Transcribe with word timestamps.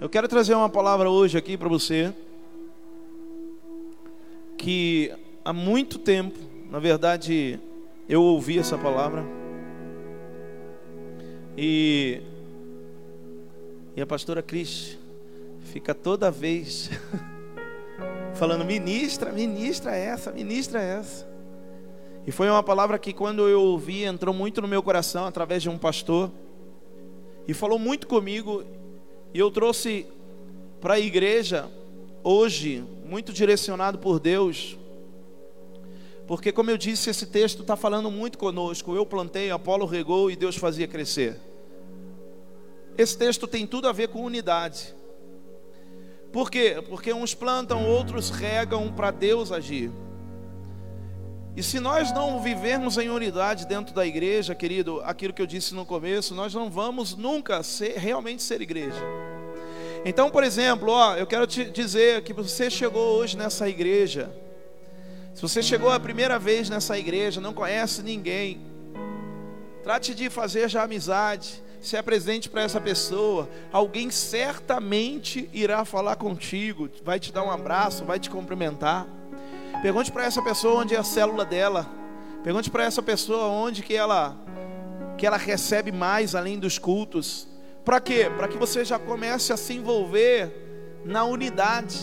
Eu 0.00 0.08
quero 0.08 0.26
trazer 0.26 0.54
uma 0.54 0.70
palavra 0.70 1.10
hoje 1.10 1.36
aqui 1.36 1.58
para 1.58 1.68
você 1.68 2.10
que 4.56 5.12
há 5.44 5.52
muito 5.52 5.98
tempo, 5.98 6.38
na 6.70 6.78
verdade, 6.78 7.60
eu 8.08 8.22
ouvi 8.22 8.58
essa 8.58 8.78
palavra 8.78 9.22
e 11.54 12.22
e 13.94 14.00
a 14.00 14.06
pastora 14.06 14.42
Cris 14.42 14.96
fica 15.64 15.94
toda 15.94 16.30
vez 16.30 16.88
falando 18.32 18.64
ministra, 18.64 19.30
ministra 19.30 19.94
essa, 19.94 20.32
ministra 20.32 20.80
essa. 20.80 21.28
E 22.26 22.32
foi 22.32 22.48
uma 22.48 22.62
palavra 22.62 22.98
que 22.98 23.12
quando 23.12 23.46
eu 23.46 23.60
ouvi 23.60 24.04
entrou 24.04 24.34
muito 24.34 24.62
no 24.62 24.68
meu 24.68 24.82
coração 24.82 25.26
através 25.26 25.62
de 25.62 25.68
um 25.68 25.76
pastor 25.76 26.30
e 27.46 27.52
falou 27.52 27.78
muito 27.78 28.06
comigo 28.06 28.64
e 29.32 29.38
eu 29.38 29.50
trouxe 29.50 30.06
para 30.80 30.94
a 30.94 31.00
igreja 31.00 31.70
hoje, 32.22 32.84
muito 33.04 33.32
direcionado 33.32 33.98
por 33.98 34.18
Deus, 34.18 34.78
porque, 36.30 36.52
como 36.52 36.70
eu 36.70 36.78
disse, 36.78 37.10
esse 37.10 37.26
texto 37.26 37.62
está 37.62 37.74
falando 37.74 38.08
muito 38.08 38.38
conosco. 38.38 38.94
Eu 38.94 39.04
plantei, 39.04 39.50
Apolo 39.50 39.84
regou 39.84 40.30
e 40.30 40.36
Deus 40.36 40.56
fazia 40.56 40.86
crescer. 40.86 41.36
Esse 42.96 43.18
texto 43.18 43.48
tem 43.48 43.66
tudo 43.66 43.88
a 43.88 43.92
ver 43.92 44.10
com 44.10 44.22
unidade. 44.24 44.94
Por 46.32 46.48
quê? 46.48 46.80
Porque 46.88 47.12
uns 47.12 47.34
plantam, 47.34 47.84
outros 47.84 48.30
regam 48.30 48.92
para 48.92 49.10
Deus 49.10 49.50
agir. 49.50 49.90
E 51.56 51.62
se 51.62 51.80
nós 51.80 52.12
não 52.12 52.40
vivermos 52.40 52.96
em 52.96 53.10
unidade 53.10 53.66
dentro 53.66 53.94
da 53.94 54.06
igreja, 54.06 54.54
querido, 54.54 55.00
aquilo 55.04 55.32
que 55.32 55.42
eu 55.42 55.46
disse 55.46 55.74
no 55.74 55.84
começo, 55.84 56.34
nós 56.34 56.54
não 56.54 56.70
vamos 56.70 57.16
nunca 57.16 57.62
ser, 57.62 57.98
realmente 57.98 58.42
ser 58.42 58.60
igreja. 58.60 59.02
Então, 60.04 60.30
por 60.30 60.44
exemplo, 60.44 60.90
ó, 60.90 61.16
eu 61.16 61.26
quero 61.26 61.46
te 61.46 61.64
dizer 61.64 62.22
que 62.22 62.32
você 62.32 62.70
chegou 62.70 63.18
hoje 63.18 63.36
nessa 63.36 63.68
igreja. 63.68 64.30
Se 65.34 65.42
você 65.42 65.62
chegou 65.62 65.90
a 65.90 66.00
primeira 66.00 66.38
vez 66.38 66.70
nessa 66.70 66.98
igreja, 66.98 67.40
não 67.40 67.52
conhece 67.52 68.02
ninguém, 68.02 68.60
trate 69.82 70.14
de 70.14 70.30
fazer 70.30 70.68
já 70.68 70.84
amizade, 70.84 71.62
se 71.80 71.96
apresente 71.96 72.48
para 72.48 72.62
essa 72.62 72.80
pessoa. 72.80 73.48
Alguém 73.72 74.10
certamente 74.10 75.50
irá 75.52 75.84
falar 75.84 76.16
contigo, 76.16 76.88
vai 77.02 77.18
te 77.18 77.32
dar 77.32 77.42
um 77.42 77.50
abraço, 77.50 78.04
vai 78.04 78.18
te 78.18 78.30
cumprimentar. 78.30 79.06
Pergunte 79.82 80.12
para 80.12 80.24
essa 80.24 80.42
pessoa 80.42 80.82
onde 80.82 80.94
é 80.94 80.98
a 80.98 81.02
célula 81.02 81.42
dela. 81.42 81.88
Pergunte 82.44 82.70
para 82.70 82.84
essa 82.84 83.02
pessoa 83.02 83.46
onde 83.46 83.82
que 83.82 83.94
ela 83.94 84.36
que 85.16 85.26
ela 85.26 85.38
recebe 85.38 85.90
mais 85.90 86.34
além 86.34 86.58
dos 86.58 86.78
cultos. 86.78 87.48
Para 87.82 87.98
quê? 87.98 88.30
Para 88.36 88.46
que 88.46 88.58
você 88.58 88.84
já 88.84 88.98
comece 88.98 89.52
a 89.54 89.56
se 89.56 89.72
envolver 89.74 91.00
na 91.04 91.24
unidade. 91.24 91.98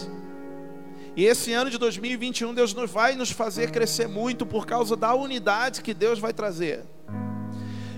E 1.16 1.26
esse 1.26 1.54
ano 1.54 1.70
de 1.70 1.78
2021 1.78 2.52
Deus 2.54 2.74
vai 2.74 3.16
nos 3.16 3.30
fazer 3.30 3.70
crescer 3.70 4.08
muito 4.08 4.44
por 4.44 4.66
causa 4.66 4.96
da 4.96 5.14
unidade 5.14 5.84
que 5.84 5.94
Deus 5.94 6.18
vai 6.18 6.34
trazer. 6.34 6.84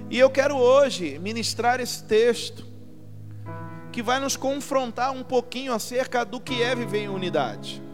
E 0.09 0.19
eu 0.19 0.29
quero 0.29 0.57
hoje 0.57 1.17
ministrar 1.19 1.79
esse 1.79 2.03
texto 2.03 2.65
que 3.93 4.03
vai 4.03 4.19
nos 4.19 4.35
confrontar 4.35 5.11
um 5.13 5.23
pouquinho 5.23 5.73
acerca 5.73 6.25
do 6.25 6.39
que 6.39 6.61
é 6.61 6.75
viver 6.75 6.99
em 6.99 7.09
unidade. 7.09 7.88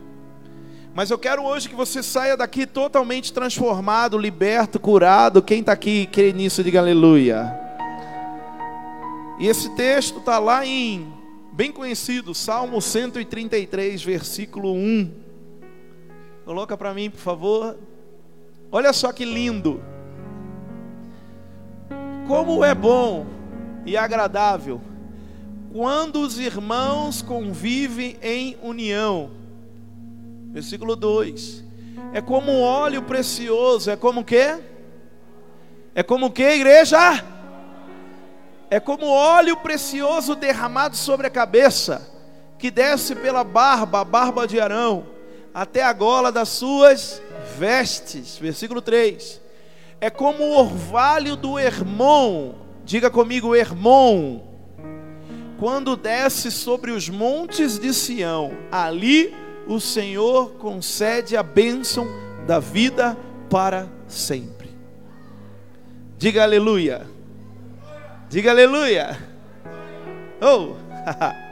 Mas 0.95 1.11
eu 1.11 1.19
quero 1.19 1.43
hoje 1.43 1.67
que 1.67 1.75
você 1.75 2.01
saia 2.01 2.38
daqui 2.38 2.65
totalmente 2.65 3.33
transformado, 3.33 4.17
liberto, 4.17 4.79
curado. 4.79 5.41
Quem 5.43 5.59
está 5.59 5.73
aqui 5.73 6.05
crê 6.05 6.31
nisso, 6.31 6.63
diga 6.63 6.79
aleluia. 6.79 7.53
E 9.38 9.45
esse 9.45 9.75
texto 9.75 10.19
está 10.19 10.39
lá 10.39 10.66
em, 10.66 11.13
bem 11.51 11.69
conhecido, 11.69 12.33
Salmo 12.33 12.81
133, 12.81 14.01
versículo 14.01 14.71
1. 14.71 15.11
Coloca 16.45 16.77
para 16.77 16.93
mim, 16.93 17.09
por 17.09 17.19
favor. 17.19 17.77
Olha 18.71 18.93
só 18.93 19.11
que 19.11 19.25
lindo. 19.25 19.83
Como 22.25 22.63
é 22.63 22.73
bom 22.73 23.25
e 23.85 23.97
agradável 23.97 24.79
quando 25.73 26.22
os 26.22 26.39
irmãos 26.39 27.22
convivem 27.22 28.16
em 28.22 28.56
união. 28.63 29.44
Versículo 30.55 30.95
2. 30.95 31.66
É 32.13 32.21
como 32.21 32.49
um 32.49 32.61
óleo 32.61 33.01
precioso, 33.01 33.91
é 33.91 33.97
como 33.97 34.21
o 34.21 34.23
quê? 34.23 34.57
É 35.93 36.01
como 36.01 36.27
o 36.27 36.31
quê, 36.31 36.51
igreja? 36.51 36.97
É 38.69 38.79
como 38.79 39.05
óleo 39.05 39.57
precioso 39.57 40.33
derramado 40.33 40.95
sobre 40.95 41.27
a 41.27 41.29
cabeça, 41.29 42.09
que 42.57 42.71
desce 42.71 43.15
pela 43.15 43.44
barba, 43.44 43.99
a 43.99 44.05
barba 44.05 44.47
de 44.47 44.57
Arão, 44.57 45.07
até 45.53 45.83
a 45.83 45.91
gola 45.91 46.31
das 46.31 46.47
suas 46.47 47.21
vestes. 47.57 48.38
Versículo 48.38 48.81
3. 48.81 49.41
É 49.99 50.09
como 50.09 50.41
o 50.41 50.57
orvalho 50.57 51.35
do 51.35 51.59
Hermon, 51.59 52.53
diga 52.85 53.09
comigo, 53.09 53.53
Hermon, 53.53 54.39
quando 55.59 55.97
desce 55.97 56.49
sobre 56.49 56.91
os 56.91 57.09
montes 57.09 57.77
de 57.77 57.94
Sião, 57.94 58.53
ali 58.71 59.44
o 59.67 59.79
Senhor 59.79 60.51
concede 60.53 61.35
a 61.35 61.43
bênção 61.43 62.07
da 62.45 62.59
vida 62.59 63.17
para 63.49 63.89
sempre. 64.07 64.69
Diga 66.17 66.43
aleluia. 66.43 67.07
Diga 68.29 68.51
aleluia. 68.51 69.17
Oh! 70.41 70.75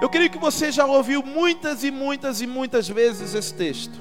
Eu 0.00 0.08
creio 0.08 0.30
que 0.30 0.38
você 0.38 0.70
já 0.70 0.86
ouviu 0.86 1.22
muitas 1.24 1.82
e 1.82 1.90
muitas 1.90 2.40
e 2.40 2.46
muitas 2.46 2.88
vezes 2.88 3.34
esse 3.34 3.52
texto. 3.52 4.00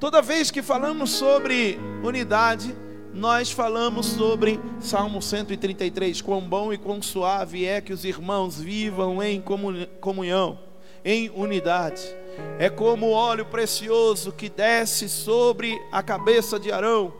Toda 0.00 0.20
vez 0.20 0.50
que 0.50 0.60
falamos 0.60 1.10
sobre 1.10 1.78
unidade, 2.02 2.74
nós 3.14 3.52
falamos 3.52 4.06
sobre 4.06 4.58
Salmo 4.80 5.22
133, 5.22 6.20
quão 6.20 6.40
bom 6.40 6.72
e 6.72 6.78
quão 6.78 7.00
suave 7.00 7.64
é 7.64 7.80
que 7.80 7.92
os 7.92 8.04
irmãos 8.04 8.60
vivam 8.60 9.22
em 9.22 9.40
comunhão 10.00 10.71
em 11.04 11.30
unidade. 11.30 12.02
É 12.58 12.68
como 12.70 13.10
óleo 13.10 13.46
precioso 13.46 14.32
que 14.32 14.48
desce 14.48 15.08
sobre 15.08 15.80
a 15.90 16.02
cabeça 16.02 16.58
de 16.58 16.72
Arão, 16.72 17.12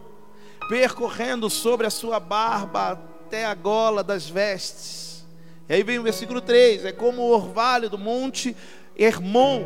percorrendo 0.68 1.50
sobre 1.50 1.86
a 1.86 1.90
sua 1.90 2.18
barba 2.18 2.92
até 3.26 3.44
a 3.44 3.54
gola 3.54 4.02
das 4.02 4.28
vestes. 4.28 5.24
E 5.68 5.74
aí 5.74 5.82
vem 5.82 5.98
o 5.98 6.02
versículo 6.02 6.40
3: 6.40 6.84
é 6.86 6.92
como 6.92 7.22
o 7.22 7.30
orvalho 7.30 7.90
do 7.90 7.98
monte 7.98 8.56
Hermon, 8.96 9.64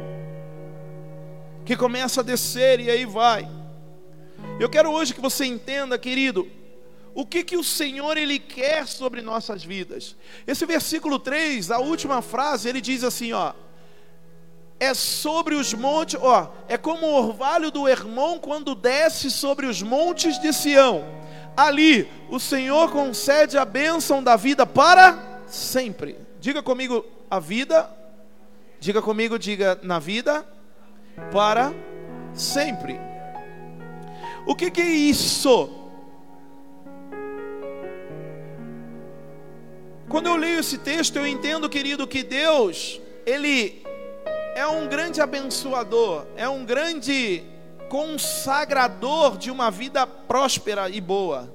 que 1.64 1.76
começa 1.76 2.20
a 2.20 2.24
descer 2.24 2.80
e 2.80 2.90
aí 2.90 3.04
vai. 3.04 3.48
Eu 4.60 4.68
quero 4.68 4.90
hoje 4.90 5.14
que 5.14 5.20
você 5.20 5.44
entenda, 5.44 5.98
querido, 5.98 6.48
o 7.14 7.26
que 7.26 7.42
que 7.42 7.56
o 7.56 7.64
Senhor 7.64 8.16
ele 8.16 8.38
quer 8.38 8.86
sobre 8.86 9.22
nossas 9.22 9.64
vidas. 9.64 10.16
Esse 10.46 10.66
versículo 10.66 11.18
3, 11.18 11.70
a 11.70 11.78
última 11.78 12.20
frase, 12.22 12.68
ele 12.68 12.80
diz 12.80 13.02
assim, 13.02 13.32
ó: 13.32 13.52
é 14.78 14.92
sobre 14.92 15.54
os 15.54 15.72
montes, 15.72 16.18
ó, 16.20 16.52
é 16.68 16.76
como 16.76 17.06
o 17.06 17.14
orvalho 17.14 17.70
do 17.70 17.88
Hermon 17.88 18.38
quando 18.38 18.74
desce 18.74 19.30
sobre 19.30 19.66
os 19.66 19.80
montes 19.82 20.38
de 20.38 20.52
Sião. 20.52 21.04
Ali 21.56 22.08
o 22.28 22.38
Senhor 22.38 22.90
concede 22.92 23.56
a 23.56 23.64
bênção 23.64 24.22
da 24.22 24.36
vida 24.36 24.66
para 24.66 25.42
sempre. 25.46 26.18
Diga 26.38 26.62
comigo 26.62 27.04
a 27.30 27.40
vida. 27.40 27.90
Diga 28.78 29.00
comigo, 29.00 29.38
diga 29.38 29.80
na 29.82 29.98
vida 29.98 30.46
para 31.32 31.72
sempre. 32.34 33.00
O 34.46 34.54
que, 34.54 34.70
que 34.70 34.82
é 34.82 34.84
isso? 34.84 35.70
Quando 40.08 40.26
eu 40.26 40.36
leio 40.36 40.60
esse 40.60 40.78
texto, 40.78 41.16
eu 41.16 41.26
entendo, 41.26 41.68
querido, 41.68 42.06
que 42.06 42.22
Deus, 42.22 43.00
Ele 43.24 43.85
é 44.56 44.66
um 44.66 44.88
grande 44.88 45.20
abençoador, 45.20 46.24
é 46.34 46.48
um 46.48 46.64
grande 46.64 47.44
consagrador 47.90 49.36
de 49.36 49.50
uma 49.50 49.70
vida 49.70 50.06
próspera 50.06 50.88
e 50.88 50.98
boa. 50.98 51.54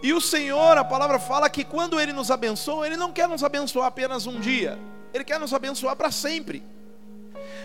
E 0.00 0.12
o 0.12 0.20
Senhor, 0.20 0.78
a 0.78 0.84
palavra 0.84 1.18
fala 1.18 1.50
que 1.50 1.64
quando 1.64 1.98
Ele 1.98 2.12
nos 2.12 2.30
abençoa, 2.30 2.86
Ele 2.86 2.96
não 2.96 3.10
quer 3.10 3.26
nos 3.26 3.42
abençoar 3.42 3.88
apenas 3.88 4.24
um 4.24 4.38
dia, 4.38 4.78
Ele 5.12 5.24
quer 5.24 5.40
nos 5.40 5.52
abençoar 5.52 5.96
para 5.96 6.12
sempre. 6.12 6.62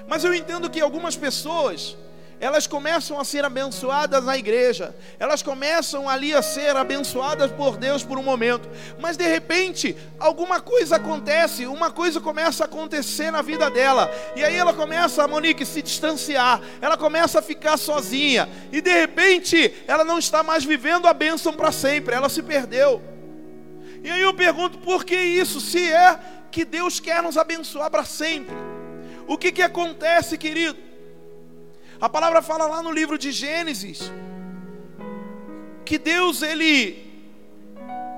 Mas 0.07 0.23
eu 0.23 0.33
entendo 0.33 0.71
que 0.71 0.81
algumas 0.81 1.15
pessoas, 1.15 1.95
elas 2.39 2.65
começam 2.65 3.19
a 3.19 3.25
ser 3.25 3.43
abençoadas 3.43 4.23
na 4.23 4.37
igreja, 4.37 4.95
elas 5.19 5.41
começam 5.41 6.07
ali 6.07 6.33
a 6.33 6.41
ser 6.41 6.75
abençoadas 6.75 7.51
por 7.51 7.77
Deus 7.77 8.03
por 8.03 8.17
um 8.17 8.23
momento, 8.23 8.69
mas 8.99 9.17
de 9.17 9.27
repente 9.27 9.95
alguma 10.17 10.61
coisa 10.61 10.95
acontece, 10.95 11.65
uma 11.65 11.91
coisa 11.91 12.21
começa 12.21 12.63
a 12.63 12.65
acontecer 12.65 13.31
na 13.31 13.41
vida 13.41 13.69
dela, 13.69 14.09
e 14.35 14.43
aí 14.43 14.55
ela 14.55 14.73
começa, 14.73 15.23
a 15.23 15.27
Monique, 15.27 15.65
se 15.65 15.81
distanciar, 15.81 16.61
ela 16.81 16.97
começa 16.97 17.39
a 17.39 17.41
ficar 17.41 17.77
sozinha, 17.77 18.47
e 18.71 18.79
de 18.79 18.91
repente 18.91 19.83
ela 19.87 20.03
não 20.03 20.17
está 20.17 20.41
mais 20.41 20.63
vivendo 20.63 21.07
a 21.07 21.13
bênção 21.13 21.53
para 21.53 21.71
sempre, 21.71 22.15
ela 22.15 22.29
se 22.29 22.41
perdeu. 22.41 23.01
E 24.01 24.09
aí 24.09 24.21
eu 24.21 24.33
pergunto 24.33 24.77
por 24.77 25.03
que 25.03 25.15
isso, 25.15 25.59
se 25.59 25.91
é 25.91 26.17
que 26.49 26.63
Deus 26.63 26.99
quer 26.99 27.21
nos 27.21 27.37
abençoar 27.37 27.91
para 27.91 28.05
sempre. 28.05 28.55
O 29.27 29.37
que, 29.37 29.51
que 29.51 29.61
acontece, 29.61 30.37
querido? 30.37 30.88
A 32.01 32.07
palavra 32.07 32.41
fala 32.41 32.65
lá 32.65 32.81
no 32.81 32.91
livro 32.91 33.17
de 33.17 33.31
Gênesis 33.31 34.11
que 35.83 35.97
Deus 35.97 36.41
ele 36.41 37.09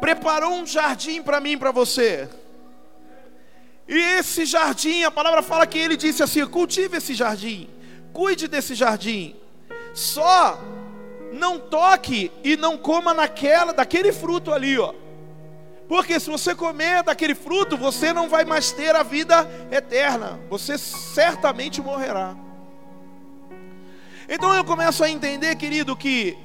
preparou 0.01 0.53
um 0.55 0.65
jardim 0.65 1.21
para 1.21 1.39
mim 1.39 1.57
para 1.57 1.71
você. 1.71 2.27
E 3.87 3.97
esse 4.19 4.45
jardim, 4.45 5.03
a 5.03 5.11
palavra 5.11 5.41
fala 5.41 5.65
que 5.65 5.77
ele 5.77 5.95
disse 5.95 6.21
assim: 6.21 6.45
cultive 6.45 6.97
esse 6.97 7.13
jardim, 7.13 7.69
cuide 8.11 8.47
desse 8.47 8.75
jardim. 8.75 9.35
Só 9.93 10.59
não 11.31 11.57
toque 11.57 12.31
e 12.43 12.57
não 12.57 12.77
coma 12.77 13.13
naquela, 13.13 13.73
daquele 13.73 14.11
fruto 14.11 14.51
ali, 14.53 14.77
ó. 14.77 14.93
Porque 15.87 16.19
se 16.19 16.29
você 16.29 16.53
comer 16.53 17.03
daquele 17.03 17.35
fruto, 17.35 17.77
você 17.77 18.13
não 18.13 18.29
vai 18.29 18.45
mais 18.45 18.71
ter 18.71 18.95
a 18.95 19.03
vida 19.03 19.49
eterna. 19.71 20.39
Você 20.49 20.77
certamente 20.77 21.81
morrerá. 21.81 22.35
Então 24.33 24.55
eu 24.55 24.63
começo 24.63 25.03
a 25.03 25.09
entender, 25.09 25.57
querido, 25.57 25.93
que 25.93 26.37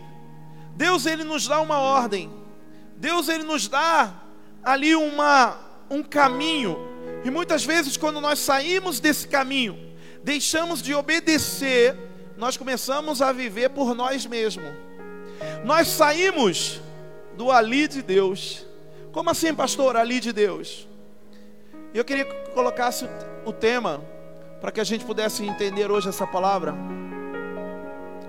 Deus 0.74 1.06
ele 1.06 1.22
nos 1.22 1.46
dá 1.46 1.60
uma 1.60 1.78
ordem. 1.78 2.28
Deus 2.96 3.28
ele 3.28 3.44
nos 3.44 3.68
dá 3.68 4.12
ali 4.64 4.96
uma 4.96 5.56
um 5.88 6.02
caminho. 6.02 6.76
E 7.24 7.30
muitas 7.30 7.64
vezes 7.64 7.96
quando 7.96 8.20
nós 8.20 8.40
saímos 8.40 8.98
desse 8.98 9.28
caminho, 9.28 9.78
deixamos 10.24 10.82
de 10.82 10.96
obedecer, 10.96 11.96
nós 12.36 12.56
começamos 12.56 13.22
a 13.22 13.30
viver 13.30 13.70
por 13.70 13.94
nós 13.94 14.26
mesmos. 14.26 14.66
Nós 15.64 15.86
saímos 15.86 16.80
do 17.36 17.52
ali 17.52 17.86
de 17.86 18.02
Deus. 18.02 18.66
Como 19.12 19.30
assim, 19.30 19.54
pastor? 19.54 19.96
Ali 19.96 20.18
de 20.18 20.32
Deus. 20.32 20.88
Eu 21.94 22.04
queria 22.04 22.24
que 22.24 22.50
colocasse 22.50 23.08
o 23.44 23.52
tema 23.52 24.02
para 24.60 24.72
que 24.72 24.80
a 24.80 24.84
gente 24.84 25.04
pudesse 25.04 25.44
entender 25.44 25.88
hoje 25.88 26.08
essa 26.08 26.26
palavra. 26.26 26.74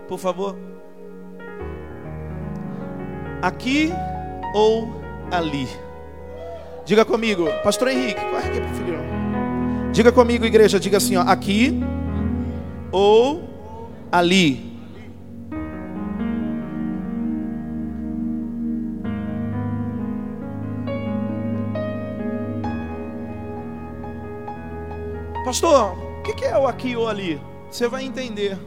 Por 0.07 0.17
favor. 0.17 0.55
Aqui 3.41 3.91
ou 4.53 4.89
ali? 5.31 5.67
Diga 6.85 7.03
comigo, 7.03 7.47
Pastor 7.63 7.89
Henrique, 7.89 8.21
corre 8.21 8.47
aqui 8.47 8.61
pro 8.61 8.69
filho. 8.69 8.99
Diga 9.91 10.11
comigo, 10.11 10.45
igreja, 10.45 10.79
diga 10.79 10.97
assim, 10.97 11.17
ó, 11.17 11.21
aqui 11.21 11.81
ou 12.91 13.43
ali. 14.11 14.67
Pastor, 25.43 25.97
o 26.19 26.23
que 26.23 26.45
é 26.45 26.57
o 26.57 26.67
aqui 26.67 26.95
ou 26.95 27.07
ali? 27.07 27.39
Você 27.69 27.87
vai 27.87 28.03
entender. 28.03 28.57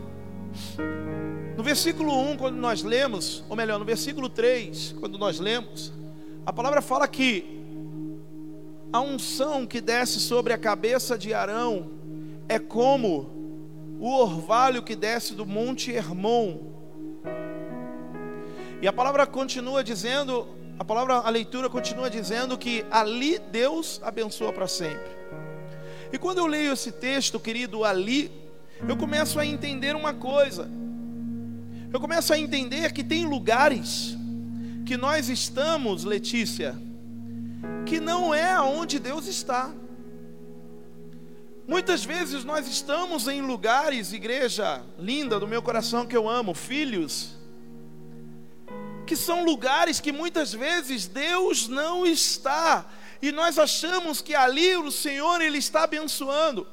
No 1.60 1.64
versículo 1.64 2.18
1, 2.18 2.38
quando 2.38 2.56
nós 2.56 2.82
lemos, 2.82 3.44
ou 3.46 3.54
melhor, 3.54 3.78
no 3.78 3.84
versículo 3.84 4.30
3, 4.30 4.94
quando 4.98 5.18
nós 5.18 5.38
lemos, 5.38 5.92
a 6.46 6.50
palavra 6.54 6.80
fala 6.80 7.06
que 7.06 7.44
a 8.90 8.98
unção 8.98 9.66
que 9.66 9.78
desce 9.78 10.20
sobre 10.20 10.54
a 10.54 10.58
cabeça 10.58 11.18
de 11.18 11.34
Arão 11.34 11.90
é 12.48 12.58
como 12.58 13.98
o 14.00 14.10
orvalho 14.10 14.82
que 14.82 14.96
desce 14.96 15.34
do 15.34 15.44
monte 15.44 15.92
Hermon. 15.92 16.60
E 18.80 18.88
a 18.88 18.92
palavra 18.94 19.26
continua 19.26 19.84
dizendo, 19.84 20.48
a 20.78 20.84
palavra, 20.84 21.16
a 21.16 21.28
leitura 21.28 21.68
continua 21.68 22.08
dizendo 22.08 22.56
que 22.56 22.86
ali 22.90 23.38
Deus 23.38 24.00
abençoa 24.02 24.50
para 24.50 24.66
sempre. 24.66 25.10
E 26.10 26.16
quando 26.16 26.38
eu 26.38 26.46
leio 26.46 26.72
esse 26.72 26.90
texto, 26.90 27.38
querido, 27.38 27.84
ali, 27.84 28.32
eu 28.88 28.96
começo 28.96 29.38
a 29.38 29.44
entender 29.44 29.94
uma 29.94 30.14
coisa. 30.14 30.79
Eu 31.92 31.98
começo 31.98 32.32
a 32.32 32.38
entender 32.38 32.92
que 32.92 33.02
tem 33.02 33.24
lugares 33.24 34.16
que 34.86 34.96
nós 34.96 35.28
estamos, 35.28 36.04
Letícia, 36.04 36.80
que 37.84 37.98
não 37.98 38.32
é 38.32 38.60
onde 38.60 39.00
Deus 39.00 39.26
está. 39.26 39.72
Muitas 41.66 42.04
vezes 42.04 42.44
nós 42.44 42.68
estamos 42.68 43.26
em 43.26 43.42
lugares, 43.42 44.12
igreja 44.12 44.84
linda 44.98 45.40
do 45.40 45.48
meu 45.48 45.60
coração 45.60 46.06
que 46.06 46.16
eu 46.16 46.28
amo, 46.28 46.54
filhos, 46.54 47.36
que 49.04 49.16
são 49.16 49.44
lugares 49.44 49.98
que 49.98 50.12
muitas 50.12 50.52
vezes 50.52 51.08
Deus 51.08 51.66
não 51.66 52.06
está 52.06 52.88
e 53.20 53.32
nós 53.32 53.58
achamos 53.58 54.22
que 54.22 54.32
ali 54.32 54.76
o 54.76 54.92
Senhor 54.92 55.40
ele 55.40 55.58
está 55.58 55.82
abençoando. 55.82 56.68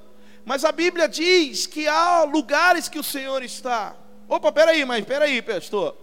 Mas 0.46 0.64
a 0.64 0.72
Bíblia 0.72 1.10
diz 1.10 1.66
que 1.66 1.88
há 1.88 2.24
lugares 2.24 2.88
que 2.88 3.00
o 3.00 3.04
Senhor 3.04 3.42
está. 3.42 3.96
Opa, 4.28 4.52
peraí, 4.52 4.84
mas 4.86 5.06
peraí, 5.06 5.42
pastor. 5.42 5.96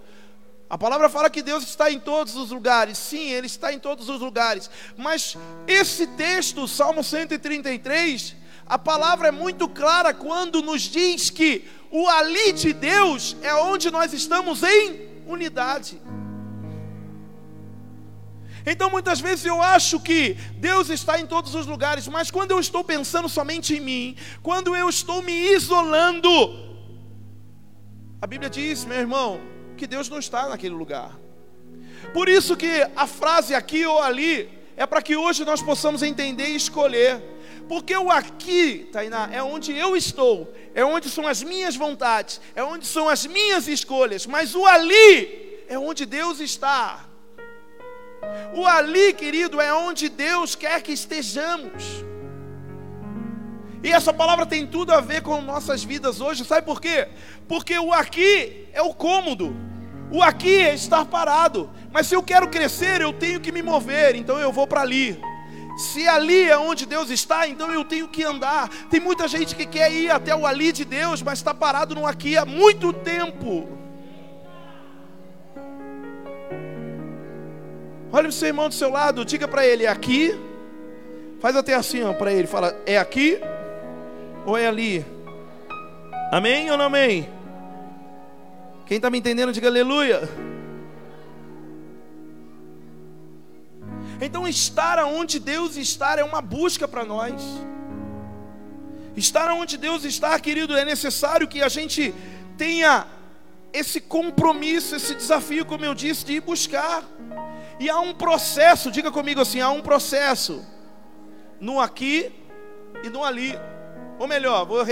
A 0.68 0.78
palavra 0.78 1.08
fala 1.08 1.28
que 1.28 1.42
Deus 1.42 1.62
está 1.64 1.90
em 1.90 2.00
todos 2.00 2.34
os 2.36 2.50
lugares. 2.50 2.96
Sim, 2.96 3.30
Ele 3.30 3.46
está 3.46 3.72
em 3.72 3.78
todos 3.78 4.08
os 4.08 4.20
lugares. 4.20 4.70
Mas 4.96 5.36
esse 5.66 6.06
texto, 6.06 6.66
Salmo 6.66 7.04
133, 7.04 8.34
a 8.66 8.78
palavra 8.78 9.28
é 9.28 9.30
muito 9.30 9.68
clara 9.68 10.14
quando 10.14 10.62
nos 10.62 10.82
diz 10.82 11.28
que 11.28 11.68
o 11.90 12.08
ali 12.08 12.52
de 12.52 12.72
Deus 12.72 13.36
é 13.42 13.54
onde 13.54 13.90
nós 13.90 14.12
estamos 14.12 14.62
em 14.62 15.22
unidade. 15.26 16.00
Então 18.66 18.88
muitas 18.88 19.20
vezes 19.20 19.44
eu 19.44 19.60
acho 19.60 20.00
que 20.00 20.34
Deus 20.56 20.88
está 20.88 21.20
em 21.20 21.26
todos 21.26 21.54
os 21.54 21.66
lugares, 21.66 22.08
mas 22.08 22.30
quando 22.30 22.52
eu 22.52 22.58
estou 22.58 22.82
pensando 22.82 23.28
somente 23.28 23.76
em 23.76 23.80
mim, 23.80 24.16
quando 24.42 24.74
eu 24.74 24.88
estou 24.88 25.20
me 25.20 25.52
isolando, 25.52 26.73
a 28.24 28.26
Bíblia 28.26 28.48
diz, 28.48 28.86
meu 28.86 28.96
irmão, 28.96 29.38
que 29.76 29.86
Deus 29.86 30.08
não 30.08 30.18
está 30.18 30.48
naquele 30.48 30.74
lugar. 30.74 31.14
Por 32.14 32.26
isso 32.26 32.56
que 32.56 32.88
a 32.96 33.06
frase 33.06 33.54
aqui 33.54 33.84
ou 33.84 34.00
ali 34.00 34.48
é 34.78 34.86
para 34.86 35.02
que 35.02 35.14
hoje 35.14 35.44
nós 35.44 35.60
possamos 35.60 36.02
entender 36.02 36.48
e 36.48 36.56
escolher. 36.56 37.22
Porque 37.68 37.94
o 37.94 38.10
aqui, 38.10 38.88
Tainá, 38.90 39.28
é 39.30 39.42
onde 39.42 39.76
eu 39.76 39.94
estou, 39.94 40.50
é 40.74 40.82
onde 40.82 41.10
são 41.10 41.26
as 41.26 41.42
minhas 41.42 41.76
vontades, 41.76 42.40
é 42.56 42.64
onde 42.64 42.86
são 42.86 43.10
as 43.10 43.26
minhas 43.26 43.68
escolhas, 43.68 44.24
mas 44.24 44.54
o 44.54 44.64
ali 44.64 45.62
é 45.68 45.78
onde 45.78 46.06
Deus 46.06 46.40
está. 46.40 47.06
O 48.54 48.66
ali, 48.66 49.12
querido, 49.12 49.60
é 49.60 49.70
onde 49.74 50.08
Deus 50.08 50.54
quer 50.54 50.80
que 50.80 50.92
estejamos. 50.92 52.02
E 53.84 53.92
essa 53.92 54.14
palavra 54.14 54.46
tem 54.46 54.66
tudo 54.66 54.94
a 54.94 55.00
ver 55.02 55.20
com 55.20 55.42
nossas 55.42 55.84
vidas 55.84 56.18
hoje, 56.18 56.42
sabe 56.42 56.66
por 56.66 56.80
quê? 56.80 57.06
Porque 57.46 57.78
o 57.78 57.92
aqui 57.92 58.66
é 58.72 58.80
o 58.80 58.94
cômodo, 58.94 59.54
o 60.10 60.22
aqui 60.22 60.56
é 60.56 60.72
estar 60.72 61.04
parado. 61.04 61.68
Mas 61.92 62.06
se 62.06 62.14
eu 62.14 62.22
quero 62.22 62.48
crescer, 62.48 63.02
eu 63.02 63.12
tenho 63.12 63.40
que 63.40 63.52
me 63.52 63.60
mover, 63.60 64.16
então 64.16 64.38
eu 64.38 64.50
vou 64.50 64.66
para 64.66 64.80
ali. 64.80 65.20
Se 65.76 66.08
ali 66.08 66.48
é 66.48 66.56
onde 66.56 66.86
Deus 66.86 67.10
está, 67.10 67.46
então 67.46 67.70
eu 67.70 67.84
tenho 67.84 68.08
que 68.08 68.24
andar. 68.24 68.70
Tem 68.88 68.98
muita 68.98 69.28
gente 69.28 69.54
que 69.54 69.66
quer 69.66 69.92
ir 69.92 70.10
até 70.10 70.34
o 70.34 70.46
ali 70.46 70.72
de 70.72 70.86
Deus, 70.86 71.20
mas 71.20 71.40
está 71.40 71.52
parado 71.52 71.94
no 71.94 72.06
aqui 72.06 72.38
há 72.38 72.46
muito 72.46 72.90
tempo. 72.90 73.68
Olha 78.10 78.30
o 78.30 78.32
seu 78.32 78.48
irmão 78.48 78.70
do 78.70 78.74
seu 78.74 78.88
lado, 78.88 79.26
diga 79.26 79.46
para 79.46 79.66
ele: 79.66 79.86
aqui. 79.86 80.34
Faz 81.38 81.54
até 81.54 81.74
assim 81.74 82.00
para 82.14 82.32
ele: 82.32 82.46
fala, 82.46 82.74
é 82.86 82.96
aqui 82.96 83.38
ou 84.44 84.56
é 84.56 84.66
ali? 84.66 85.04
Amém 86.30 86.70
ou 86.70 86.76
não 86.76 86.86
amém? 86.86 87.28
Quem 88.86 88.96
está 88.96 89.08
me 89.08 89.18
entendendo, 89.18 89.52
diga 89.52 89.68
aleluia. 89.68 90.28
Então, 94.20 94.46
estar 94.46 94.98
aonde 94.98 95.38
Deus 95.38 95.76
está 95.76 96.18
é 96.18 96.24
uma 96.24 96.40
busca 96.40 96.86
para 96.86 97.04
nós. 97.04 97.42
Estar 99.16 99.50
onde 99.50 99.76
Deus 99.76 100.04
está, 100.04 100.38
querido, 100.38 100.76
é 100.76 100.84
necessário 100.84 101.48
que 101.48 101.62
a 101.62 101.68
gente 101.68 102.14
tenha 102.56 103.06
esse 103.72 104.00
compromisso, 104.00 104.94
esse 104.94 105.14
desafio, 105.14 105.64
como 105.64 105.84
eu 105.84 105.94
disse, 105.94 106.24
de 106.24 106.34
ir 106.34 106.40
buscar. 106.40 107.02
E 107.80 107.90
há 107.90 107.98
um 108.00 108.14
processo, 108.14 108.90
diga 108.90 109.10
comigo 109.10 109.40
assim: 109.40 109.60
há 109.60 109.70
um 109.70 109.82
processo 109.82 110.64
no 111.60 111.80
aqui 111.80 112.32
e 113.02 113.08
no 113.08 113.24
ali. 113.24 113.58
Ou 114.18 114.26
melhor, 114.26 114.64
vou, 114.64 114.84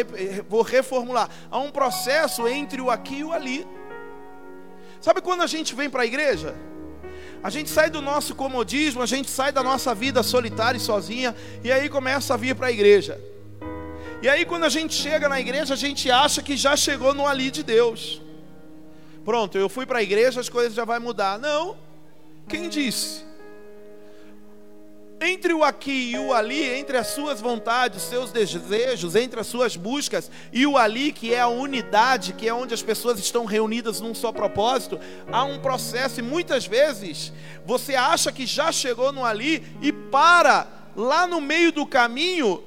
vou 0.48 0.62
reformular: 0.62 1.28
há 1.50 1.58
um 1.58 1.70
processo 1.70 2.46
entre 2.48 2.80
o 2.80 2.90
aqui 2.90 3.16
e 3.16 3.24
o 3.24 3.32
ali. 3.32 3.66
Sabe 5.00 5.20
quando 5.20 5.42
a 5.42 5.46
gente 5.46 5.74
vem 5.74 5.90
para 5.90 6.02
a 6.02 6.06
igreja? 6.06 6.54
A 7.42 7.50
gente 7.50 7.68
sai 7.68 7.90
do 7.90 8.00
nosso 8.00 8.36
comodismo, 8.36 9.02
a 9.02 9.06
gente 9.06 9.28
sai 9.28 9.50
da 9.50 9.62
nossa 9.62 9.92
vida 9.94 10.22
solitária 10.22 10.78
e 10.78 10.80
sozinha, 10.80 11.34
e 11.64 11.72
aí 11.72 11.88
começa 11.88 12.34
a 12.34 12.36
vir 12.36 12.54
para 12.54 12.68
a 12.68 12.72
igreja. 12.72 13.20
E 14.22 14.28
aí, 14.28 14.44
quando 14.44 14.62
a 14.62 14.68
gente 14.68 14.94
chega 14.94 15.28
na 15.28 15.40
igreja, 15.40 15.74
a 15.74 15.76
gente 15.76 16.08
acha 16.08 16.40
que 16.40 16.56
já 16.56 16.76
chegou 16.76 17.12
no 17.12 17.26
ali 17.26 17.50
de 17.50 17.64
Deus. 17.64 18.22
Pronto, 19.24 19.58
eu 19.58 19.68
fui 19.68 19.84
para 19.84 19.98
a 19.98 20.02
igreja, 20.02 20.40
as 20.40 20.48
coisas 20.48 20.74
já 20.74 20.84
vão 20.84 21.00
mudar. 21.00 21.40
Não, 21.40 21.76
quem 22.48 22.68
disse? 22.68 23.24
Entre 25.22 25.52
o 25.52 25.64
aqui 25.64 26.12
e 26.12 26.18
o 26.18 26.32
ali, 26.32 26.62
entre 26.62 26.96
as 26.96 27.08
suas 27.08 27.40
vontades, 27.40 28.02
seus 28.02 28.30
desejos, 28.32 29.14
entre 29.14 29.40
as 29.40 29.46
suas 29.46 29.76
buscas 29.76 30.30
e 30.52 30.66
o 30.66 30.76
ali, 30.76 31.12
que 31.12 31.32
é 31.32 31.40
a 31.40 31.48
unidade, 31.48 32.32
que 32.32 32.48
é 32.48 32.54
onde 32.54 32.74
as 32.74 32.82
pessoas 32.82 33.18
estão 33.18 33.44
reunidas 33.44 34.00
num 34.00 34.14
só 34.14 34.32
propósito, 34.32 34.98
há 35.30 35.44
um 35.44 35.58
processo 35.58 36.20
e 36.20 36.22
muitas 36.22 36.66
vezes 36.66 37.32
você 37.64 37.94
acha 37.94 38.32
que 38.32 38.46
já 38.46 38.70
chegou 38.72 39.12
no 39.12 39.24
ali 39.24 39.64
e 39.80 39.92
para 39.92 40.66
lá 40.96 41.26
no 41.26 41.40
meio 41.40 41.72
do 41.72 41.86
caminho 41.86 42.62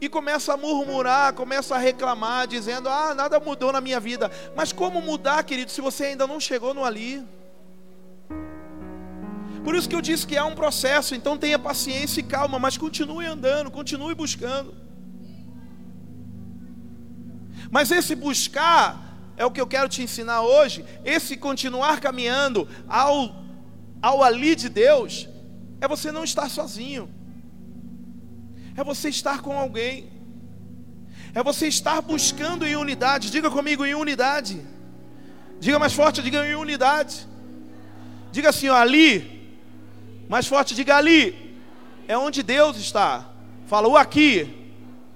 e 0.00 0.08
começa 0.08 0.54
a 0.54 0.56
murmurar, 0.56 1.32
começa 1.32 1.76
a 1.76 1.78
reclamar, 1.78 2.48
dizendo: 2.48 2.88
Ah, 2.88 3.14
nada 3.14 3.38
mudou 3.38 3.70
na 3.70 3.80
minha 3.80 4.00
vida. 4.00 4.28
Mas 4.56 4.72
como 4.72 5.00
mudar, 5.00 5.44
querido, 5.44 5.70
se 5.70 5.80
você 5.80 6.06
ainda 6.06 6.26
não 6.26 6.40
chegou 6.40 6.74
no 6.74 6.84
ali? 6.84 7.24
Por 9.64 9.74
isso 9.76 9.88
que 9.88 9.94
eu 9.94 10.02
disse 10.02 10.26
que 10.26 10.36
há 10.36 10.44
um 10.44 10.54
processo, 10.54 11.14
então 11.14 11.38
tenha 11.38 11.58
paciência 11.58 12.20
e 12.20 12.24
calma, 12.24 12.58
mas 12.58 12.76
continue 12.76 13.26
andando, 13.26 13.70
continue 13.70 14.14
buscando. 14.14 14.74
Mas 17.70 17.90
esse 17.90 18.14
buscar 18.14 19.32
é 19.36 19.46
o 19.46 19.50
que 19.50 19.60
eu 19.60 19.66
quero 19.66 19.88
te 19.88 20.02
ensinar 20.02 20.42
hoje, 20.42 20.84
esse 21.04 21.36
continuar 21.36 22.00
caminhando 22.00 22.68
ao, 22.88 23.44
ao 24.00 24.22
ali 24.22 24.54
de 24.54 24.68
Deus, 24.68 25.28
é 25.80 25.86
você 25.86 26.10
não 26.12 26.24
estar 26.24 26.48
sozinho, 26.50 27.08
é 28.76 28.82
você 28.82 29.08
estar 29.08 29.40
com 29.42 29.56
alguém, 29.56 30.10
é 31.34 31.42
você 31.42 31.66
estar 31.66 32.02
buscando 32.02 32.66
em 32.66 32.76
unidade. 32.76 33.30
Diga 33.30 33.50
comigo 33.50 33.86
em 33.86 33.94
unidade, 33.94 34.60
diga 35.60 35.78
mais 35.78 35.92
forte, 35.92 36.20
diga 36.20 36.46
em 36.46 36.54
unidade. 36.54 37.26
Diga 38.30 38.48
assim, 38.48 38.68
ó, 38.68 38.76
ali 38.76 39.41
mais 40.32 40.46
forte, 40.46 40.74
diga 40.74 40.96
ali. 40.96 41.58
É 42.08 42.16
onde 42.16 42.42
Deus 42.42 42.78
está. 42.78 43.28
Fala, 43.66 43.86
o 43.86 43.98
aqui 43.98 44.48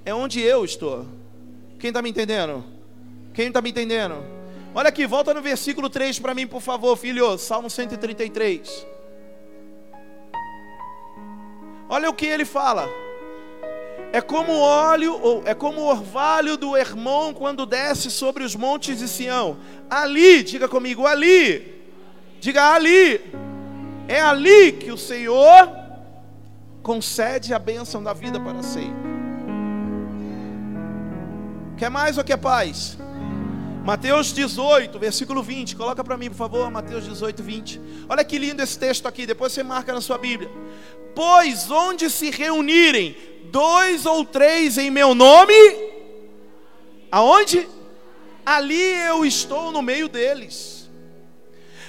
é 0.04 0.12
onde 0.12 0.42
eu 0.42 0.62
estou. 0.62 1.06
Quem 1.78 1.88
está 1.88 2.02
me 2.02 2.11
entendendo? 2.11 2.62
Quem 3.32 3.46
está 3.46 3.62
me 3.62 3.70
entendendo? 3.70 4.23
Olha 4.75 4.90
aqui, 4.90 5.06
volta 5.06 5.32
no 5.32 5.40
versículo 5.40 5.88
3 5.88 6.18
para 6.18 6.35
mim, 6.35 6.46
por 6.46 6.61
favor, 6.61 6.94
filho. 6.99 7.38
Salmo 7.38 7.70
133. 7.70 8.87
Olha 11.88 12.11
o 12.11 12.14
que 12.14 12.26
ele 12.26 12.44
fala. 12.44 12.87
É 14.12 14.20
como 14.20 14.52
óleo, 14.52 15.18
ou 15.23 15.42
é 15.46 15.54
como 15.54 15.80
o 15.80 15.88
orvalho 15.88 16.58
do 16.58 16.76
Hermon 16.76 17.32
quando 17.32 17.64
desce 17.64 18.11
sobre 18.11 18.44
os 18.44 18.54
montes 18.54 18.99
de 18.99 19.08
Sião. 19.08 19.56
Ali, 19.88 20.42
diga 20.42 20.68
comigo, 20.68 21.06
ali. 21.06 21.75
Diga 22.38 22.75
ali 22.75 23.46
é 24.09 24.21
ali 24.21 24.73
que 24.73 24.91
o 24.93 24.99
Senhor 24.99 25.69
concede 26.83 27.53
a 27.53 27.59
bênção 27.59 28.03
da 28.03 28.13
vida 28.13 28.39
para 28.39 28.63
sempre. 28.63 29.17
Quer 31.77 31.91
mais 31.91 32.17
ou 32.17 32.25
quer 32.25 32.39
paz? 32.39 32.97
Mateus 33.85 34.33
18, 34.33 34.99
versículo 34.99 35.43
20. 35.43 35.77
Coloca 35.77 36.03
para 36.03 36.17
mim, 36.17 36.29
por 36.31 36.37
favor, 36.37 36.71
Mateus 36.71 37.05
18, 37.05 37.43
20. 37.43 37.81
Olha 38.09 38.25
que 38.25 38.39
lindo 38.39 38.63
esse 38.63 38.79
texto 38.79 39.07
aqui, 39.07 39.27
depois 39.27 39.53
você 39.53 39.63
marca 39.63 39.93
na 39.93 40.01
sua 40.01 40.17
Bíblia. 40.17 40.51
Pois 41.15 41.71
onde 41.71 42.09
se 42.09 42.31
reunirem 42.31 43.17
dois 43.51 44.07
ou 44.07 44.25
três 44.25 44.79
em 44.79 44.91
meu 44.91 45.15
nome, 45.15 45.55
aonde? 47.11 47.69
Ali 48.45 48.81
eu 49.09 49.27
estou 49.27 49.73
no 49.73 49.83
meio 49.83 50.09
deles. 50.09 50.89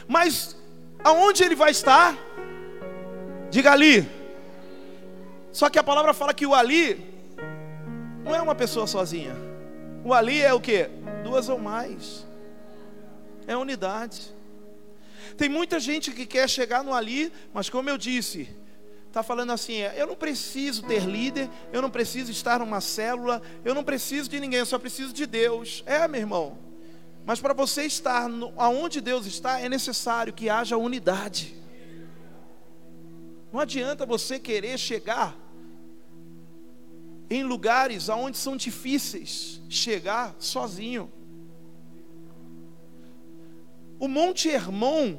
Mas 0.07 0.56
Aonde 1.03 1.43
ele 1.43 1.55
vai 1.55 1.71
estar? 1.71 2.17
Diga 3.49 3.71
ali. 3.71 4.07
Só 5.51 5.69
que 5.69 5.79
a 5.79 5.83
palavra 5.83 6.13
fala 6.13 6.33
que 6.33 6.45
o 6.45 6.53
ali 6.53 7.03
não 8.23 8.35
é 8.35 8.41
uma 8.41 8.55
pessoa 8.55 8.85
sozinha. 8.85 9.35
O 10.03 10.13
ali 10.13 10.41
é 10.41 10.53
o 10.53 10.59
que? 10.59 10.89
Duas 11.23 11.49
ou 11.49 11.57
mais. 11.57 12.25
É 13.47 13.55
unidade. 13.55 14.33
Tem 15.37 15.47
muita 15.47 15.79
gente 15.79 16.11
que 16.11 16.25
quer 16.25 16.49
chegar 16.49 16.83
no 16.83 16.93
ali, 16.93 17.31
mas 17.53 17.69
como 17.69 17.89
eu 17.89 17.97
disse, 17.97 18.49
está 19.07 19.23
falando 19.23 19.51
assim: 19.51 19.79
eu 19.95 20.05
não 20.05 20.15
preciso 20.15 20.83
ter 20.83 21.03
líder, 21.03 21.49
eu 21.71 21.81
não 21.81 21.89
preciso 21.89 22.31
estar 22.31 22.59
numa 22.59 22.81
célula, 22.81 23.41
eu 23.63 23.73
não 23.73 23.83
preciso 23.83 24.29
de 24.29 24.39
ninguém, 24.39 24.59
eu 24.59 24.65
só 24.65 24.77
preciso 24.77 25.13
de 25.13 25.25
Deus. 25.25 25.83
É, 25.85 26.07
meu 26.07 26.21
irmão. 26.21 26.66
Mas 27.27 27.41
para 27.41 27.53
você 27.53 27.83
estar 27.83 28.29
no, 28.29 28.53
aonde 28.55 29.01
Deus 29.01 29.25
está, 29.25 29.59
é 29.59 29.67
necessário 29.67 30.31
que 30.31 30.47
haja 30.49 30.77
unidade. 30.77 31.53
Não 33.51 33.59
adianta 33.59 34.05
você 34.05 34.39
querer 34.39 34.77
chegar 34.77 35.37
em 37.29 37.43
lugares 37.43 38.09
aonde 38.09 38.37
são 38.37 38.55
difíceis 38.55 39.61
chegar 39.67 40.37
sozinho. 40.39 41.11
O 43.99 44.07
Monte 44.07 44.47
Hermon 44.47 45.17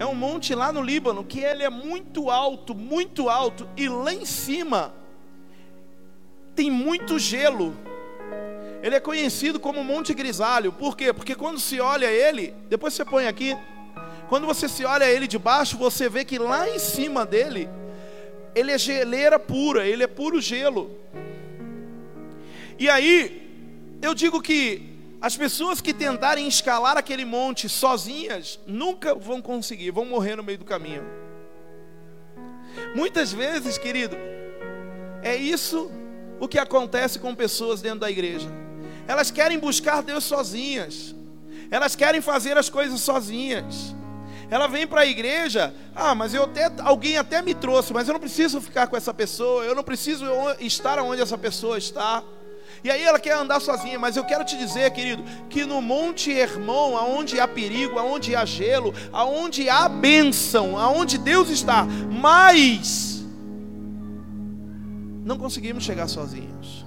é 0.00 0.04
um 0.04 0.16
monte 0.16 0.52
lá 0.52 0.72
no 0.72 0.82
Líbano 0.82 1.22
que 1.22 1.38
ele 1.38 1.62
é 1.62 1.70
muito 1.70 2.28
alto, 2.28 2.74
muito 2.74 3.28
alto 3.28 3.68
e 3.76 3.88
lá 3.88 4.12
em 4.12 4.26
cima 4.26 4.92
tem 6.56 6.68
muito 6.72 7.20
gelo. 7.20 7.88
Ele 8.82 8.94
é 8.94 9.00
conhecido 9.00 9.60
como 9.60 9.84
Monte 9.84 10.14
Grisalho. 10.14 10.72
Por 10.72 10.96
quê? 10.96 11.12
Porque 11.12 11.34
quando 11.34 11.60
se 11.60 11.80
olha 11.80 12.10
ele, 12.10 12.54
depois 12.68 12.94
você 12.94 13.04
põe 13.04 13.26
aqui, 13.26 13.56
quando 14.28 14.46
você 14.46 14.68
se 14.68 14.84
olha 14.84 15.10
ele 15.10 15.26
de 15.26 15.38
baixo, 15.38 15.76
você 15.76 16.08
vê 16.08 16.24
que 16.24 16.38
lá 16.38 16.68
em 16.68 16.78
cima 16.78 17.26
dele, 17.26 17.68
ele 18.54 18.72
é 18.72 18.78
geleira 18.78 19.38
pura, 19.38 19.86
ele 19.86 20.02
é 20.02 20.06
puro 20.06 20.40
gelo. 20.40 20.96
E 22.78 22.88
aí, 22.88 23.98
eu 24.00 24.14
digo 24.14 24.40
que 24.40 24.90
as 25.20 25.36
pessoas 25.36 25.82
que 25.82 25.92
tentarem 25.92 26.48
escalar 26.48 26.96
aquele 26.96 27.26
monte 27.26 27.68
sozinhas, 27.68 28.58
nunca 28.66 29.14
vão 29.14 29.42
conseguir, 29.42 29.90
vão 29.90 30.06
morrer 30.06 30.36
no 30.36 30.42
meio 30.42 30.58
do 30.58 30.64
caminho. 30.64 31.04
Muitas 32.94 33.32
vezes, 33.32 33.76
querido, 33.76 34.16
é 35.22 35.36
isso 35.36 35.90
o 36.38 36.48
que 36.48 36.58
acontece 36.58 37.18
com 37.18 37.34
pessoas 37.34 37.82
dentro 37.82 38.00
da 38.00 38.10
igreja. 38.10 38.48
Elas 39.10 39.28
querem 39.28 39.58
buscar 39.58 40.04
Deus 40.04 40.22
sozinhas. 40.22 41.16
Elas 41.68 41.96
querem 41.96 42.20
fazer 42.20 42.56
as 42.56 42.70
coisas 42.70 43.00
sozinhas. 43.00 43.92
Ela 44.48 44.68
vem 44.68 44.86
para 44.86 45.00
a 45.00 45.06
igreja, 45.06 45.74
ah, 45.96 46.14
mas 46.14 46.32
eu 46.32 46.44
até, 46.44 46.70
alguém 46.78 47.18
até 47.18 47.42
me 47.42 47.52
trouxe, 47.52 47.92
mas 47.92 48.06
eu 48.06 48.12
não 48.12 48.20
preciso 48.20 48.60
ficar 48.60 48.86
com 48.86 48.96
essa 48.96 49.12
pessoa, 49.12 49.64
eu 49.64 49.74
não 49.74 49.82
preciso 49.82 50.24
estar 50.60 51.00
onde 51.00 51.20
essa 51.20 51.36
pessoa 51.36 51.76
está. 51.76 52.22
E 52.84 52.90
aí 52.90 53.02
ela 53.02 53.18
quer 53.18 53.34
andar 53.34 53.58
sozinha, 53.58 53.98
mas 53.98 54.16
eu 54.16 54.24
quero 54.24 54.44
te 54.44 54.56
dizer, 54.56 54.88
querido, 54.92 55.24
que 55.48 55.64
no 55.64 55.82
Monte 55.82 56.30
Hermon, 56.30 56.96
aonde 56.96 57.40
há 57.40 57.48
perigo, 57.48 57.98
aonde 57.98 58.36
há 58.36 58.44
gelo, 58.44 58.94
aonde 59.12 59.68
há 59.68 59.88
bênção, 59.88 60.78
aonde 60.78 61.18
Deus 61.18 61.50
está, 61.50 61.84
mas 61.84 63.24
não 65.24 65.36
conseguimos 65.36 65.82
chegar 65.82 66.06
sozinhos. 66.06 66.79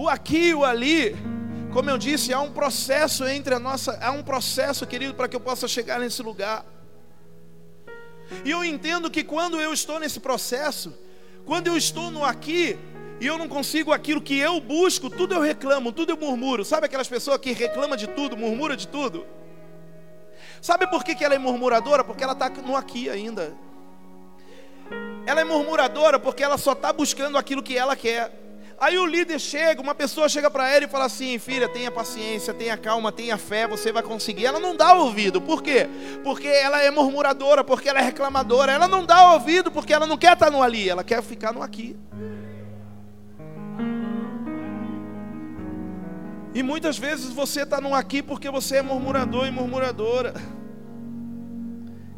O 0.00 0.08
aqui 0.08 0.48
e 0.48 0.54
o 0.54 0.64
ali, 0.64 1.14
como 1.74 1.90
eu 1.90 1.98
disse, 1.98 2.32
há 2.32 2.40
um 2.40 2.50
processo 2.50 3.26
entre 3.26 3.54
a 3.54 3.58
nossa, 3.58 3.98
há 4.00 4.10
um 4.10 4.22
processo, 4.22 4.86
querido, 4.86 5.12
para 5.12 5.28
que 5.28 5.36
eu 5.36 5.40
possa 5.40 5.68
chegar 5.68 6.00
nesse 6.00 6.22
lugar. 6.22 6.64
E 8.42 8.50
eu 8.50 8.64
entendo 8.64 9.10
que 9.10 9.22
quando 9.22 9.60
eu 9.60 9.74
estou 9.74 10.00
nesse 10.00 10.18
processo, 10.18 10.98
quando 11.44 11.66
eu 11.66 11.76
estou 11.76 12.10
no 12.10 12.24
aqui 12.24 12.78
e 13.20 13.26
eu 13.26 13.36
não 13.36 13.46
consigo 13.46 13.92
aquilo 13.92 14.22
que 14.22 14.38
eu 14.38 14.58
busco, 14.58 15.10
tudo 15.10 15.34
eu 15.34 15.42
reclamo, 15.42 15.92
tudo 15.92 16.12
eu 16.12 16.16
murmuro. 16.16 16.64
Sabe 16.64 16.86
aquelas 16.86 17.06
pessoas 17.06 17.36
que 17.36 17.52
reclama 17.52 17.94
de 17.94 18.06
tudo, 18.06 18.38
murmura 18.38 18.78
de 18.78 18.88
tudo? 18.88 19.26
Sabe 20.62 20.86
por 20.86 21.04
que, 21.04 21.14
que 21.14 21.26
ela 21.26 21.34
é 21.34 21.38
murmuradora? 21.38 22.02
Porque 22.02 22.24
ela 22.24 22.32
está 22.32 22.48
no 22.48 22.74
aqui 22.74 23.10
ainda. 23.10 23.54
Ela 25.26 25.42
é 25.42 25.44
murmuradora 25.44 26.18
porque 26.18 26.42
ela 26.42 26.56
só 26.56 26.72
está 26.72 26.90
buscando 26.90 27.36
aquilo 27.36 27.62
que 27.62 27.76
ela 27.76 27.94
quer. 27.94 28.48
Aí 28.80 28.96
o 28.96 29.04
líder 29.04 29.38
chega, 29.38 29.82
uma 29.82 29.94
pessoa 29.94 30.26
chega 30.26 30.50
para 30.50 30.66
ela 30.70 30.86
e 30.86 30.88
fala 30.88 31.04
assim: 31.04 31.38
filha, 31.38 31.68
tenha 31.68 31.90
paciência, 31.90 32.54
tenha 32.54 32.78
calma, 32.78 33.12
tenha 33.12 33.36
fé, 33.36 33.68
você 33.68 33.92
vai 33.92 34.02
conseguir. 34.02 34.46
Ela 34.46 34.58
não 34.58 34.74
dá 34.74 34.94
ouvido, 34.94 35.38
por 35.38 35.62
quê? 35.62 35.86
Porque 36.24 36.48
ela 36.48 36.82
é 36.82 36.90
murmuradora, 36.90 37.62
porque 37.62 37.90
ela 37.90 37.98
é 37.98 38.02
reclamadora. 38.02 38.72
Ela 38.72 38.88
não 38.88 39.04
dá 39.04 39.34
ouvido 39.34 39.70
porque 39.70 39.92
ela 39.92 40.06
não 40.06 40.16
quer 40.16 40.32
estar 40.32 40.50
no 40.50 40.62
ali, 40.62 40.88
ela 40.88 41.04
quer 41.04 41.22
ficar 41.22 41.52
no 41.52 41.62
aqui. 41.62 41.94
E 46.54 46.62
muitas 46.62 46.96
vezes 46.96 47.26
você 47.26 47.64
está 47.64 47.82
no 47.82 47.94
aqui 47.94 48.22
porque 48.22 48.48
você 48.50 48.76
é 48.76 48.82
murmurador 48.82 49.46
e 49.46 49.50
murmuradora. 49.50 50.32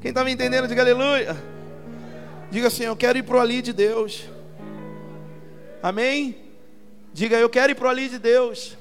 Quem 0.01 0.11
está 0.11 0.23
me 0.23 0.31
entendendo, 0.31 0.69
diga 0.69 0.83
aleluia. 0.83 1.37
Diga 2.53 2.69
assim: 2.69 2.85
Eu 2.85 2.95
quero 2.95 3.19
ir 3.19 3.25
para 3.25 3.37
o 3.37 3.41
ali 3.41 3.61
de 3.61 3.73
Deus. 3.73 4.29
Amém? 5.83 6.42
Diga, 7.13 7.37
eu 7.37 7.51
quero 7.51 7.73
ir 7.73 7.75
para 7.75 7.87
o 7.87 7.91
ali 7.91 8.09
de 8.09 8.19
Deus. 8.19 8.77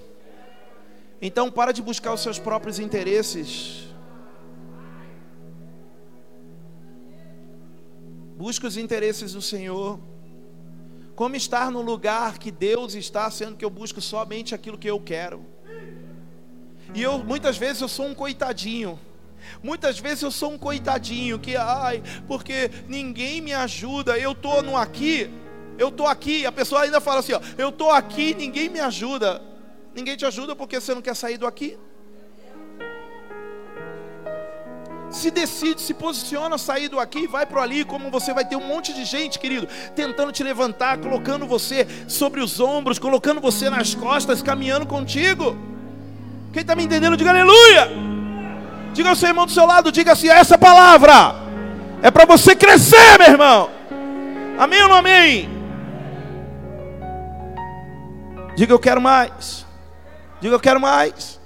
Então 1.21 1.51
para 1.51 1.71
de 1.71 1.81
buscar 1.81 2.13
os 2.13 2.21
seus 2.21 2.39
próprios 2.39 2.79
interesses. 2.79 3.87
Busque 8.37 8.65
os 8.65 8.77
interesses 8.77 9.33
do 9.33 9.41
Senhor. 9.41 9.99
Como 11.13 11.35
estar 11.35 11.69
no 11.69 11.81
lugar 11.81 12.39
que 12.39 12.49
Deus 12.49 12.95
está, 12.95 13.29
sendo 13.29 13.55
que 13.55 13.63
eu 13.63 13.69
busco 13.69 14.01
somente 14.01 14.55
aquilo 14.55 14.77
que 14.77 14.89
eu 14.89 14.99
quero. 14.99 15.45
E 16.95 17.01
eu 17.01 17.19
muitas 17.19 17.57
vezes 17.57 17.81
eu 17.81 17.87
sou 17.87 18.07
um 18.07 18.15
coitadinho. 18.15 18.99
Muitas 19.61 19.99
vezes 19.99 20.23
eu 20.23 20.31
sou 20.31 20.53
um 20.53 20.57
coitadinho 20.57 21.37
que 21.37 21.55
ai, 21.55 22.01
porque 22.27 22.71
ninguém 22.87 23.41
me 23.41 23.53
ajuda, 23.53 24.17
eu 24.17 24.33
tô 24.33 24.61
no 24.61 24.77
aqui 24.77 25.29
eu 25.77 25.91
tô 25.91 26.05
aqui, 26.05 26.45
a 26.45 26.51
pessoa 26.51 26.81
ainda 26.81 27.01
fala 27.01 27.19
assim, 27.19 27.33
ó, 27.33 27.41
eu 27.57 27.71
tô 27.71 27.89
aqui, 27.89 28.33
ninguém 28.33 28.69
me 28.69 28.79
ajuda. 28.79 29.41
Ninguém 29.93 30.15
te 30.15 30.25
ajuda 30.25 30.55
porque 30.55 30.79
você 30.79 30.93
não 30.93 31.01
quer 31.01 31.15
sair 31.15 31.37
do 31.37 31.45
aqui. 31.45 31.77
se 35.11 35.29
decide, 35.29 35.81
se 35.81 35.93
posiciona, 35.93 36.57
sair 36.57 36.87
do 36.87 36.99
aqui, 36.99 37.27
vai 37.27 37.45
para 37.45 37.61
ali, 37.61 37.83
como 37.83 38.09
você 38.09 38.33
vai 38.33 38.45
ter 38.45 38.55
um 38.55 38.65
monte 38.65 38.93
de 38.93 39.03
gente, 39.03 39.37
querido, 39.37 39.67
tentando 39.95 40.31
te 40.31 40.43
levantar, 40.43 40.97
colocando 40.99 41.45
você 41.45 41.85
sobre 42.07 42.41
os 42.41 42.59
ombros, 42.59 42.97
colocando 42.97 43.41
você 43.41 43.69
nas 43.69 43.93
costas, 43.93 44.41
caminhando 44.41 44.85
contigo. 44.85 45.57
Quem 46.53 46.61
está 46.61 46.75
me 46.75 46.83
entendendo, 46.83 47.17
diga 47.17 47.29
aleluia. 47.29 47.89
Diga 48.93 49.09
ao 49.09 49.15
seu 49.15 49.29
irmão 49.29 49.45
do 49.45 49.51
seu 49.51 49.65
lado, 49.65 49.91
diga 49.91 50.13
assim: 50.13 50.29
essa 50.29 50.57
palavra 50.57 51.35
é 52.01 52.09
para 52.09 52.25
você 52.25 52.55
crescer, 52.55 53.17
meu 53.19 53.29
irmão. 53.29 53.69
Amém 54.57 54.81
ou 54.81 54.89
não 54.89 54.95
amém? 54.95 55.60
Diga 58.55 58.73
eu 58.73 58.79
quero 58.79 59.01
mais. 59.01 59.65
Diga 60.39 60.55
eu 60.55 60.59
quero 60.59 60.79
mais. 60.79 61.39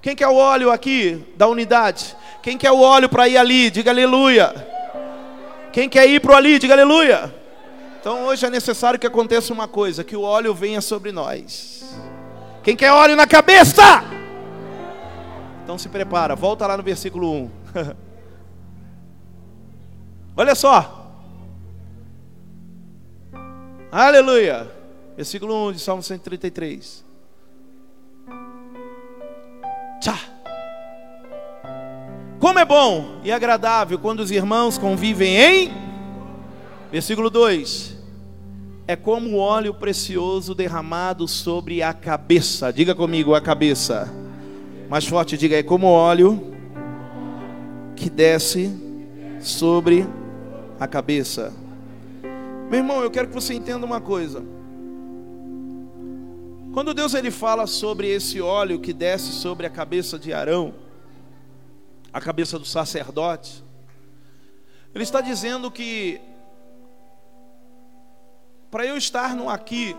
Quem 0.00 0.16
quer 0.16 0.28
o 0.28 0.36
óleo 0.36 0.70
aqui 0.70 1.24
da 1.36 1.46
unidade? 1.46 2.16
Quem 2.42 2.56
quer 2.56 2.70
o 2.70 2.80
óleo 2.80 3.08
para 3.08 3.28
ir 3.28 3.36
ali, 3.36 3.70
diga 3.70 3.90
aleluia. 3.90 4.54
Quem 5.72 5.88
quer 5.88 6.08
ir 6.08 6.20
para 6.20 6.36
ali, 6.36 6.58
diga 6.58 6.74
aleluia. 6.74 7.34
Então 8.00 8.24
hoje 8.24 8.46
é 8.46 8.50
necessário 8.50 8.98
que 8.98 9.06
aconteça 9.06 9.52
uma 9.52 9.68
coisa: 9.68 10.02
que 10.02 10.16
o 10.16 10.22
óleo 10.22 10.54
venha 10.54 10.80
sobre 10.80 11.12
nós. 11.12 11.84
Quem 12.62 12.74
quer 12.74 12.92
óleo 12.92 13.14
na 13.14 13.26
cabeça? 13.26 13.82
Então 15.62 15.76
se 15.76 15.88
prepara, 15.88 16.34
volta 16.34 16.66
lá 16.66 16.76
no 16.76 16.82
versículo 16.82 17.30
1. 17.30 17.50
Olha 20.36 20.54
só. 20.54 20.96
Aleluia. 23.92 24.79
Versículo 25.20 25.68
1 25.68 25.72
de 25.72 25.80
Salmo 25.80 26.02
133. 26.02 27.04
Tchau. 30.00 30.14
Como 32.38 32.58
é 32.58 32.64
bom 32.64 33.20
e 33.22 33.30
agradável 33.30 33.98
quando 33.98 34.20
os 34.20 34.30
irmãos 34.30 34.78
convivem 34.78 35.36
em. 35.36 35.72
Versículo 36.90 37.28
2: 37.28 37.98
É 38.88 38.96
como 38.96 39.36
óleo 39.36 39.74
precioso 39.74 40.54
derramado 40.54 41.28
sobre 41.28 41.82
a 41.82 41.92
cabeça. 41.92 42.72
Diga 42.72 42.94
comigo, 42.94 43.34
a 43.34 43.42
cabeça. 43.42 44.10
Mais 44.88 45.04
forte, 45.04 45.36
diga: 45.36 45.54
É 45.54 45.62
como 45.62 45.88
óleo 45.88 46.54
que 47.94 48.08
desce 48.08 48.74
sobre 49.38 50.06
a 50.80 50.88
cabeça. 50.88 51.52
Meu 52.70 52.78
irmão, 52.78 53.02
eu 53.02 53.10
quero 53.10 53.28
que 53.28 53.34
você 53.34 53.52
entenda 53.52 53.84
uma 53.84 54.00
coisa. 54.00 54.58
Quando 56.72 56.94
Deus 56.94 57.14
ele 57.14 57.32
fala 57.32 57.66
sobre 57.66 58.08
esse 58.08 58.40
óleo 58.40 58.78
que 58.78 58.92
desce 58.92 59.32
sobre 59.32 59.66
a 59.66 59.70
cabeça 59.70 60.16
de 60.16 60.32
Arão, 60.32 60.72
a 62.12 62.20
cabeça 62.20 62.58
do 62.58 62.64
sacerdote. 62.64 63.64
Ele 64.94 65.02
está 65.02 65.20
dizendo 65.20 65.68
que 65.70 66.20
para 68.70 68.86
eu 68.86 68.96
estar 68.96 69.34
no 69.34 69.50
aqui, 69.50 69.96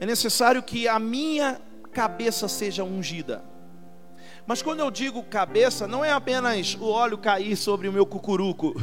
é 0.00 0.06
necessário 0.06 0.60
que 0.60 0.88
a 0.88 0.98
minha 0.98 1.60
cabeça 1.92 2.48
seja 2.48 2.82
ungida. 2.82 3.44
Mas 4.44 4.60
quando 4.62 4.80
eu 4.80 4.90
digo 4.90 5.22
cabeça, 5.22 5.86
não 5.86 6.04
é 6.04 6.10
apenas 6.10 6.74
o 6.74 6.86
óleo 6.86 7.16
cair 7.16 7.56
sobre 7.56 7.86
o 7.86 7.92
meu 7.92 8.04
cucuruco, 8.04 8.74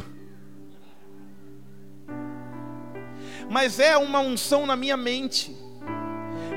mas 3.50 3.78
é 3.78 3.94
uma 3.98 4.20
unção 4.20 4.64
na 4.64 4.74
minha 4.74 4.96
mente, 4.96 5.54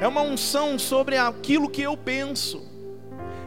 é 0.01 0.07
uma 0.07 0.21
unção 0.21 0.77
sobre 0.77 1.17
aquilo 1.17 1.69
que 1.69 1.81
eu 1.81 1.95
penso 1.95 2.71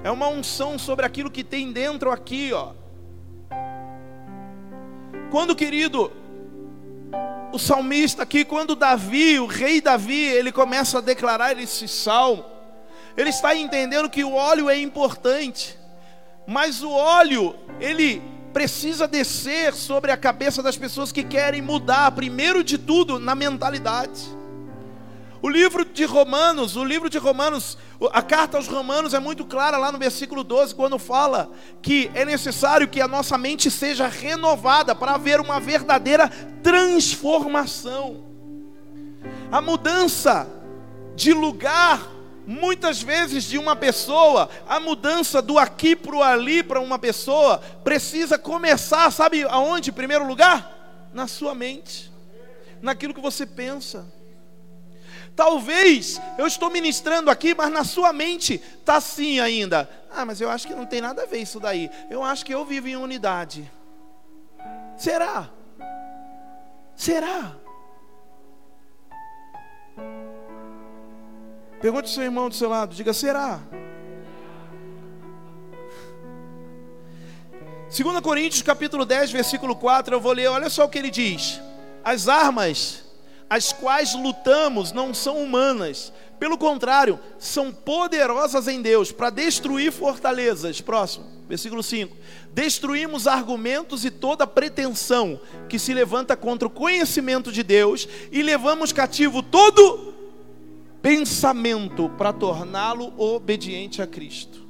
é 0.05 0.11
uma 0.11 0.29
unção 0.29 0.79
sobre 0.79 1.07
aquilo 1.07 1.31
que 1.31 1.43
tem 1.43 1.73
dentro 1.73 2.11
aqui, 2.11 2.53
ó. 2.53 2.73
Quando, 5.31 5.57
querido, 5.57 6.13
o 7.51 7.59
salmista 7.59 8.23
aqui, 8.23 8.45
quando 8.45 8.77
Davi, 8.77 9.39
o 9.39 9.47
rei 9.47 9.81
Davi, 9.81 10.21
ele 10.21 10.53
começa 10.53 10.99
a 10.99 11.01
declarar 11.01 11.59
esse 11.59 11.89
salmo, 11.89 12.45
ele 13.17 13.31
está 13.31 13.57
entendendo 13.57 14.11
que 14.11 14.23
o 14.23 14.35
óleo 14.35 14.69
é 14.69 14.79
importante, 14.79 15.79
mas 16.47 16.83
o 16.83 16.91
óleo, 16.91 17.57
ele 17.81 18.23
precisa 18.53 19.09
descer 19.09 19.73
sobre 19.73 20.13
a 20.13 20.19
cabeça 20.19 20.63
das 20.63 20.77
pessoas 20.77 21.11
que 21.11 21.25
querem 21.25 21.63
mudar, 21.63 22.13
primeiro 22.13 22.63
de 22.63 22.77
tudo, 22.77 23.19
na 23.19 23.35
mentalidade. 23.35 24.21
O 25.45 25.49
livro 25.51 25.85
de 25.85 26.07
Romanos, 26.07 26.75
o 26.75 26.83
livro 26.83 27.11
de 27.11 27.19
Romanos, 27.19 27.77
a 28.15 28.23
carta 28.23 28.57
aos 28.57 28.67
Romanos 28.67 29.13
é 29.13 29.19
muito 29.19 29.45
clara 29.45 29.77
lá 29.77 29.93
no 29.93 29.99
versículo 29.99 30.43
12, 30.43 30.75
quando 30.75 30.99
fala 30.99 31.53
que 31.83 32.11
é 32.15 32.25
necessário 32.25 32.89
que 32.89 32.99
a 32.99 33.07
nossa 33.07 33.37
mente 33.37 33.71
seja 33.71 34.09
renovada 34.09 34.95
para 34.95 35.17
haver 35.17 35.41
uma 35.41 35.61
verdadeira 35.61 36.31
transformação. 36.63 38.25
A 39.53 39.61
mudança 39.61 40.49
de 41.15 41.35
lugar, 41.35 42.09
muitas 42.47 43.03
vezes 43.03 43.45
de 43.45 43.59
uma 43.59 43.77
pessoa, 43.77 44.49
a 44.67 44.81
mudança 44.81 45.43
do 45.43 45.59
aqui 45.59 45.95
para 45.95 46.17
o 46.17 46.23
ali 46.23 46.63
para 46.63 46.81
uma 46.81 46.99
pessoa, 46.99 47.59
precisa 47.85 48.39
começar, 48.39 49.11
sabe 49.11 49.43
aonde? 49.43 49.91
Em 49.91 49.93
primeiro 49.93 50.27
lugar? 50.27 51.11
Na 51.13 51.27
sua 51.27 51.55
mente, 51.55 52.11
naquilo 52.81 53.13
que 53.13 53.21
você 53.21 53.45
pensa. 53.45 54.14
Talvez 55.37 56.21
eu 56.39 56.47
estou 56.47 56.71
ministrando 56.71 57.31
aqui, 57.31 57.55
mas 57.55 57.71
na 57.71 57.85
sua 57.85 58.13
mente 58.13 58.55
está 58.55 58.97
assim 58.97 59.41
ainda. 59.41 59.89
Ah, 60.11 60.25
mas 60.25 60.41
eu 60.41 60.49
acho 60.49 60.67
que 60.67 60.75
não 60.75 60.87
tem 60.87 61.01
nada 61.01 61.23
a 61.23 61.27
ver 61.27 61.39
isso 61.39 61.59
daí. 61.59 61.91
Eu 62.09 62.23
acho 62.23 62.45
que 62.45 62.55
eu 62.55 62.65
vivo 62.65 62.87
em 62.87 62.97
unidade. 62.97 63.71
Será? 64.97 65.51
Será? 66.95 67.57
Pergunte 71.81 72.09
ao 72.09 72.15
seu 72.15 72.23
irmão 72.23 72.49
do 72.49 72.55
seu 72.55 72.69
lado, 72.69 72.95
diga: 72.95 73.13
será? 73.13 73.61
2 77.95 78.21
Coríntios 78.21 78.63
capítulo 78.63 79.05
10, 79.05 79.31
versículo 79.31 79.77
4, 79.77 80.15
eu 80.15 80.21
vou 80.21 80.33
ler, 80.33 80.49
olha 80.49 80.69
só 80.69 80.85
o 80.85 80.89
que 80.89 80.99
ele 80.99 81.11
diz. 81.11 81.61
As 82.03 82.29
armas 82.29 83.04
as 83.55 83.73
quais 83.73 84.15
lutamos 84.15 84.91
não 84.91 85.15
são 85.15 85.41
humanas, 85.41 86.13
pelo 86.41 86.59
contrário, 86.59 87.21
são 87.39 87.71
poderosas 87.71 88.67
em 88.67 88.83
Deus 88.83 89.13
para 89.13 89.31
destruir 89.31 89.93
fortalezas. 89.93 90.81
Próximo, 90.81 91.27
versículo 91.49 91.81
5. 91.81 92.17
Destruímos 92.53 93.29
argumentos 93.29 94.05
e 94.05 94.11
toda 94.11 94.45
pretensão 94.45 95.41
que 95.69 95.79
se 95.79 95.95
levanta 95.95 96.37
contra 96.37 96.67
o 96.67 96.71
conhecimento 96.71 97.53
de 97.53 97.63
Deus 97.63 98.09
e 98.33 98.43
levamos 98.43 98.93
cativo 98.93 99.41
todo 99.41 100.13
pensamento 101.01 102.09
para 102.19 102.33
torná-lo 102.33 103.13
obediente 103.17 104.03
a 104.03 104.07
Cristo. 104.09 104.64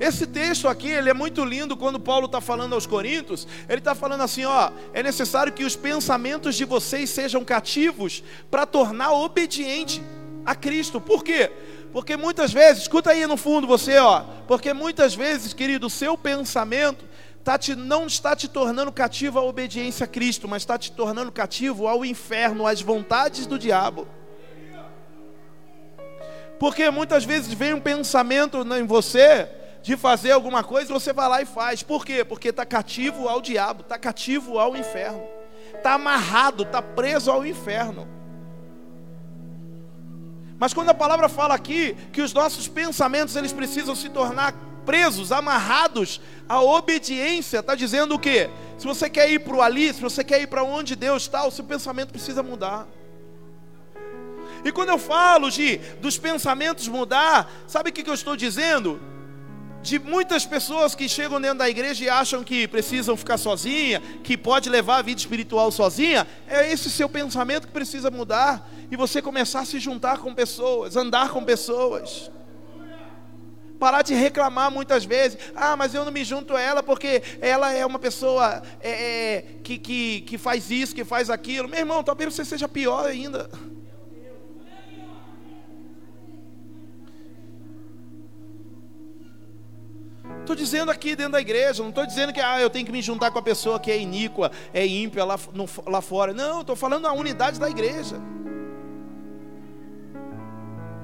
Esse 0.00 0.26
texto 0.26 0.66
aqui, 0.66 0.88
ele 0.88 1.10
é 1.10 1.12
muito 1.12 1.44
lindo 1.44 1.76
quando 1.76 2.00
Paulo 2.00 2.24
está 2.24 2.40
falando 2.40 2.72
aos 2.72 2.86
Coríntios. 2.86 3.46
Ele 3.68 3.80
está 3.80 3.94
falando 3.94 4.22
assim: 4.22 4.46
ó, 4.46 4.70
é 4.94 5.02
necessário 5.02 5.52
que 5.52 5.62
os 5.62 5.76
pensamentos 5.76 6.56
de 6.56 6.64
vocês 6.64 7.10
sejam 7.10 7.44
cativos 7.44 8.24
para 8.50 8.64
tornar 8.64 9.12
obediente 9.12 10.02
a 10.46 10.54
Cristo. 10.54 11.02
Por 11.02 11.22
quê? 11.22 11.52
Porque 11.92 12.16
muitas 12.16 12.50
vezes, 12.50 12.84
escuta 12.84 13.10
aí 13.10 13.26
no 13.26 13.36
fundo 13.36 13.66
você, 13.66 13.98
ó, 13.98 14.22
porque 14.48 14.72
muitas 14.72 15.14
vezes, 15.14 15.52
querido, 15.52 15.88
o 15.88 15.90
seu 15.90 16.16
pensamento 16.16 17.04
tá 17.44 17.58
te, 17.58 17.74
não 17.74 18.06
está 18.06 18.34
te 18.34 18.48
tornando 18.48 18.90
cativo 18.90 19.38
à 19.38 19.42
obediência 19.42 20.04
a 20.04 20.06
Cristo, 20.06 20.48
mas 20.48 20.62
está 20.62 20.78
te 20.78 20.92
tornando 20.92 21.30
cativo 21.30 21.86
ao 21.86 22.06
inferno, 22.06 22.66
às 22.66 22.80
vontades 22.80 23.44
do 23.44 23.58
diabo. 23.58 24.08
Porque 26.58 26.88
muitas 26.90 27.22
vezes 27.22 27.52
vem 27.52 27.74
um 27.74 27.80
pensamento 27.80 28.66
em 28.74 28.86
você 28.86 29.59
de 29.82 29.96
fazer 29.96 30.32
alguma 30.32 30.62
coisa, 30.62 30.92
você 30.92 31.12
vai 31.12 31.28
lá 31.28 31.42
e 31.42 31.46
faz. 31.46 31.82
Por 31.82 32.04
quê? 32.04 32.24
Porque 32.24 32.48
está 32.48 32.66
cativo 32.66 33.28
ao 33.28 33.40
diabo, 33.40 33.82
está 33.82 33.98
cativo 33.98 34.58
ao 34.58 34.76
inferno, 34.76 35.22
está 35.74 35.94
amarrado, 35.94 36.64
está 36.64 36.82
preso 36.82 37.30
ao 37.30 37.46
inferno. 37.46 38.06
Mas 40.58 40.74
quando 40.74 40.90
a 40.90 40.94
palavra 40.94 41.28
fala 41.28 41.54
aqui 41.54 41.96
que 42.12 42.20
os 42.20 42.34
nossos 42.34 42.68
pensamentos 42.68 43.34
eles 43.34 43.52
precisam 43.52 43.94
se 43.94 44.10
tornar 44.10 44.54
presos, 44.84 45.30
amarrados 45.30 46.20
à 46.48 46.60
obediência. 46.60 47.60
Está 47.60 47.74
dizendo 47.74 48.14
o 48.14 48.18
quê? 48.18 48.50
Se 48.78 48.86
você 48.86 49.08
quer 49.08 49.30
ir 49.30 49.40
para 49.40 49.54
o 49.54 49.62
ali, 49.62 49.92
se 49.92 50.00
você 50.00 50.24
quer 50.24 50.40
ir 50.40 50.46
para 50.48 50.62
onde 50.62 50.96
Deus 50.96 51.22
está, 51.22 51.46
o 51.46 51.50
seu 51.50 51.64
pensamento 51.64 52.10
precisa 52.10 52.42
mudar. 52.42 52.86
E 54.64 54.72
quando 54.72 54.90
eu 54.90 54.98
falo 54.98 55.50
de 55.50 55.76
dos 56.00 56.18
pensamentos 56.18 56.88
mudar, 56.88 57.50
sabe 57.66 57.90
o 57.90 57.92
que, 57.92 58.02
que 58.02 58.10
eu 58.10 58.14
estou 58.14 58.36
dizendo? 58.36 59.00
De 59.82 59.98
muitas 59.98 60.44
pessoas 60.44 60.94
que 60.94 61.08
chegam 61.08 61.40
dentro 61.40 61.58
da 61.58 61.68
igreja 61.68 62.04
e 62.04 62.08
acham 62.08 62.44
que 62.44 62.68
precisam 62.68 63.16
ficar 63.16 63.38
sozinha, 63.38 64.00
que 64.22 64.36
pode 64.36 64.68
levar 64.68 64.98
a 64.98 65.02
vida 65.02 65.18
espiritual 65.18 65.70
sozinha, 65.72 66.26
é 66.46 66.70
esse 66.70 66.90
seu 66.90 67.08
pensamento 67.08 67.66
que 67.66 67.72
precisa 67.72 68.10
mudar 68.10 68.68
e 68.90 68.96
você 68.96 69.22
começar 69.22 69.60
a 69.60 69.64
se 69.64 69.78
juntar 69.78 70.18
com 70.18 70.34
pessoas, 70.34 70.96
andar 70.96 71.30
com 71.30 71.42
pessoas. 71.42 72.30
Parar 73.78 74.02
de 74.02 74.12
reclamar 74.12 74.70
muitas 74.70 75.06
vezes. 75.06 75.38
Ah, 75.56 75.74
mas 75.74 75.94
eu 75.94 76.04
não 76.04 76.12
me 76.12 76.22
junto 76.22 76.54
a 76.54 76.60
ela 76.60 76.82
porque 76.82 77.22
ela 77.40 77.72
é 77.72 77.86
uma 77.86 77.98
pessoa 77.98 78.62
é, 78.82 78.90
é, 78.90 79.44
que, 79.64 79.78
que, 79.78 80.20
que 80.20 80.36
faz 80.36 80.70
isso, 80.70 80.94
que 80.94 81.04
faz 81.04 81.30
aquilo. 81.30 81.66
Meu 81.66 81.78
irmão, 81.78 82.04
talvez 82.04 82.34
você 82.34 82.44
seja 82.44 82.68
pior 82.68 83.06
ainda. 83.06 83.48
Estou 90.40 90.56
dizendo 90.56 90.90
aqui 90.90 91.14
dentro 91.14 91.32
da 91.32 91.40
igreja, 91.40 91.82
não 91.82 91.90
estou 91.90 92.06
dizendo 92.06 92.32
que 92.32 92.40
ah, 92.40 92.60
eu 92.60 92.68
tenho 92.68 92.84
que 92.84 92.92
me 92.92 93.00
juntar 93.00 93.30
com 93.30 93.38
a 93.38 93.42
pessoa 93.42 93.78
que 93.78 93.90
é 93.90 93.98
iníqua, 93.98 94.50
é 94.74 94.86
ímpia 94.86 95.24
lá, 95.24 95.38
no, 95.52 95.68
lá 95.86 96.00
fora. 96.00 96.32
Não, 96.32 96.62
estou 96.62 96.74
falando 96.74 97.02
da 97.02 97.12
unidade 97.12 97.60
da 97.60 97.70
igreja. 97.70 98.16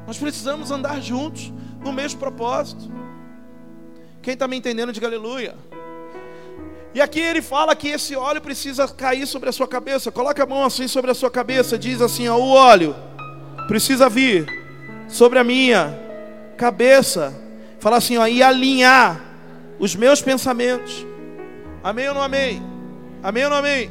Nós 0.07 0.18
precisamos 0.18 0.70
andar 0.70 1.01
juntos, 1.01 1.53
no 1.85 1.92
mesmo 1.92 2.18
propósito. 2.18 2.90
Quem 4.22 4.35
está 4.35 4.49
me 4.49 4.57
entendendo, 4.57 4.92
diga 4.92 5.07
aleluia. 5.07 5.55
E 6.94 7.01
aqui 7.01 7.20
ele 7.20 7.42
fala 7.42 7.77
que 7.77 7.88
esse 7.88 8.16
óleo 8.16 8.40
precisa 8.40 8.88
cair 8.88 9.27
sobre 9.27 9.49
a 9.49 9.53
sua 9.53 9.68
cabeça. 9.68 10.11
Coloca 10.11 10.42
a 10.42 10.46
mão 10.46 10.64
assim 10.64 10.88
sobre 10.88 11.11
a 11.11 11.14
sua 11.14 11.31
cabeça. 11.31 11.77
Diz 11.77 12.01
assim: 12.01 12.27
ó, 12.27 12.37
o 12.37 12.49
óleo 12.49 12.96
precisa 13.68 14.09
vir 14.09 14.46
sobre 15.09 15.38
a 15.38 15.44
minha 15.44 15.94
cabeça. 16.57 17.46
Fala 17.87 17.99
assim, 17.99 18.16
ó, 18.16 18.27
e 18.27 18.42
alinhar 18.42 19.25
os 19.79 19.94
meus 19.94 20.20
pensamentos. 20.20 21.07
Amém 21.85 22.09
ou 22.09 22.14
não 22.14 22.20
amém? 22.20 22.61
Amém 23.22 23.44
ou 23.44 23.51
não 23.51 23.59
amém? 23.59 23.88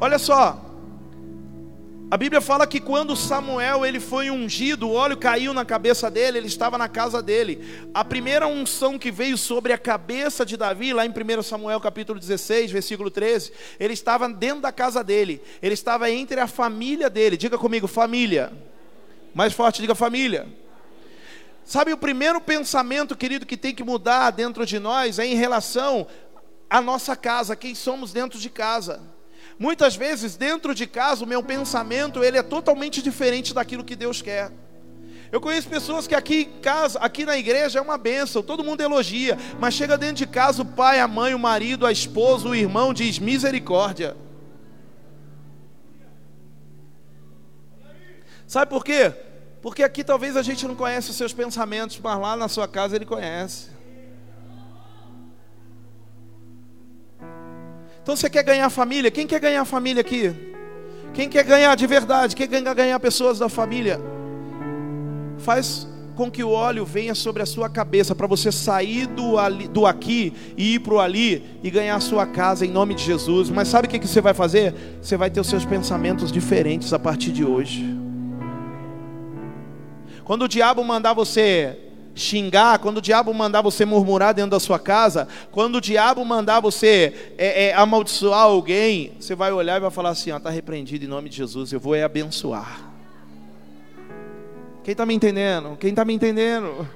Olha 0.00 0.18
só. 0.18 0.58
A 2.10 2.16
Bíblia 2.16 2.40
fala 2.40 2.66
que 2.66 2.80
quando 2.80 3.14
Samuel 3.14 3.84
ele 3.84 4.00
foi 4.00 4.30
ungido, 4.30 4.88
o 4.88 4.94
óleo 4.94 5.14
caiu 5.18 5.52
na 5.52 5.62
cabeça 5.66 6.10
dele, 6.10 6.38
ele 6.38 6.46
estava 6.46 6.78
na 6.78 6.88
casa 6.88 7.22
dele. 7.22 7.62
A 7.92 8.02
primeira 8.02 8.46
unção 8.46 8.98
que 8.98 9.10
veio 9.10 9.36
sobre 9.36 9.74
a 9.74 9.76
cabeça 9.76 10.46
de 10.46 10.56
Davi, 10.56 10.94
lá 10.94 11.04
em 11.04 11.10
1 11.10 11.42
Samuel 11.42 11.82
capítulo 11.82 12.18
16, 12.18 12.70
versículo 12.70 13.10
13, 13.10 13.52
ele 13.78 13.92
estava 13.92 14.26
dentro 14.26 14.62
da 14.62 14.72
casa 14.72 15.04
dele, 15.04 15.42
ele 15.60 15.74
estava 15.74 16.10
entre 16.10 16.40
a 16.40 16.46
família 16.46 17.10
dele. 17.10 17.36
Diga 17.36 17.58
comigo, 17.58 17.86
família. 17.86 18.50
Mais 19.34 19.52
forte, 19.52 19.82
diga 19.82 19.94
família. 19.94 20.61
Sabe, 21.64 21.92
o 21.92 21.96
primeiro 21.96 22.40
pensamento, 22.40 23.16
querido, 23.16 23.46
que 23.46 23.56
tem 23.56 23.74
que 23.74 23.84
mudar 23.84 24.30
dentro 24.30 24.66
de 24.66 24.78
nós 24.78 25.18
é 25.18 25.26
em 25.26 25.34
relação 25.34 26.06
à 26.68 26.80
nossa 26.80 27.14
casa, 27.14 27.54
quem 27.54 27.74
somos 27.74 28.12
dentro 28.12 28.38
de 28.38 28.50
casa. 28.50 29.00
Muitas 29.58 29.94
vezes, 29.94 30.36
dentro 30.36 30.74
de 30.74 30.86
casa, 30.86 31.24
o 31.24 31.26
meu 31.26 31.42
pensamento 31.42 32.22
ele 32.24 32.36
é 32.36 32.42
totalmente 32.42 33.00
diferente 33.00 33.54
daquilo 33.54 33.84
que 33.84 33.94
Deus 33.94 34.20
quer. 34.20 34.50
Eu 35.30 35.40
conheço 35.40 35.68
pessoas 35.68 36.06
que 36.06 36.14
aqui 36.14 36.42
em 36.42 36.60
casa, 36.60 36.98
aqui 36.98 37.24
na 37.24 37.38
igreja 37.38 37.78
é 37.78 37.82
uma 37.82 37.96
bênção, 37.96 38.42
todo 38.42 38.62
mundo 38.62 38.82
elogia, 38.82 39.38
mas 39.58 39.72
chega 39.72 39.96
dentro 39.96 40.16
de 40.16 40.26
casa 40.26 40.60
o 40.60 40.66
pai, 40.66 41.00
a 41.00 41.08
mãe, 41.08 41.32
o 41.32 41.38
marido, 41.38 41.86
a 41.86 41.92
esposa, 41.92 42.48
o 42.48 42.54
irmão 42.54 42.92
diz 42.92 43.18
misericórdia. 43.18 44.14
Sabe 48.46 48.70
por 48.70 48.84
quê? 48.84 49.14
Porque 49.62 49.84
aqui 49.84 50.02
talvez 50.02 50.36
a 50.36 50.42
gente 50.42 50.66
não 50.66 50.74
conhece 50.74 51.10
os 51.10 51.16
seus 51.16 51.32
pensamentos, 51.32 51.98
mas 52.02 52.20
lá 52.20 52.36
na 52.36 52.48
sua 52.48 52.66
casa 52.66 52.96
ele 52.96 53.06
conhece. 53.06 53.70
Então 58.02 58.16
você 58.16 58.28
quer 58.28 58.42
ganhar 58.42 58.68
família? 58.68 59.08
Quem 59.12 59.24
quer 59.24 59.38
ganhar 59.38 59.64
família 59.64 60.00
aqui? 60.00 60.34
Quem 61.14 61.28
quer 61.28 61.44
ganhar 61.44 61.76
de 61.76 61.86
verdade? 61.86 62.34
Quem 62.34 62.48
quer 62.48 62.74
ganhar 62.74 62.98
pessoas 62.98 63.38
da 63.38 63.48
família? 63.48 64.00
Faz 65.38 65.86
com 66.16 66.28
que 66.28 66.42
o 66.42 66.50
óleo 66.50 66.84
venha 66.84 67.14
sobre 67.14 67.42
a 67.42 67.46
sua 67.46 67.70
cabeça 67.70 68.16
para 68.16 68.26
você 68.26 68.50
sair 68.50 69.06
do, 69.06 69.38
ali, 69.38 69.68
do 69.68 69.86
aqui 69.86 70.32
e 70.56 70.74
ir 70.74 70.80
para 70.80 70.94
o 70.94 71.00
ali 71.00 71.44
e 71.62 71.70
ganhar 71.70 71.94
a 71.94 72.00
sua 72.00 72.26
casa 72.26 72.66
em 72.66 72.70
nome 72.70 72.94
de 72.94 73.04
Jesus. 73.04 73.48
Mas 73.48 73.68
sabe 73.68 73.86
o 73.86 73.90
que, 73.90 74.00
que 74.00 74.08
você 74.08 74.20
vai 74.20 74.34
fazer? 74.34 74.74
Você 75.00 75.16
vai 75.16 75.30
ter 75.30 75.38
os 75.38 75.46
seus 75.46 75.64
pensamentos 75.64 76.32
diferentes 76.32 76.92
a 76.92 76.98
partir 76.98 77.30
de 77.30 77.44
hoje. 77.44 78.01
Quando 80.32 80.44
o 80.44 80.48
diabo 80.48 80.82
mandar 80.82 81.12
você 81.12 81.76
xingar, 82.14 82.78
quando 82.78 82.96
o 82.96 83.02
diabo 83.02 83.34
mandar 83.34 83.60
você 83.60 83.84
murmurar 83.84 84.32
dentro 84.32 84.52
da 84.52 84.58
sua 84.58 84.78
casa, 84.78 85.28
quando 85.50 85.76
o 85.76 85.80
diabo 85.80 86.24
mandar 86.24 86.58
você 86.58 87.34
é, 87.36 87.66
é, 87.66 87.74
amaldiçoar 87.74 88.40
alguém, 88.40 89.12
você 89.20 89.34
vai 89.34 89.52
olhar 89.52 89.76
e 89.76 89.80
vai 89.80 89.90
falar 89.90 90.08
assim: 90.08 90.34
está 90.34 90.48
repreendido 90.48 91.04
em 91.04 91.06
nome 91.06 91.28
de 91.28 91.36
Jesus, 91.36 91.70
eu 91.70 91.78
vou 91.78 91.94
é 91.94 92.02
abençoar. 92.02 92.80
Quem 94.82 94.92
está 94.92 95.04
me 95.04 95.12
entendendo? 95.12 95.76
Quem 95.76 95.90
está 95.90 96.02
me 96.02 96.14
entendendo? 96.14 96.88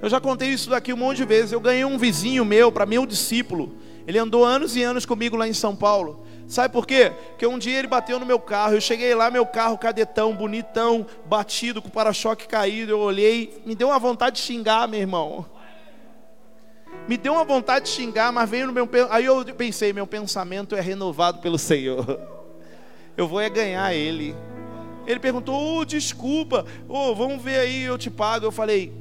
Eu 0.00 0.08
já 0.08 0.22
contei 0.22 0.48
isso 0.48 0.70
daqui 0.70 0.90
um 0.94 0.96
monte 0.96 1.18
de 1.18 1.26
vezes. 1.26 1.52
Eu 1.52 1.60
ganhei 1.60 1.84
um 1.84 1.98
vizinho 1.98 2.46
meu, 2.46 2.72
para 2.72 2.86
meu 2.86 3.04
discípulo. 3.04 3.76
Ele 4.06 4.18
andou 4.18 4.44
anos 4.44 4.76
e 4.76 4.82
anos 4.82 5.06
comigo 5.06 5.36
lá 5.36 5.48
em 5.48 5.52
São 5.52 5.74
Paulo. 5.74 6.24
Sabe 6.46 6.72
por 6.72 6.86
quê? 6.86 7.12
Porque 7.30 7.46
um 7.46 7.58
dia 7.58 7.78
ele 7.78 7.88
bateu 7.88 8.20
no 8.20 8.26
meu 8.26 8.38
carro. 8.38 8.74
Eu 8.74 8.80
cheguei 8.80 9.14
lá, 9.14 9.30
meu 9.30 9.46
carro 9.46 9.78
cadetão, 9.78 10.34
bonitão, 10.34 11.06
batido, 11.26 11.80
com 11.80 11.88
o 11.88 11.90
para-choque 11.90 12.46
caído. 12.46 12.92
Eu 12.92 13.00
olhei, 13.00 13.62
me 13.64 13.74
deu 13.74 13.88
uma 13.88 13.98
vontade 13.98 14.36
de 14.36 14.42
xingar, 14.42 14.86
meu 14.86 15.00
irmão. 15.00 15.46
Me 17.08 17.16
deu 17.16 17.34
uma 17.34 17.44
vontade 17.44 17.86
de 17.86 17.90
xingar, 17.90 18.30
mas 18.32 18.48
veio 18.48 18.66
no 18.66 18.72
meu. 18.72 18.88
Aí 19.10 19.24
eu 19.24 19.44
pensei, 19.54 19.92
meu 19.92 20.06
pensamento 20.06 20.74
é 20.74 20.80
renovado 20.80 21.38
pelo 21.38 21.58
Senhor. 21.58 22.20
Eu 23.16 23.28
vou 23.28 23.40
é 23.40 23.48
ganhar 23.48 23.94
ele. 23.94 24.34
Ele 25.06 25.20
perguntou, 25.20 25.54
oh, 25.54 25.84
desculpa, 25.84 26.66
oh, 26.88 27.14
vamos 27.14 27.40
ver 27.40 27.60
aí, 27.60 27.82
eu 27.82 27.96
te 27.96 28.10
pago. 28.10 28.46
Eu 28.46 28.50
falei, 28.50 28.92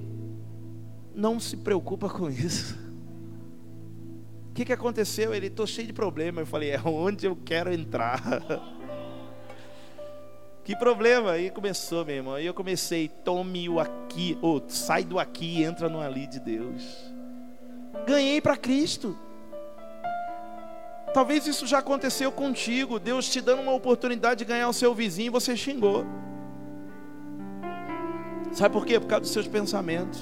não 1.16 1.40
se 1.40 1.58
preocupa 1.58 2.08
com 2.08 2.30
isso. 2.30 2.78
O 4.54 4.56
que, 4.56 4.66
que 4.66 4.74
aconteceu? 4.74 5.34
Ele, 5.34 5.48
estou 5.48 5.66
cheio 5.66 5.88
de 5.88 5.94
problema. 5.94 6.40
Eu 6.40 6.46
falei, 6.46 6.70
é 6.70 6.80
onde 6.86 7.26
eu 7.26 7.36
quero 7.36 7.74
entrar. 7.74 8.22
que 10.64 10.76
problema? 10.76 11.32
Aí 11.32 11.50
começou, 11.50 12.06
meu 12.06 12.18
irmão. 12.18 12.36
Aí 12.36 12.46
eu 12.46 12.54
comecei, 12.54 13.08
tome 13.08 13.68
o 13.68 13.80
aqui, 13.80 14.38
ou 14.44 14.64
sai 14.68 15.04
do 15.04 15.18
aqui 15.18 15.58
e 15.58 15.64
entra 15.64 15.90
no 15.90 16.00
ali 16.00 16.28
de 16.28 16.40
Deus. 16.40 16.84
Ganhei 18.06 18.40
para 18.40 18.56
Cristo. 18.56 19.18
Talvez 21.16 21.48
isso 21.48 21.66
já 21.66 21.80
aconteceu 21.80 22.32
contigo. 22.32 23.00
Deus 23.00 23.28
te 23.28 23.42
dando 23.42 23.64
uma 23.64 23.74
oportunidade 23.74 24.38
de 24.38 24.46
ganhar 24.46 24.70
o 24.70 24.74
seu 24.74 24.94
vizinho 24.94 25.26
e 25.26 25.32
você 25.32 25.58
xingou. 25.58 26.06
Sabe 28.52 28.72
por 28.72 28.86
quê? 28.86 29.00
Por 29.00 29.08
causa 29.08 29.22
dos 29.22 29.32
seus 29.32 29.48
pensamentos. 29.48 30.22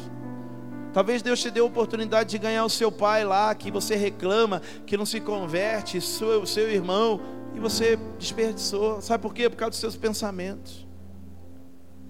Talvez 0.93 1.21
Deus 1.21 1.41
te 1.41 1.49
dê 1.49 1.62
a 1.62 1.63
oportunidade 1.63 2.30
de 2.30 2.38
ganhar 2.38 2.65
o 2.65 2.69
seu 2.69 2.91
pai 2.91 3.23
lá, 3.23 3.54
que 3.56 3.71
você 3.71 3.95
reclama, 3.95 4.62
que 4.86 4.97
não 4.97 5.06
se 5.06 5.19
converte, 5.21 6.01
seu, 6.01 6.45
seu 6.45 6.69
irmão, 6.69 7.21
e 7.56 7.60
você 7.60 7.97
desperdiçou. 8.19 9.01
Sabe 9.01 9.21
por 9.21 9.34
quê? 9.34 9.49
Por 9.49 9.56
causa 9.56 9.71
dos 9.71 9.80
seus 9.80 9.95
pensamentos. 9.95 10.86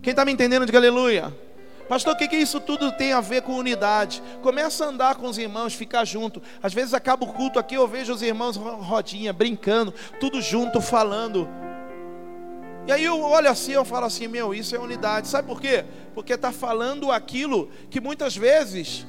Quem 0.02 0.12
está 0.12 0.26
me 0.26 0.32
entendendo, 0.32 0.66
diga 0.66 0.80
aleluia. 0.80 1.32
Pastor, 1.88 2.14
o 2.14 2.18
que, 2.18 2.28
que 2.28 2.38
isso 2.38 2.60
tudo 2.60 2.92
tem 2.94 3.12
a 3.12 3.20
ver 3.20 3.42
com 3.42 3.54
unidade? 3.54 4.24
Começa 4.42 4.86
a 4.86 4.88
andar 4.88 5.16
com 5.16 5.28
os 5.28 5.38
irmãos, 5.38 5.74
ficar 5.74 6.06
junto. 6.06 6.42
Às 6.64 6.74
vezes 6.74 6.94
acaba 6.94 7.26
o 7.26 7.34
culto 7.34 7.60
aqui, 7.60 7.76
eu 7.76 7.88
vejo 7.88 8.14
os 8.14 8.22
irmãos 8.22 8.56
rodinha, 8.56 9.34
brincando, 9.34 9.94
tudo 10.20 10.42
junto, 10.42 10.80
falando. 10.80 11.48
E 12.88 12.92
aí 12.92 13.04
eu 13.04 13.22
olho 13.22 13.50
assim, 13.50 13.74
eu 13.74 13.86
falo 13.86 14.06
assim, 14.06 14.28
meu, 14.28 14.54
isso 14.54 14.76
é 14.76 14.80
unidade. 14.80 15.28
Sabe 15.28 15.48
por 15.48 15.62
quê? 15.62 15.86
Porque 16.14 16.34
está 16.34 16.52
falando 16.52 17.12
aquilo 17.12 17.70
que 17.90 18.02
muitas 18.02 18.36
vezes 18.36 19.06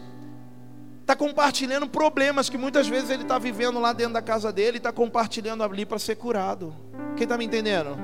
está 1.00 1.16
compartilhando 1.16 1.88
problemas 1.88 2.48
que 2.48 2.56
muitas 2.56 2.86
vezes 2.86 3.10
ele 3.10 3.22
está 3.22 3.38
vivendo 3.38 3.80
lá 3.80 3.92
dentro 3.92 4.14
da 4.14 4.22
casa 4.22 4.52
dele 4.52 4.76
e 4.76 4.78
está 4.78 4.92
compartilhando 4.92 5.64
ali 5.64 5.84
para 5.84 5.98
ser 5.98 6.16
curado. 6.16 6.74
Quem 7.16 7.24
está 7.24 7.36
me 7.36 7.44
entendendo? 7.44 7.96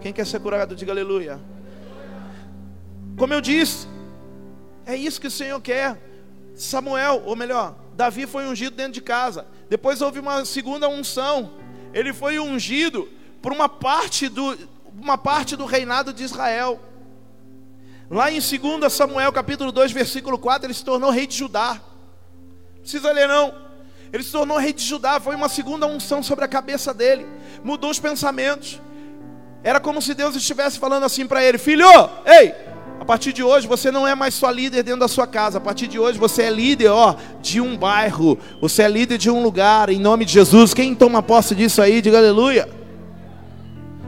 Quem 0.00 0.12
quer 0.12 0.26
ser 0.26 0.40
curado, 0.40 0.76
diga 0.76 0.92
aleluia. 0.92 1.40
Como 3.16 3.34
eu 3.34 3.40
disse, 3.40 3.88
é 4.86 4.94
isso 4.94 5.20
que 5.20 5.26
o 5.26 5.30
Senhor 5.30 5.60
quer. 5.60 6.00
Samuel, 6.54 7.22
ou 7.26 7.34
melhor, 7.34 7.76
Davi 7.94 8.26
foi 8.26 8.46
ungido 8.46 8.76
dentro 8.76 8.92
de 8.92 9.00
casa. 9.00 9.46
Depois 9.68 10.00
houve 10.00 10.20
uma 10.20 10.44
segunda 10.44 10.88
unção. 10.88 11.52
Ele 11.92 12.12
foi 12.12 12.38
ungido 12.38 13.08
por 13.42 13.52
uma 13.52 13.68
parte 13.68 14.28
do, 14.28 14.56
uma 15.00 15.16
parte 15.16 15.56
do 15.56 15.64
reinado 15.64 16.12
de 16.12 16.24
Israel. 16.24 16.80
Lá 18.10 18.30
em 18.30 18.40
2 18.40 18.92
Samuel 18.92 19.32
capítulo 19.32 19.70
2, 19.70 19.92
versículo 19.92 20.38
4, 20.38 20.66
ele 20.66 20.74
se 20.74 20.84
tornou 20.84 21.10
rei 21.10 21.26
de 21.26 21.36
Judá. 21.36 21.80
Precisa 22.80 23.12
ler 23.12 23.28
não. 23.28 23.52
Ele 24.12 24.22
se 24.22 24.32
tornou 24.32 24.56
rei 24.56 24.72
de 24.72 24.82
Judá, 24.82 25.20
foi 25.20 25.34
uma 25.34 25.48
segunda 25.48 25.86
unção 25.86 26.22
sobre 26.22 26.44
a 26.44 26.48
cabeça 26.48 26.94
dele. 26.94 27.26
Mudou 27.62 27.90
os 27.90 27.98
pensamentos. 27.98 28.80
Era 29.62 29.78
como 29.78 30.00
se 30.00 30.14
Deus 30.14 30.34
estivesse 30.34 30.78
falando 30.78 31.04
assim 31.04 31.26
para 31.26 31.44
ele: 31.44 31.58
Filho, 31.58 31.86
ei, 32.24 32.54
a 32.98 33.04
partir 33.04 33.32
de 33.32 33.42
hoje 33.42 33.66
você 33.66 33.90
não 33.90 34.06
é 34.06 34.14
mais 34.14 34.34
só 34.34 34.50
líder 34.50 34.82
dentro 34.82 35.00
da 35.00 35.08
sua 35.08 35.26
casa. 35.26 35.58
A 35.58 35.60
partir 35.60 35.86
de 35.86 35.98
hoje 35.98 36.18
você 36.18 36.44
é 36.44 36.50
líder, 36.50 36.88
ó, 36.88 37.14
de 37.42 37.60
um 37.60 37.76
bairro. 37.76 38.38
Você 38.62 38.82
é 38.82 38.88
líder 38.88 39.18
de 39.18 39.28
um 39.28 39.42
lugar. 39.42 39.90
Em 39.90 39.98
nome 39.98 40.24
de 40.24 40.32
Jesus. 40.32 40.72
Quem 40.72 40.94
toma 40.94 41.22
posse 41.22 41.54
disso 41.54 41.82
aí, 41.82 42.00
diga 42.00 42.16
aleluia. 42.16 42.77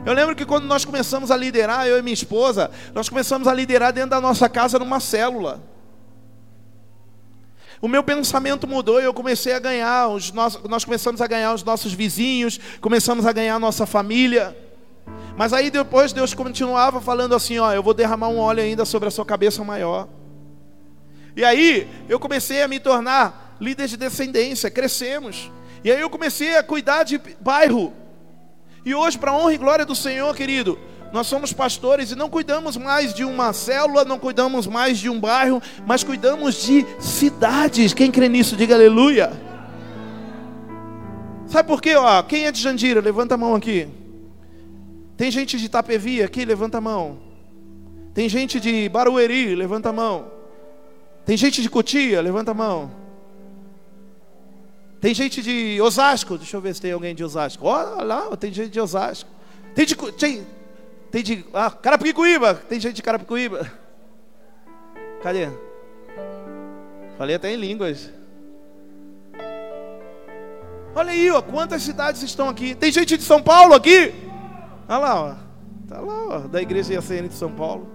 Eu 0.04 0.14
lembro 0.14 0.34
que 0.34 0.46
quando 0.46 0.64
nós 0.64 0.84
começamos 0.84 1.30
a 1.30 1.36
liderar, 1.36 1.86
eu 1.86 1.98
e 1.98 2.02
minha 2.02 2.14
esposa, 2.14 2.70
nós 2.94 3.08
começamos 3.08 3.46
a 3.46 3.52
liderar 3.52 3.92
dentro 3.92 4.10
da 4.10 4.20
nossa 4.20 4.48
casa 4.48 4.78
numa 4.78 4.98
célula. 4.98 5.62
O 7.82 7.88
meu 7.88 8.02
pensamento 8.02 8.66
mudou 8.66 9.00
e 9.00 9.04
eu 9.04 9.12
comecei 9.12 9.52
a 9.52 9.58
ganhar, 9.58 10.08
os 10.08 10.32
nossos, 10.32 10.62
nós 10.64 10.84
começamos 10.84 11.20
a 11.20 11.26
ganhar 11.26 11.54
os 11.54 11.62
nossos 11.62 11.92
vizinhos, 11.92 12.58
começamos 12.80 13.26
a 13.26 13.32
ganhar 13.32 13.54
a 13.54 13.58
nossa 13.58 13.86
família. 13.86 14.56
Mas 15.36 15.52
aí 15.52 15.70
depois 15.70 16.12
Deus 16.12 16.34
continuava 16.34 17.00
falando 17.00 17.34
assim: 17.34 17.58
ó, 17.58 17.72
eu 17.72 17.82
vou 17.82 17.94
derramar 17.94 18.28
um 18.28 18.38
óleo 18.38 18.62
ainda 18.62 18.84
sobre 18.84 19.08
a 19.08 19.10
sua 19.10 19.24
cabeça 19.24 19.64
maior. 19.64 20.08
E 21.36 21.44
aí 21.44 21.88
eu 22.08 22.18
comecei 22.18 22.62
a 22.62 22.68
me 22.68 22.80
tornar 22.80 23.56
líder 23.60 23.86
de 23.86 23.96
descendência, 23.96 24.70
crescemos. 24.70 25.50
E 25.82 25.90
aí 25.90 26.00
eu 26.00 26.10
comecei 26.10 26.56
a 26.56 26.62
cuidar 26.62 27.02
de 27.02 27.18
bairro. 27.40 27.94
E 28.84 28.94
hoje, 28.94 29.18
para 29.18 29.30
a 29.30 29.36
honra 29.36 29.54
e 29.54 29.58
glória 29.58 29.84
do 29.84 29.94
Senhor, 29.94 30.34
querido, 30.34 30.78
nós 31.12 31.26
somos 31.26 31.52
pastores 31.52 32.12
e 32.12 32.16
não 32.16 32.30
cuidamos 32.30 32.76
mais 32.76 33.12
de 33.12 33.24
uma 33.24 33.52
célula, 33.52 34.04
não 34.04 34.18
cuidamos 34.18 34.66
mais 34.66 34.98
de 34.98 35.08
um 35.08 35.18
bairro, 35.18 35.60
mas 35.86 36.04
cuidamos 36.04 36.62
de 36.62 36.86
cidades. 36.98 37.92
Quem 37.92 38.10
crê 38.10 38.28
nisso, 38.28 38.56
diga 38.56 38.74
aleluia. 38.74 39.32
Sabe 41.46 41.68
por 41.68 41.82
quê? 41.82 41.96
Ó, 41.96 42.22
quem 42.22 42.46
é 42.46 42.52
de 42.52 42.60
Jandira? 42.60 43.00
Levanta 43.00 43.34
a 43.34 43.38
mão 43.38 43.56
aqui. 43.56 43.88
Tem 45.16 45.30
gente 45.30 45.58
de 45.58 45.66
Itapevi 45.66 46.22
aqui? 46.22 46.44
Levanta 46.44 46.78
a 46.78 46.80
mão. 46.80 47.18
Tem 48.14 48.28
gente 48.28 48.60
de 48.60 48.88
Barueri? 48.88 49.54
Levanta 49.54 49.88
a 49.88 49.92
mão. 49.92 50.30
Tem 51.26 51.36
gente 51.36 51.60
de 51.60 51.68
Cotia? 51.68 52.20
Levanta 52.20 52.52
a 52.52 52.54
mão. 52.54 52.90
Tem 55.00 55.14
gente 55.14 55.42
de 55.42 55.80
Osasco? 55.80 56.36
Deixa 56.36 56.56
eu 56.56 56.60
ver 56.60 56.74
se 56.74 56.80
tem 56.80 56.92
alguém 56.92 57.14
de 57.14 57.24
Osasco. 57.24 57.66
Olha 57.66 58.04
lá, 58.04 58.36
tem 58.36 58.52
gente 58.52 58.70
de 58.70 58.80
Osasco. 58.80 59.30
Tem 59.74 59.86
de, 59.86 59.96
tem, 59.96 60.46
tem 61.10 61.22
de 61.22 61.44
ah, 61.54 61.70
Carapicuíba? 61.70 62.54
Tem 62.54 62.78
gente 62.78 62.96
de 62.96 63.02
Carapicuíba? 63.02 63.70
Cadê? 65.22 65.48
Falei 67.16 67.36
até 67.36 67.50
em 67.52 67.56
línguas. 67.56 68.10
Olha 70.94 71.12
aí, 71.12 71.30
ó, 71.30 71.40
quantas 71.40 71.82
cidades 71.82 72.22
estão 72.22 72.48
aqui. 72.48 72.74
Tem 72.74 72.92
gente 72.92 73.16
de 73.16 73.22
São 73.22 73.42
Paulo 73.42 73.74
aqui? 73.74 74.12
Olha 74.88 74.98
lá, 74.98 75.20
ó. 75.22 75.34
Tá 75.88 76.00
lá, 76.00 76.26
ó, 76.28 76.38
da 76.40 76.60
igreja 76.60 76.94
IACN 76.94 77.28
de 77.28 77.34
São 77.34 77.52
Paulo. 77.52 77.88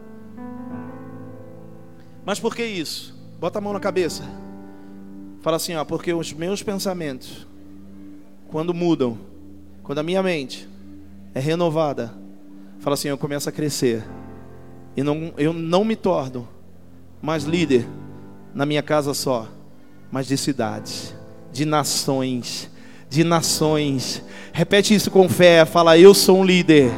Mas 2.26 2.40
por 2.40 2.56
que 2.56 2.66
isso? 2.66 3.14
Bota 3.40 3.60
a 3.60 3.62
mão 3.62 3.74
na 3.74 3.80
cabeça. 3.80 4.24
Fala 5.46 5.58
assim, 5.58 5.76
ó, 5.76 5.86
porque 5.86 6.12
os 6.12 6.34
meus 6.34 6.64
pensamentos, 6.64 7.46
quando 8.48 8.74
mudam, 8.74 9.16
quando 9.84 10.00
a 10.00 10.04
minha 10.04 10.24
mente 10.24 10.68
é 11.36 11.40
renovada, 11.40 12.12
fala 12.80 12.96
assim, 12.96 13.10
eu 13.10 13.18
começo 13.20 13.48
a 13.48 13.52
crescer. 13.52 14.04
E 14.98 15.04
não, 15.04 15.32
eu 15.38 15.54
não 15.54 15.86
me 15.86 15.96
torno 15.96 16.48
mais 17.22 17.44
líder 17.44 17.88
na 18.56 18.66
minha 18.66 18.82
casa 18.82 19.14
só, 19.14 19.48
mas 20.12 20.26
de 20.26 20.36
cidades, 20.36 21.14
de 21.54 21.64
nações, 21.64 22.68
de 23.08 23.24
nações. 23.24 24.24
Repete 24.52 24.96
isso 24.96 25.12
com 25.12 25.30
fé. 25.30 25.64
Fala, 25.64 25.96
eu 25.96 26.16
sou 26.16 26.40
um 26.40 26.44
líder 26.44 26.90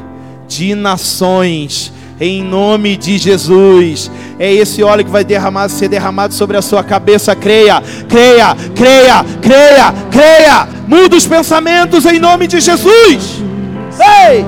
de 0.48 0.74
nações. 0.74 1.92
Em 2.20 2.42
nome 2.42 2.96
de 2.96 3.16
Jesus, 3.16 4.10
é 4.38 4.52
esse 4.52 4.82
óleo 4.82 5.04
que 5.04 5.10
vai 5.10 5.22
derramar, 5.24 5.68
ser 5.68 5.88
derramado 5.88 6.34
sobre 6.34 6.56
a 6.56 6.62
sua 6.62 6.82
cabeça. 6.82 7.36
Creia, 7.36 7.80
creia, 8.08 8.56
creia, 8.74 9.24
creia, 9.40 9.94
creia. 10.10 10.68
Muda 10.88 11.16
os 11.16 11.26
pensamentos 11.26 12.04
em 12.06 12.18
nome 12.18 12.48
de 12.48 12.60
Jesus. 12.60 13.40
Ei! 14.00 14.44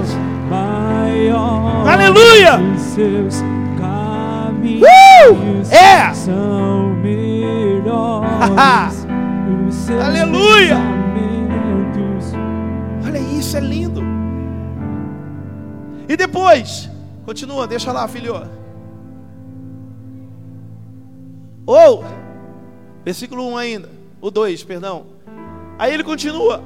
Aleluia! 1.87 2.59
Uh! 4.83 5.73
É! 5.73 6.13
Aleluia! 10.05 10.79
Isso 13.39 13.57
é 13.57 13.61
lindo. 13.61 14.03
E 16.09 16.17
depois, 16.17 16.90
continua, 17.31 17.65
deixa 17.65 17.93
lá, 17.93 18.09
filho. 18.09 18.35
Ou, 21.65 22.05
versículo 23.05 23.47
1 23.53 23.57
ainda, 23.57 23.89
o 24.21 24.33
2, 24.33 24.65
perdão. 24.65 25.07
Aí 25.79 25.95
ele 25.95 26.03
continua: 26.03 26.61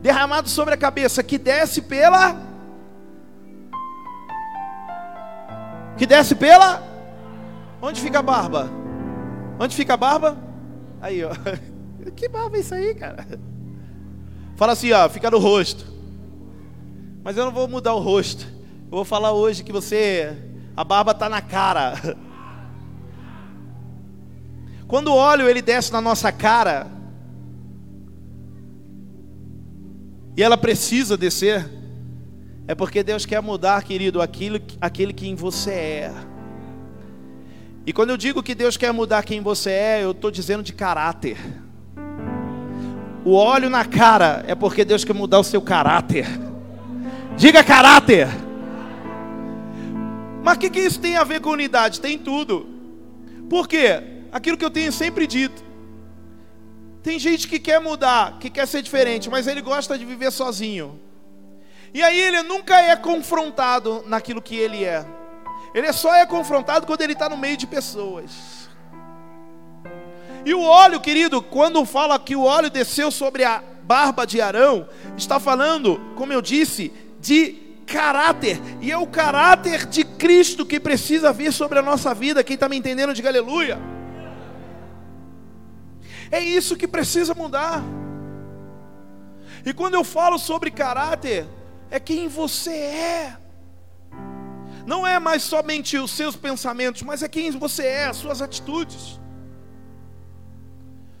derramado 0.00 0.48
sobre 0.48 0.74
a 0.74 0.76
cabeça, 0.76 1.20
que 1.20 1.36
desce 1.36 1.82
pela. 1.82 2.36
Que 5.96 6.06
desce 6.06 6.36
pela. 6.36 6.80
Onde 7.82 8.00
fica 8.00 8.20
a 8.20 8.22
barba? 8.22 8.70
Onde 9.58 9.74
fica 9.74 9.94
a 9.94 9.96
barba? 9.96 10.38
Aí, 11.00 11.24
ó. 11.24 11.30
Que 12.14 12.28
barba 12.28 12.56
é 12.56 12.60
isso 12.60 12.74
aí, 12.74 12.94
cara? 12.94 13.26
Fala 14.56 14.72
assim, 14.72 14.92
ó, 14.92 15.08
fica 15.08 15.30
no 15.30 15.38
rosto. 15.38 15.84
Mas 17.22 17.36
eu 17.36 17.44
não 17.44 17.52
vou 17.52 17.68
mudar 17.68 17.92
o 17.92 17.98
rosto. 17.98 18.57
Eu 18.90 18.96
vou 18.96 19.04
falar 19.04 19.32
hoje 19.32 19.62
que 19.62 19.70
você, 19.70 20.34
a 20.74 20.82
barba 20.82 21.12
está 21.12 21.28
na 21.28 21.42
cara. 21.42 22.16
Quando 24.88 25.08
o 25.08 25.14
óleo 25.14 25.46
ele 25.46 25.60
desce 25.60 25.92
na 25.92 26.00
nossa 26.00 26.32
cara, 26.32 26.86
e 30.34 30.42
ela 30.42 30.56
precisa 30.56 31.18
descer, 31.18 31.70
é 32.66 32.74
porque 32.74 33.02
Deus 33.02 33.26
quer 33.26 33.42
mudar, 33.42 33.82
querido, 33.82 34.22
aquilo, 34.22 34.58
aquele 34.80 35.12
que 35.12 35.28
em 35.28 35.34
você 35.34 35.70
é. 35.70 36.14
E 37.84 37.92
quando 37.92 38.08
eu 38.08 38.16
digo 38.16 38.42
que 38.42 38.54
Deus 38.54 38.78
quer 38.78 38.90
mudar 38.90 39.22
quem 39.22 39.42
você 39.42 39.70
é, 39.70 40.02
eu 40.02 40.12
estou 40.12 40.30
dizendo 40.30 40.62
de 40.62 40.72
caráter. 40.72 41.36
O 43.22 43.34
óleo 43.34 43.68
na 43.68 43.84
cara 43.84 44.42
é 44.46 44.54
porque 44.54 44.82
Deus 44.82 45.04
quer 45.04 45.12
mudar 45.12 45.40
o 45.40 45.44
seu 45.44 45.60
caráter. 45.60 46.26
Diga 47.36 47.62
caráter. 47.62 48.47
Mas 50.42 50.56
o 50.56 50.60
que, 50.60 50.70
que 50.70 50.80
isso 50.80 51.00
tem 51.00 51.16
a 51.16 51.24
ver 51.24 51.40
com 51.40 51.50
unidade? 51.50 52.00
Tem 52.00 52.18
tudo. 52.18 52.66
Por 53.48 53.66
quê? 53.66 54.02
Aquilo 54.30 54.56
que 54.56 54.64
eu 54.64 54.70
tenho 54.70 54.92
sempre 54.92 55.26
dito. 55.26 55.62
Tem 57.02 57.18
gente 57.18 57.48
que 57.48 57.58
quer 57.58 57.80
mudar, 57.80 58.38
que 58.38 58.50
quer 58.50 58.66
ser 58.66 58.82
diferente, 58.82 59.30
mas 59.30 59.46
ele 59.46 59.62
gosta 59.62 59.98
de 59.98 60.04
viver 60.04 60.30
sozinho. 60.30 61.00
E 61.92 62.02
aí 62.02 62.20
ele 62.20 62.42
nunca 62.42 62.80
é 62.80 62.94
confrontado 62.96 64.04
naquilo 64.06 64.42
que 64.42 64.56
ele 64.56 64.84
é. 64.84 65.06
Ele 65.74 65.92
só 65.92 66.14
é 66.14 66.26
confrontado 66.26 66.86
quando 66.86 67.00
ele 67.02 67.12
está 67.12 67.28
no 67.28 67.36
meio 67.36 67.56
de 67.56 67.66
pessoas. 67.66 68.68
E 70.44 70.54
o 70.54 70.62
óleo, 70.62 71.00
querido, 71.00 71.42
quando 71.42 71.84
fala 71.84 72.18
que 72.18 72.36
o 72.36 72.44
óleo 72.44 72.70
desceu 72.70 73.10
sobre 73.10 73.44
a 73.44 73.62
barba 73.82 74.26
de 74.26 74.40
Arão, 74.40 74.88
está 75.16 75.40
falando, 75.40 76.00
como 76.14 76.32
eu 76.32 76.42
disse, 76.42 76.92
de 77.20 77.67
caráter, 77.88 78.60
e 78.82 78.92
é 78.92 78.98
o 78.98 79.06
caráter 79.06 79.86
de 79.86 80.04
Cristo 80.04 80.66
que 80.66 80.78
precisa 80.78 81.32
vir 81.32 81.52
sobre 81.52 81.78
a 81.78 81.82
nossa 81.82 82.14
vida. 82.14 82.44
Quem 82.44 82.54
está 82.54 82.68
me 82.68 82.76
entendendo, 82.76 83.14
diga 83.14 83.30
aleluia. 83.30 83.78
É 86.30 86.38
isso 86.38 86.76
que 86.76 86.86
precisa 86.86 87.34
mudar. 87.34 87.82
E 89.64 89.72
quando 89.72 89.94
eu 89.94 90.04
falo 90.04 90.38
sobre 90.38 90.70
caráter, 90.70 91.46
é 91.90 91.98
quem 91.98 92.28
você 92.28 92.70
é. 92.70 93.36
Não 94.86 95.06
é 95.06 95.18
mais 95.18 95.42
somente 95.42 95.96
os 95.98 96.10
seus 96.10 96.36
pensamentos, 96.36 97.02
mas 97.02 97.22
é 97.22 97.28
quem 97.28 97.50
você 97.50 97.84
é, 97.84 98.06
as 98.06 98.18
suas 98.18 98.42
atitudes. 98.42 99.18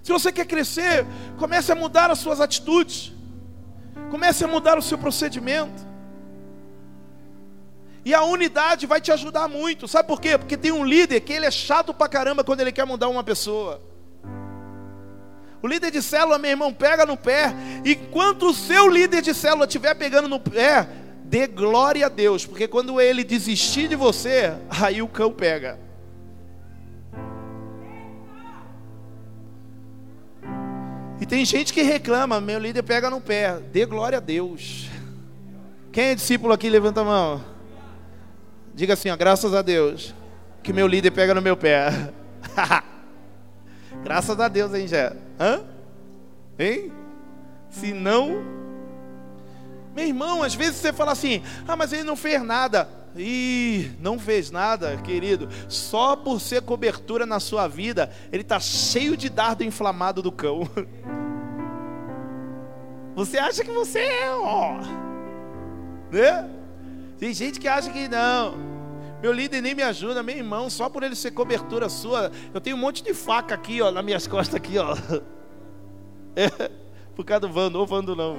Se 0.02 0.12
você 0.12 0.30
quer 0.30 0.46
crescer, 0.46 1.06
comece 1.38 1.72
a 1.72 1.74
mudar 1.74 2.10
as 2.10 2.18
suas 2.18 2.40
atitudes. 2.40 3.12
Comece 4.10 4.44
a 4.44 4.48
mudar 4.48 4.78
o 4.78 4.82
seu 4.82 4.98
procedimento. 4.98 5.87
E 8.08 8.14
a 8.14 8.24
unidade 8.24 8.86
vai 8.86 9.02
te 9.02 9.12
ajudar 9.12 9.48
muito. 9.48 9.86
Sabe 9.86 10.08
por 10.08 10.18
quê? 10.18 10.38
Porque 10.38 10.56
tem 10.56 10.72
um 10.72 10.82
líder 10.82 11.20
que 11.20 11.30
ele 11.30 11.44
é 11.44 11.50
chato 11.50 11.92
pra 11.92 12.08
caramba 12.08 12.42
quando 12.42 12.60
ele 12.60 12.72
quer 12.72 12.86
mudar 12.86 13.06
uma 13.06 13.22
pessoa. 13.22 13.82
O 15.60 15.68
líder 15.68 15.90
de 15.90 16.00
célula, 16.00 16.38
meu 16.38 16.50
irmão, 16.50 16.72
pega 16.72 17.04
no 17.04 17.18
pé. 17.18 17.52
Enquanto 17.84 18.46
o 18.46 18.54
seu 18.54 18.88
líder 18.88 19.20
de 19.20 19.34
célula 19.34 19.66
estiver 19.66 19.94
pegando 19.94 20.26
no 20.26 20.40
pé, 20.40 20.88
dê 21.22 21.46
glória 21.46 22.06
a 22.06 22.08
Deus, 22.08 22.46
porque 22.46 22.66
quando 22.66 22.98
ele 22.98 23.22
desistir 23.22 23.88
de 23.88 23.94
você, 23.94 24.54
aí 24.70 25.02
o 25.02 25.08
cão 25.08 25.30
pega. 25.30 25.78
E 31.20 31.26
tem 31.26 31.44
gente 31.44 31.74
que 31.74 31.82
reclama, 31.82 32.40
meu 32.40 32.58
líder 32.58 32.84
pega 32.84 33.10
no 33.10 33.20
pé, 33.20 33.58
dê 33.70 33.84
glória 33.84 34.16
a 34.16 34.20
Deus. 34.22 34.88
Quem 35.92 36.04
é 36.04 36.14
discípulo 36.14 36.54
aqui? 36.54 36.70
Levanta 36.70 37.02
a 37.02 37.04
mão. 37.04 37.57
Diga 38.78 38.94
assim, 38.94 39.10
ó, 39.10 39.16
graças 39.16 39.52
a 39.54 39.60
Deus, 39.60 40.14
que 40.62 40.72
meu 40.72 40.86
líder 40.86 41.10
pega 41.10 41.34
no 41.34 41.42
meu 41.42 41.56
pé. 41.56 42.12
graças 44.04 44.38
a 44.38 44.46
Deus, 44.46 44.72
hein, 44.72 44.86
Jé? 44.86 45.16
Hã? 45.36 45.62
Hein? 46.56 46.92
Se 47.70 47.92
não. 47.92 48.40
Meu 49.96 50.06
irmão, 50.06 50.44
às 50.44 50.54
vezes 50.54 50.76
você 50.76 50.92
fala 50.92 51.10
assim, 51.10 51.42
ah, 51.66 51.74
mas 51.74 51.92
ele 51.92 52.04
não 52.04 52.14
fez 52.14 52.40
nada. 52.40 52.88
Ih, 53.16 53.90
não 53.98 54.16
fez 54.16 54.52
nada, 54.52 54.96
querido. 54.98 55.48
Só 55.68 56.14
por 56.14 56.40
ser 56.40 56.62
cobertura 56.62 57.26
na 57.26 57.40
sua 57.40 57.66
vida, 57.66 58.12
ele 58.30 58.42
está 58.42 58.60
cheio 58.60 59.16
de 59.16 59.28
dardo 59.28 59.64
inflamado 59.64 60.22
do 60.22 60.30
cão. 60.30 60.70
Você 63.16 63.38
acha 63.38 63.64
que 63.64 63.72
você 63.72 63.98
é, 63.98 64.30
ó. 64.30 64.76
Né? 66.12 66.57
Tem 67.18 67.34
gente 67.34 67.58
que 67.58 67.66
acha 67.66 67.90
que 67.90 68.08
não. 68.08 68.54
Meu 69.20 69.32
líder 69.32 69.60
nem 69.60 69.74
me 69.74 69.82
ajuda, 69.82 70.22
meu 70.22 70.36
irmão, 70.36 70.70
só 70.70 70.88
por 70.88 71.02
ele 71.02 71.16
ser 71.16 71.32
cobertura 71.32 71.88
sua. 71.88 72.30
Eu 72.54 72.60
tenho 72.60 72.76
um 72.76 72.78
monte 72.78 73.02
de 73.02 73.12
faca 73.12 73.54
aqui, 73.54 73.82
ó, 73.82 73.90
nas 73.90 74.04
minhas 74.04 74.26
costas 74.26 74.54
aqui, 74.54 74.78
ó. 74.78 74.96
É, 76.36 76.70
por 77.16 77.24
causa 77.24 77.40
do 77.40 77.48
Vando, 77.52 77.80
ou 77.80 77.86
Vando 77.86 78.14
não. 78.14 78.36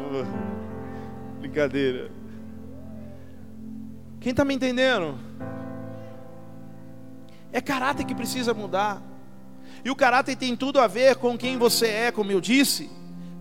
Brincadeira. 1.41 2.09
Quem 4.21 4.31
está 4.31 4.45
me 4.45 4.53
entendendo? 4.53 5.19
É 7.51 7.59
caráter 7.59 8.05
que 8.05 8.15
precisa 8.15 8.53
mudar. 8.53 9.01
E 9.83 9.91
o 9.91 9.95
caráter 9.95 10.37
tem 10.37 10.55
tudo 10.55 10.79
a 10.79 10.87
ver 10.87 11.17
com 11.17 11.37
quem 11.37 11.57
você 11.57 11.87
é, 11.87 12.11
como 12.11 12.31
eu 12.31 12.39
disse, 12.39 12.89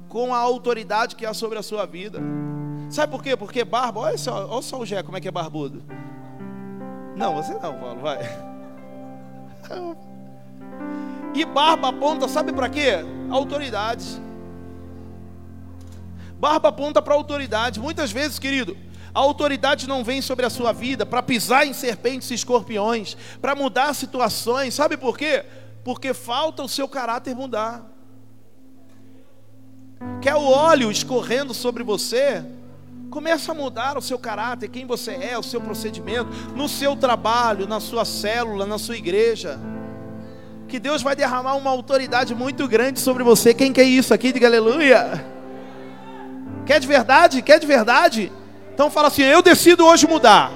com 0.09 0.35
a 0.35 0.39
autoridade 0.39 1.15
que 1.15 1.25
há 1.25 1.33
sobre 1.33 1.57
a 1.57 1.63
sua 1.63 1.87
vida. 1.87 2.21
Sabe 2.91 3.13
por 3.13 3.23
quê? 3.23 3.37
Porque 3.37 3.65
barba, 3.65 4.01
olha 4.01 4.19
só, 4.19 4.47
olha 4.49 4.63
só 4.63 4.79
o 4.79 4.87
Gé 4.87 5.03
como 5.03 5.17
é 5.17 5.21
que 5.21 5.29
é 5.29 5.31
barbudo. 5.31 5.83
Não, 7.17 7.35
você 7.35 7.53
não, 7.55 7.79
Paulo, 7.79 8.01
vai. 8.01 8.19
E 11.35 11.45
barba 11.45 11.89
aponta, 11.89 12.27
sabe 12.27 12.53
para 12.53 12.69
quê? 12.69 13.05
Autoridade. 13.31 14.05
Barba 16.39 16.69
aponta 16.69 17.03
para 17.03 17.15
autoridade. 17.15 17.79
Muitas 17.79 18.11
vezes, 18.11 18.39
querido, 18.39 18.77
a 19.15 19.21
autoridade 19.21 19.87
não 19.87 20.03
vem 20.05 20.23
sobre 20.23 20.47
a 20.47 20.51
sua 20.51 20.73
vida 20.73 21.05
para 21.05 21.23
pisar 21.23 21.67
em 21.67 21.73
serpentes 21.73 22.31
e 22.31 22.35
escorpiões, 22.35 23.17
para 23.41 23.55
mudar 23.55 23.93
situações. 23.95 24.75
Sabe 24.75 24.97
por 24.97 25.19
quê? 25.19 25.45
Porque 25.85 26.15
falta 26.15 26.63
o 26.63 26.69
seu 26.69 26.89
caráter 26.89 27.35
mudar. 27.35 27.85
Quer 30.23 30.37
o 30.37 30.45
óleo 30.45 30.91
escorrendo 30.91 31.53
sobre 31.53 31.83
você? 31.83 32.45
Começa 33.11 33.53
a 33.53 33.55
mudar 33.55 33.97
o 33.97 34.03
seu 34.03 34.19
caráter, 34.19 34.69
quem 34.69 34.87
você 34.87 35.13
é, 35.13 35.39
o 35.39 35.43
seu 35.43 35.61
procedimento, 35.61 36.29
no 36.55 36.69
seu 36.69 36.95
trabalho, 36.95 37.67
na 37.67 37.81
sua 37.81 38.05
célula, 38.05 38.67
na 38.67 38.79
sua 38.79 38.97
igreja. 38.97 39.59
Que 40.69 40.79
Deus 40.79 41.01
vai 41.01 41.17
derramar 41.17 41.55
uma 41.55 41.71
autoridade 41.71 42.35
muito 42.35 42.69
grande 42.69 43.01
sobre 43.01 43.25
você. 43.25 43.55
Quem 43.55 43.73
quer 43.73 43.85
isso 43.85 44.13
aqui? 44.13 44.31
Diga 44.31 44.47
aleluia. 44.47 45.25
Quer 46.67 46.79
de 46.79 46.87
verdade? 46.87 47.41
Quer 47.41 47.59
de 47.59 47.67
verdade? 47.67 48.31
Então 48.75 48.91
fala 48.91 49.09
assim: 49.09 49.23
Eu 49.23 49.41
decido 49.41 49.87
hoje 49.87 50.07
mudar. 50.07 50.53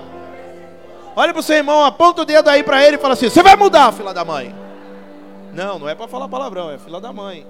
Olha 1.16 1.32
para 1.32 1.40
o 1.40 1.42
seu 1.42 1.56
irmão, 1.56 1.84
aponta 1.84 2.20
o 2.20 2.24
dedo 2.26 2.48
aí 2.50 2.62
para 2.62 2.84
ele 2.86 2.96
e 2.96 3.00
fala 3.00 3.14
assim: 3.14 3.30
Você 3.30 3.42
vai 3.42 3.56
mudar, 3.56 3.92
filha 3.92 4.12
da 4.12 4.24
mãe. 4.24 4.54
Não, 5.54 5.78
não 5.78 5.88
é 5.88 5.94
para 5.94 6.06
falar 6.06 6.28
palavrão, 6.28 6.70
é 6.70 6.76
filha 6.76 7.00
da 7.00 7.12
mãe. 7.14 7.46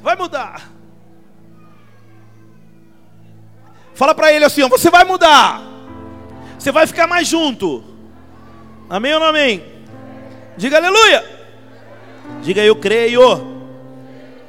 Vai 0.00 0.14
mudar. 0.14 0.77
Fala 3.98 4.14
para 4.14 4.32
ele 4.32 4.44
assim: 4.44 4.66
Você 4.68 4.90
vai 4.90 5.02
mudar. 5.02 5.60
Você 6.56 6.70
vai 6.70 6.86
ficar 6.86 7.08
mais 7.08 7.26
junto. 7.26 7.82
Amém 8.88 9.12
ou 9.12 9.18
não 9.18 9.26
amém? 9.26 9.60
Diga 10.56 10.76
aleluia. 10.76 11.24
Diga 12.40 12.62
eu 12.62 12.76
creio. 12.76 13.20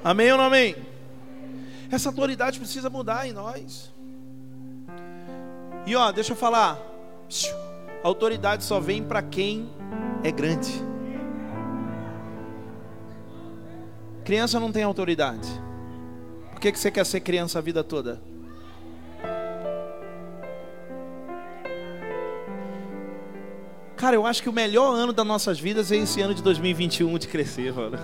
Amém 0.03 0.31
ou 0.31 0.37
não 0.37 0.45
amém? 0.45 0.75
Essa 1.91 2.09
autoridade 2.09 2.59
precisa 2.59 2.91
mudar 2.91 3.27
em 3.27 3.33
nós. 3.33 3.91
E 5.87 5.95
ó, 5.95 6.11
deixa 6.11 6.33
eu 6.33 6.37
falar. 6.37 6.77
A 8.03 8.07
autoridade 8.07 8.63
só 8.63 8.79
vem 8.79 9.01
para 9.01 9.23
quem 9.23 9.67
é 10.23 10.31
grande. 10.31 10.71
Criança 14.23 14.59
não 14.59 14.71
tem 14.71 14.83
autoridade. 14.83 15.49
Por 16.51 16.59
que, 16.59 16.71
que 16.71 16.77
você 16.77 16.91
quer 16.91 17.03
ser 17.03 17.21
criança 17.21 17.57
a 17.57 17.61
vida 17.63 17.83
toda? 17.83 18.28
Cara, 23.99 24.15
eu 24.15 24.25
acho 24.25 24.41
que 24.41 24.49
o 24.49 24.53
melhor 24.53 24.95
ano 24.95 25.13
das 25.13 25.27
nossas 25.27 25.59
vidas 25.59 25.91
é 25.91 25.97
esse 25.97 26.19
ano 26.21 26.33
de 26.33 26.41
2021 26.41 27.17
de 27.19 27.27
crescer, 27.27 27.71
mano 27.71 27.99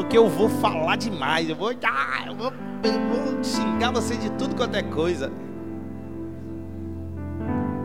porque 0.00 0.16
eu 0.16 0.28
vou 0.30 0.48
falar 0.48 0.96
demais, 0.96 1.50
eu 1.50 1.54
vou, 1.54 1.70
ah, 1.84 2.24
eu 2.26 2.34
vou, 2.34 2.52
eu 2.82 3.32
vou 3.32 3.44
xingar 3.44 3.90
você 3.90 4.16
de 4.16 4.30
tudo 4.30 4.56
quanto 4.56 4.74
é 4.74 4.82
coisa. 4.82 5.30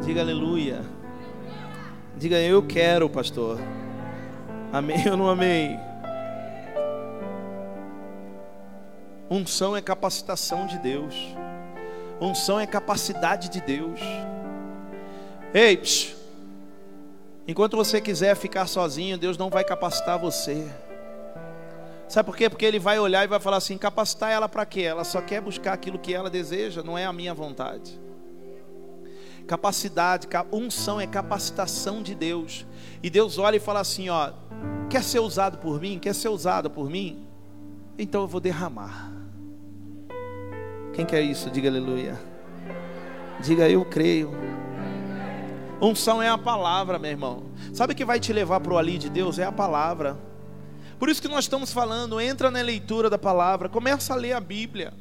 Diga 0.02 0.22
aleluia. 0.22 0.82
Diga 2.16 2.38
eu 2.38 2.64
quero, 2.66 3.10
pastor. 3.10 3.60
Amém 4.72 5.10
ou 5.10 5.18
não 5.18 5.30
amém? 5.30 5.78
Unção 9.30 9.76
é 9.76 9.82
capacitação 9.82 10.66
de 10.68 10.78
Deus. 10.80 11.16
Unção 12.22 12.58
é 12.58 12.66
capacidade 12.66 13.50
de 13.50 13.60
Deus. 13.60 14.00
Ei, 15.54 15.76
psh, 15.76 16.15
enquanto 17.48 17.78
você 17.78 18.02
quiser 18.02 18.36
ficar 18.36 18.68
sozinho, 18.68 19.18
Deus 19.18 19.38
não 19.38 19.50
vai 19.50 19.64
capacitar 19.64 20.20
você. 20.20 20.68
Sabe 22.08 22.28
por 22.28 22.38
quê? 22.38 22.50
Porque 22.50 22.66
ele 22.66 22.80
vai 22.80 23.00
olhar 23.00 23.24
e 23.24 23.28
vai 23.28 23.40
falar 23.40 23.58
assim: 23.58 23.78
capacitar 23.78 24.32
ela 24.32 24.48
para 24.48 24.66
quê? 24.66 24.82
Ela 24.82 25.04
só 25.04 25.22
quer 25.22 25.42
buscar 25.42 25.74
aquilo 25.74 25.98
que 25.98 26.14
ela 26.14 26.30
deseja, 26.30 26.84
não 26.84 26.98
é 26.98 27.06
a 27.06 27.14
minha 27.14 27.34
vontade. 27.34 28.00
Capacidade, 29.48 30.28
unção 30.52 31.00
é 31.00 31.06
capacitação 31.06 32.02
de 32.02 32.16
Deus. 32.16 32.66
E 33.02 33.10
Deus 33.10 33.38
olha 33.38 33.58
e 33.58 33.60
fala 33.60 33.80
assim: 33.80 34.10
ó, 34.10 34.32
quer 34.90 35.04
ser 35.04 35.20
usado 35.20 35.58
por 35.58 35.80
mim? 35.80 36.00
Quer 36.00 36.14
ser 36.14 36.30
usada 36.30 36.70
por 36.70 36.90
mim? 36.90 37.28
Então 37.98 38.22
eu 38.22 38.28
vou 38.28 38.42
derramar. 38.42 39.12
Quem 40.94 41.06
quer 41.06 41.22
isso? 41.22 41.50
Diga 41.50 41.70
aleluia. 41.70 42.20
Diga 43.42 43.70
eu 43.70 43.84
creio. 43.84 44.32
Unção 45.82 46.22
é 46.22 46.30
a 46.30 46.38
palavra, 46.38 46.98
meu 46.98 47.12
irmão. 47.12 47.44
Sabe 47.74 47.94
o 47.94 47.96
que 47.96 48.06
vai 48.06 48.20
te 48.20 48.32
levar 48.32 48.60
para 48.60 48.74
o 48.74 48.78
ali 48.78 48.98
de 48.98 49.10
Deus? 49.10 49.40
É 49.40 49.44
a 49.44 49.52
palavra. 49.52 50.18
Por 50.98 51.10
isso 51.10 51.22
que 51.22 51.28
nós 51.28 51.46
estamos 51.46 51.74
falando, 51.74 52.22
entra 52.22 52.50
na 52.50 52.62
leitura 52.62 53.10
da 53.10 53.18
palavra, 53.18 53.68
começa 53.68 54.14
a 54.14 54.16
ler 54.16 54.34
a 54.34 54.40
Bíblia. 54.40 54.94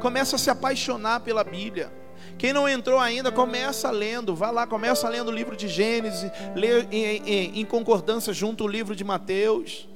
Começa 0.00 0.36
a 0.36 0.38
se 0.38 0.50
apaixonar 0.50 1.20
pela 1.20 1.42
Bíblia. 1.42 1.92
Quem 2.38 2.52
não 2.52 2.68
entrou 2.68 3.00
ainda, 3.00 3.32
começa 3.32 3.90
lendo. 3.90 4.34
Vai 4.34 4.52
lá, 4.52 4.66
começa 4.66 5.08
lendo 5.08 5.28
o 5.28 5.32
livro 5.32 5.56
de 5.56 5.66
Gênesis, 5.66 6.30
lê 6.54 6.82
em, 6.90 7.04
em, 7.04 7.60
em 7.60 7.64
concordância 7.64 8.32
junto 8.32 8.64
o 8.64 8.68
livro 8.68 8.94
de 8.94 9.02
Mateus. 9.02 9.88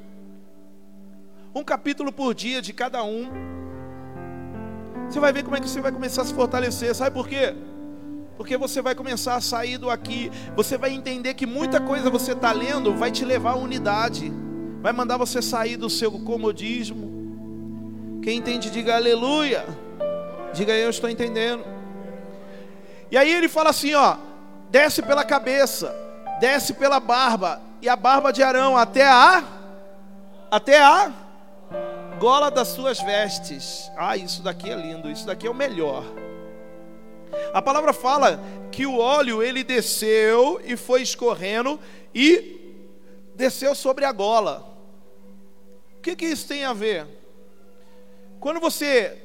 Um 1.54 1.62
capítulo 1.62 2.12
por 2.12 2.34
dia 2.34 2.60
de 2.60 2.72
cada 2.72 3.02
um. 3.04 3.30
Você 5.08 5.20
vai 5.20 5.32
ver 5.32 5.44
como 5.44 5.56
é 5.56 5.60
que 5.60 5.68
você 5.68 5.80
vai 5.80 5.92
começar 5.92 6.22
a 6.22 6.24
se 6.24 6.34
fortalecer. 6.34 6.94
Sabe 6.94 7.14
por 7.14 7.28
quê? 7.28 7.54
Porque 8.36 8.56
você 8.56 8.82
vai 8.82 8.94
começar 8.94 9.36
a 9.36 9.40
sair 9.40 9.78
do 9.78 9.90
aqui. 9.90 10.30
Você 10.54 10.76
vai 10.76 10.92
entender 10.92 11.34
que 11.34 11.46
muita 11.46 11.80
coisa 11.80 12.10
você 12.10 12.32
está 12.32 12.52
lendo 12.52 12.94
vai 12.94 13.10
te 13.10 13.24
levar 13.24 13.52
à 13.52 13.56
unidade 13.56 14.32
vai 14.86 14.92
mandar 14.92 15.16
você 15.16 15.42
sair 15.42 15.76
do 15.76 15.90
seu 15.90 16.12
comodismo. 16.12 18.20
Quem 18.22 18.38
entende, 18.38 18.70
diga 18.70 18.94
aleluia. 18.94 19.66
Diga 20.54 20.72
eu 20.74 20.90
estou 20.90 21.10
entendendo. 21.10 21.64
E 23.10 23.18
aí 23.18 23.34
ele 23.34 23.48
fala 23.48 23.70
assim, 23.70 23.94
ó, 23.94 24.16
desce 24.70 25.02
pela 25.02 25.24
cabeça, 25.24 25.92
desce 26.38 26.72
pela 26.72 27.00
barba 27.00 27.60
e 27.82 27.88
a 27.88 27.96
barba 27.96 28.32
de 28.32 28.44
Arão 28.44 28.76
até 28.76 29.04
a 29.04 29.42
até 30.52 30.80
a 30.80 31.10
gola 32.20 32.48
das 32.48 32.68
suas 32.68 33.00
vestes. 33.00 33.90
Ah, 33.96 34.16
isso 34.16 34.40
daqui 34.40 34.70
é 34.70 34.76
lindo, 34.76 35.10
isso 35.10 35.26
daqui 35.26 35.48
é 35.48 35.50
o 35.50 35.54
melhor. 35.54 36.04
A 37.52 37.60
palavra 37.60 37.92
fala 37.92 38.40
que 38.70 38.86
o 38.86 38.98
óleo 38.98 39.42
ele 39.42 39.64
desceu 39.64 40.60
e 40.64 40.76
foi 40.76 41.02
escorrendo 41.02 41.78
e 42.14 42.76
desceu 43.34 43.74
sobre 43.74 44.04
a 44.04 44.12
gola 44.12 44.76
que, 46.06 46.14
que 46.14 46.26
isso 46.26 46.46
tem 46.46 46.64
a 46.64 46.72
ver? 46.72 47.04
Quando 48.38 48.60
você, 48.60 49.18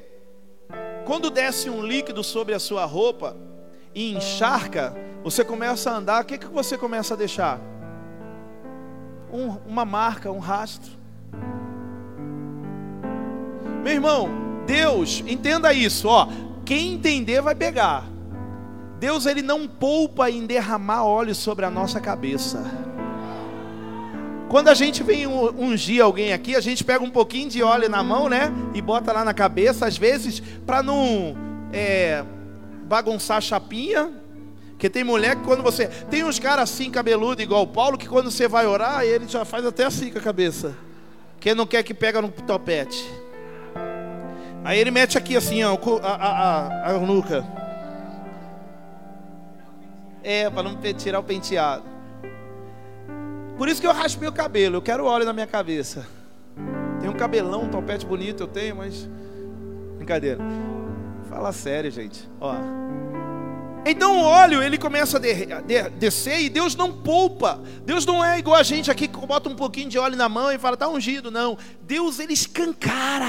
quando 1.04 1.30
desce 1.30 1.70
um 1.70 1.80
líquido 1.80 2.24
sobre 2.24 2.54
a 2.54 2.58
sua 2.58 2.84
roupa 2.84 3.36
e 3.94 4.12
encharca, 4.12 4.92
você 5.22 5.44
começa 5.44 5.92
a 5.92 5.96
andar, 5.96 6.22
o 6.22 6.26
que, 6.26 6.38
que 6.38 6.46
você 6.46 6.76
começa 6.76 7.14
a 7.14 7.16
deixar? 7.16 7.60
Um, 9.32 9.50
uma 9.64 9.84
marca, 9.84 10.32
um 10.32 10.40
rastro. 10.40 10.90
Meu 13.84 13.92
irmão, 13.92 14.28
Deus, 14.66 15.22
entenda 15.26 15.72
isso, 15.72 16.08
ó. 16.08 16.26
Quem 16.72 16.94
entender 16.94 17.42
vai 17.42 17.54
pegar. 17.54 18.06
Deus 18.98 19.26
ele 19.26 19.42
não 19.42 19.68
poupa 19.68 20.30
em 20.30 20.46
derramar 20.46 21.04
óleo 21.04 21.34
sobre 21.34 21.66
a 21.66 21.70
nossa 21.70 22.00
cabeça. 22.00 22.64
Quando 24.48 24.68
a 24.68 24.74
gente 24.74 25.02
vem 25.02 25.26
ungir 25.26 26.02
alguém 26.02 26.32
aqui, 26.32 26.56
a 26.56 26.62
gente 26.62 26.82
pega 26.82 27.04
um 27.04 27.10
pouquinho 27.10 27.50
de 27.50 27.62
óleo 27.62 27.90
na 27.90 28.02
mão, 28.02 28.26
né? 28.26 28.50
E 28.72 28.80
bota 28.80 29.12
lá 29.12 29.22
na 29.22 29.34
cabeça, 29.34 29.84
às 29.84 29.98
vezes, 29.98 30.40
para 30.64 30.82
não 30.82 31.36
é, 31.74 32.24
bagunçar 32.84 33.36
a 33.36 33.42
chapinha. 33.42 34.10
Porque 34.70 34.88
tem 34.88 35.04
mulher 35.04 35.36
que 35.36 35.42
quando 35.42 35.62
você. 35.62 35.88
Tem 35.88 36.24
uns 36.24 36.38
caras 36.38 36.70
assim, 36.70 36.90
cabeludo, 36.90 37.42
igual 37.42 37.64
o 37.64 37.66
Paulo, 37.66 37.98
que 37.98 38.08
quando 38.08 38.30
você 38.30 38.48
vai 38.48 38.66
orar, 38.66 39.04
ele 39.04 39.28
já 39.28 39.44
faz 39.44 39.66
até 39.66 39.84
assim 39.84 40.10
com 40.10 40.18
a 40.18 40.22
cabeça. 40.22 40.74
Que 41.38 41.54
não 41.54 41.66
quer 41.66 41.82
que 41.82 41.92
pega 41.92 42.22
no 42.22 42.30
topete. 42.30 43.06
Aí 44.64 44.78
ele 44.78 44.90
mete 44.90 45.18
aqui 45.18 45.36
assim, 45.36 45.62
ó, 45.64 45.76
a, 46.02 46.08
a, 46.08 46.66
a, 46.66 46.90
a 46.90 46.98
nuca. 47.00 47.44
É, 50.22 50.48
para 50.48 50.62
não 50.62 50.76
tirar 50.94 51.18
o 51.18 51.24
penteado. 51.24 51.82
Por 53.58 53.68
isso 53.68 53.80
que 53.80 53.86
eu 53.86 53.92
raspei 53.92 54.28
o 54.28 54.32
cabelo. 54.32 54.76
Eu 54.76 54.82
quero 54.82 55.04
óleo 55.04 55.24
na 55.24 55.32
minha 55.32 55.46
cabeça. 55.46 56.06
Tem 57.00 57.10
um 57.10 57.14
cabelão, 57.14 57.64
um 57.64 57.68
topete 57.68 58.06
bonito 58.06 58.44
eu 58.44 58.46
tenho, 58.46 58.76
mas. 58.76 59.08
Brincadeira. 59.96 60.38
Fala 61.28 61.52
sério, 61.52 61.90
gente. 61.90 62.28
Ó. 62.40 62.54
Então 63.84 64.18
o 64.18 64.22
óleo 64.22 64.62
ele 64.62 64.78
começa 64.78 65.16
a 65.16 65.20
de, 65.20 65.34
de, 65.44 65.90
descer 65.90 66.40
e 66.40 66.48
Deus 66.48 66.76
não 66.76 66.92
poupa. 66.92 67.60
Deus 67.84 68.06
não 68.06 68.24
é 68.24 68.38
igual 68.38 68.56
a 68.56 68.62
gente 68.62 68.90
aqui 68.90 69.08
que 69.08 69.26
bota 69.26 69.48
um 69.48 69.56
pouquinho 69.56 69.88
de 69.88 69.98
óleo 69.98 70.14
na 70.14 70.28
mão 70.28 70.52
e 70.52 70.58
fala, 70.58 70.76
tá 70.76 70.88
ungido. 70.88 71.32
Não. 71.32 71.58
Deus 71.82 72.20
ele 72.20 72.32
escancara. 72.32 73.26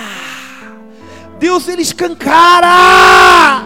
Deus 1.44 1.68
ele 1.68 1.82
escancara. 1.82 3.66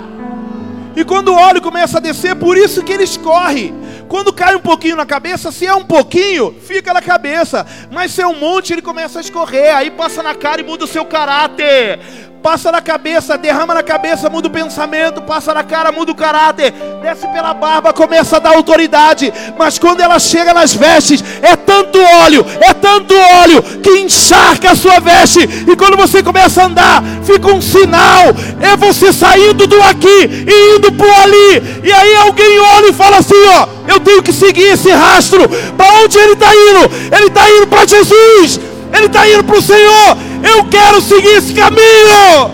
E 0.96 1.06
quando 1.06 1.28
o 1.28 1.36
óleo 1.36 1.62
começa 1.62 2.00
a 2.00 2.02
descer, 2.02 2.36
por 2.36 2.58
isso 2.58 2.84
que 2.84 2.92
ele 2.92 3.04
escorre. 3.04 3.72
Quando 4.08 4.34
cai 4.34 4.56
um 4.56 4.60
pouquinho 4.60 4.96
na 4.96 5.06
cabeça, 5.06 5.52
se 5.52 5.68
é 5.68 5.76
um 5.76 5.84
pouquinho, 5.86 6.56
fica 6.60 6.92
na 6.92 7.04
cabeça. 7.04 7.68
Mas 7.92 8.14
se 8.14 8.22
é 8.24 8.26
um 8.26 8.40
monte, 8.40 8.74
ele 8.74 8.82
começa 8.82 9.20
a 9.20 9.22
escorrer. 9.22 9.76
Aí 9.76 9.92
passa 9.92 10.24
na 10.24 10.34
cara 10.34 10.60
e 10.60 10.64
muda 10.64 10.86
o 10.86 10.88
seu 10.88 11.06
caráter 11.06 12.00
passa 12.42 12.72
na 12.72 12.82
cabeça, 12.82 13.38
derrama 13.38 13.74
na 13.74 13.84
cabeça, 13.84 14.30
muda 14.30 14.48
o 14.48 14.52
pensamento, 14.52 15.22
passa 15.22 15.54
na 15.54 15.64
cara, 15.64 15.92
muda 15.92 16.12
o 16.12 16.16
caráter, 16.16 16.74
desce 17.02 17.28
pela 17.28 17.54
barba, 17.54 17.94
começa 17.94 18.38
a 18.38 18.40
dar 18.40 18.56
autoridade, 18.56 19.34
mas 19.58 19.78
quando 19.78 20.02
ela 20.02 20.20
chega 20.20 20.54
nas 20.54 20.74
vestes, 20.74 21.24
é 21.42 21.56
tanto 21.56 22.00
óleo, 22.00 22.46
é 22.62 22.74
tanto 22.74 23.14
óleo 23.42 23.62
que 23.82 24.00
encharca 24.00 24.72
a 24.72 24.76
sua 24.76 25.00
veste, 25.00 25.40
e 25.42 25.76
quando 25.76 25.98
você 25.98 26.24
começa 26.24 26.62
a 26.62 26.66
andar, 26.66 27.04
fica 27.24 27.48
um 27.48 27.62
sinal, 27.62 28.28
é 28.62 28.76
você 28.78 29.12
saindo 29.12 29.68
do 29.68 29.82
aqui 29.84 30.46
e 30.48 30.76
indo 30.76 30.92
por 30.92 31.10
ali, 31.10 31.82
e 31.84 31.92
aí 31.92 32.16
alguém 32.18 32.60
olha 32.60 32.90
e 32.90 32.94
fala 32.94 33.18
assim: 33.18 33.36
ó, 33.48 33.68
eu 33.88 34.00
tenho 34.00 34.22
que 34.22 34.34
seguir 34.34 34.74
esse 34.74 34.92
rastro, 34.92 35.48
para 35.76 35.94
onde 36.04 36.18
ele 36.18 36.34
está 36.34 36.54
indo? 36.54 37.16
Ele 37.16 37.28
está 37.28 37.50
indo 37.50 37.68
para 37.68 37.86
Jesus. 37.86 38.60
Ele 38.94 39.06
está 39.08 39.28
indo 39.28 39.44
para 39.44 39.58
o 39.58 39.62
Senhor. 39.62 40.18
Eu 40.44 40.66
quero 40.70 41.02
seguir 41.02 41.38
esse 41.38 41.54
caminho. 41.54 42.52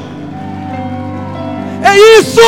É 1.84 2.19
isso. 2.19 2.41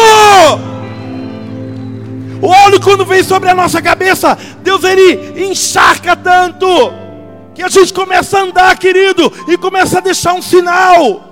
O 2.41 2.47
óleo 2.47 2.79
quando 2.81 3.05
vem 3.05 3.23
sobre 3.23 3.49
a 3.49 3.55
nossa 3.55 3.81
cabeça, 3.81 4.37
Deus 4.61 4.83
ele 4.83 5.43
encharca 5.49 6.15
tanto 6.15 6.67
que 7.53 7.63
a 7.63 7.69
gente 7.69 7.93
começa 7.93 8.37
a 8.37 8.41
andar, 8.41 8.77
querido, 8.77 9.31
e 9.47 9.57
começa 9.57 9.97
a 9.97 10.01
deixar 10.01 10.33
um 10.33 10.41
sinal. 10.41 11.23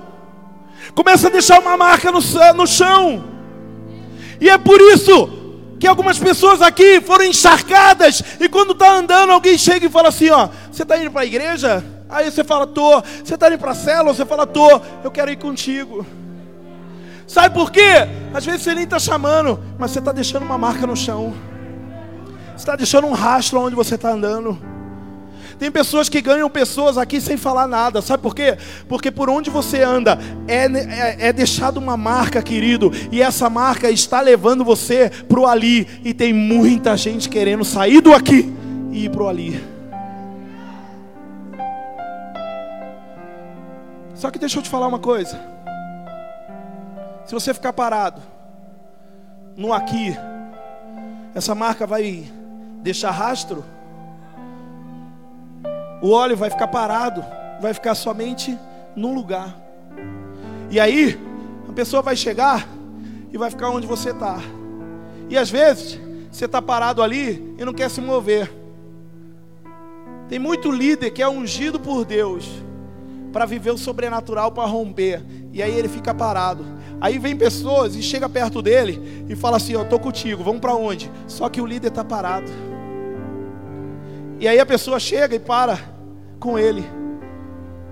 Começa 0.94 1.28
a 1.28 1.30
deixar 1.30 1.60
uma 1.60 1.76
marca 1.76 2.10
no, 2.10 2.20
no 2.54 2.66
chão. 2.66 3.24
E 4.40 4.48
é 4.48 4.58
por 4.58 4.80
isso 4.80 5.28
que 5.78 5.86
algumas 5.86 6.18
pessoas 6.18 6.62
aqui 6.62 7.00
foram 7.00 7.24
encharcadas 7.24 8.22
e 8.40 8.48
quando 8.48 8.72
está 8.72 8.90
andando 8.92 9.32
alguém 9.32 9.58
chega 9.58 9.86
e 9.86 9.90
fala 9.90 10.08
assim, 10.08 10.30
ó, 10.30 10.48
você 10.72 10.82
está 10.82 10.96
indo 10.96 11.10
para 11.10 11.22
a 11.22 11.26
igreja? 11.26 11.84
Aí 12.14 12.30
você 12.30 12.44
fala, 12.44 12.64
tô. 12.64 13.02
Você 13.24 13.34
está 13.34 13.48
indo 13.48 13.58
para 13.58 13.72
a 13.72 13.74
célula? 13.74 14.14
Você 14.14 14.24
fala, 14.24 14.46
tô. 14.46 14.80
Eu 15.02 15.10
quero 15.10 15.32
ir 15.32 15.36
contigo. 15.36 16.06
Sabe 17.26 17.52
por 17.52 17.72
quê? 17.72 18.06
Às 18.32 18.44
vezes 18.44 18.62
você 18.62 18.72
nem 18.72 18.84
está 18.84 19.00
chamando, 19.00 19.58
mas 19.76 19.90
você 19.90 19.98
está 19.98 20.12
deixando 20.12 20.44
uma 20.44 20.56
marca 20.56 20.86
no 20.86 20.96
chão. 20.96 21.34
Você 22.50 22.58
está 22.58 22.76
deixando 22.76 23.08
um 23.08 23.12
rastro 23.12 23.60
onde 23.60 23.74
você 23.74 23.96
está 23.96 24.12
andando. 24.12 24.56
Tem 25.58 25.72
pessoas 25.72 26.08
que 26.08 26.20
ganham 26.20 26.48
pessoas 26.48 26.96
aqui 26.96 27.20
sem 27.20 27.36
falar 27.36 27.66
nada. 27.66 28.00
Sabe 28.00 28.22
por 28.22 28.32
quê? 28.32 28.56
Porque 28.88 29.10
por 29.10 29.28
onde 29.28 29.50
você 29.50 29.82
anda 29.82 30.16
é, 30.46 30.66
é, 30.66 31.16
é 31.28 31.32
deixado 31.32 31.78
uma 31.78 31.96
marca, 31.96 32.40
querido. 32.40 32.92
E 33.10 33.22
essa 33.22 33.50
marca 33.50 33.90
está 33.90 34.20
levando 34.20 34.64
você 34.64 35.10
para 35.28 35.40
o 35.40 35.46
ali. 35.46 35.88
E 36.04 36.14
tem 36.14 36.32
muita 36.32 36.96
gente 36.96 37.28
querendo 37.28 37.64
sair 37.64 38.00
do 38.00 38.14
aqui 38.14 38.52
e 38.92 39.06
ir 39.06 39.10
para 39.10 39.22
o 39.24 39.28
ali. 39.28 39.73
Só 44.24 44.30
que 44.30 44.38
deixa 44.38 44.58
eu 44.58 44.62
te 44.62 44.70
falar 44.70 44.86
uma 44.86 44.98
coisa. 44.98 45.38
Se 47.26 47.34
você 47.34 47.52
ficar 47.52 47.74
parado 47.74 48.22
no 49.54 49.70
aqui, 49.70 50.16
essa 51.34 51.54
marca 51.54 51.86
vai 51.86 52.32
deixar 52.80 53.10
rastro. 53.10 53.62
O 56.00 56.10
óleo 56.10 56.38
vai 56.38 56.48
ficar 56.48 56.68
parado, 56.68 57.22
vai 57.60 57.74
ficar 57.74 57.94
somente 57.94 58.58
num 58.96 59.14
lugar. 59.14 59.54
E 60.70 60.80
aí, 60.80 61.20
a 61.68 61.72
pessoa 61.74 62.00
vai 62.00 62.16
chegar 62.16 62.66
e 63.30 63.36
vai 63.36 63.50
ficar 63.50 63.68
onde 63.68 63.86
você 63.86 64.08
está. 64.08 64.38
E 65.28 65.36
às 65.36 65.50
vezes, 65.50 66.00
você 66.32 66.46
está 66.46 66.62
parado 66.62 67.02
ali 67.02 67.54
e 67.58 67.64
não 67.66 67.74
quer 67.74 67.90
se 67.90 68.00
mover. 68.00 68.50
Tem 70.30 70.38
muito 70.38 70.72
líder 70.72 71.10
que 71.10 71.22
é 71.22 71.28
ungido 71.28 71.78
por 71.78 72.06
Deus 72.06 72.64
para 73.34 73.46
viver 73.46 73.72
o 73.72 73.76
sobrenatural, 73.76 74.52
para 74.52 74.64
romper. 74.64 75.20
E 75.52 75.60
aí 75.60 75.76
ele 75.76 75.88
fica 75.88 76.14
parado. 76.14 76.64
Aí 77.00 77.18
vem 77.18 77.36
pessoas 77.36 77.96
e 77.96 78.02
chega 78.02 78.28
perto 78.28 78.62
dele 78.62 79.26
e 79.28 79.34
fala 79.34 79.56
assim: 79.56 79.72
"Eu 79.72 79.84
tô 79.84 79.98
contigo, 79.98 80.44
vamos 80.44 80.60
para 80.60 80.72
onde?". 80.72 81.10
Só 81.26 81.48
que 81.48 81.60
o 81.60 81.66
líder 81.66 81.88
está 81.88 82.04
parado. 82.04 82.46
E 84.38 84.46
aí 84.46 84.60
a 84.60 84.64
pessoa 84.64 85.00
chega 85.00 85.34
e 85.34 85.40
para 85.40 85.76
com 86.38 86.56
ele. 86.56 86.84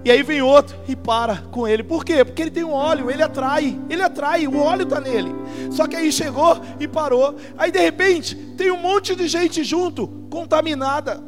E 0.05 0.13
aí 0.13 0.23
vem 0.23 0.43
outro 0.43 0.77
e 0.87 0.95
para 0.95 1.39
com 1.51 1.67
ele. 1.67 1.83
Por 1.83 2.05
quê? 2.05 2.25
Porque 2.25 2.43
ele 2.43 2.51
tem 2.51 2.63
um 2.63 2.73
óleo, 2.73 3.11
ele 3.11 3.23
atrai, 3.23 3.81
ele 3.91 4.03
atrai, 4.03 4.47
o 4.47 4.57
óleo 4.57 4.85
está 4.85 5.01
nele. 5.01 5.35
Só 5.73 5.89
que 5.89 5.97
aí 5.97 6.13
chegou 6.13 6.61
e 6.79 6.87
parou. 6.87 7.35
Aí 7.59 7.73
de 7.73 7.81
repente 7.81 8.37
tem 8.57 8.71
um 8.71 8.81
monte 8.81 9.17
de 9.17 9.27
gente 9.27 9.65
junto, 9.65 10.07
contaminada. 10.31 11.21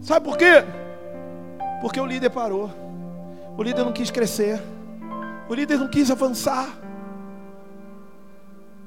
Sabe 0.00 0.24
por 0.24 0.38
quê? 0.38 0.64
Porque 1.82 2.00
o 2.00 2.06
líder 2.06 2.30
parou. 2.30 2.81
O 3.56 3.62
líder 3.62 3.84
não 3.84 3.92
quis 3.92 4.10
crescer. 4.10 4.60
O 5.48 5.54
líder 5.54 5.78
não 5.78 5.88
quis 5.88 6.10
avançar. 6.10 6.78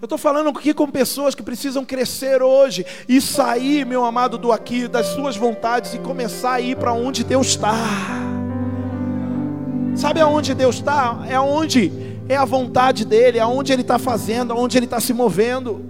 Eu 0.02 0.06
estou 0.06 0.18
falando 0.18 0.50
aqui 0.50 0.74
com 0.74 0.88
pessoas 0.88 1.34
que 1.34 1.42
precisam 1.42 1.86
crescer 1.86 2.44
hoje 2.44 2.86
e 3.08 3.22
sair, 3.22 3.86
meu 3.86 4.04
amado, 4.04 4.38
do 4.38 4.52
aqui, 4.52 4.88
das 4.88 5.08
suas 5.08 5.36
vontades 5.36 5.94
e 5.94 6.00
começar 6.00 6.54
a 6.54 6.62
ir 6.62 6.76
para 6.78 6.94
onde 6.94 7.24
Deus 7.24 7.48
está. 7.48 7.74
Sabe 9.96 10.20
aonde 10.20 10.54
Deus 10.54 10.76
está? 10.76 11.26
É 11.30 11.40
onde 11.40 11.92
é 12.28 12.36
a 12.36 12.46
vontade 12.46 13.06
dEle, 13.06 13.38
é 13.38 13.42
aonde 13.42 13.72
Ele 13.72 13.82
está 13.82 13.98
fazendo, 13.98 14.52
aonde 14.52 14.78
Ele 14.78 14.86
está 14.86 15.00
se 15.00 15.14
movendo. 15.14 15.86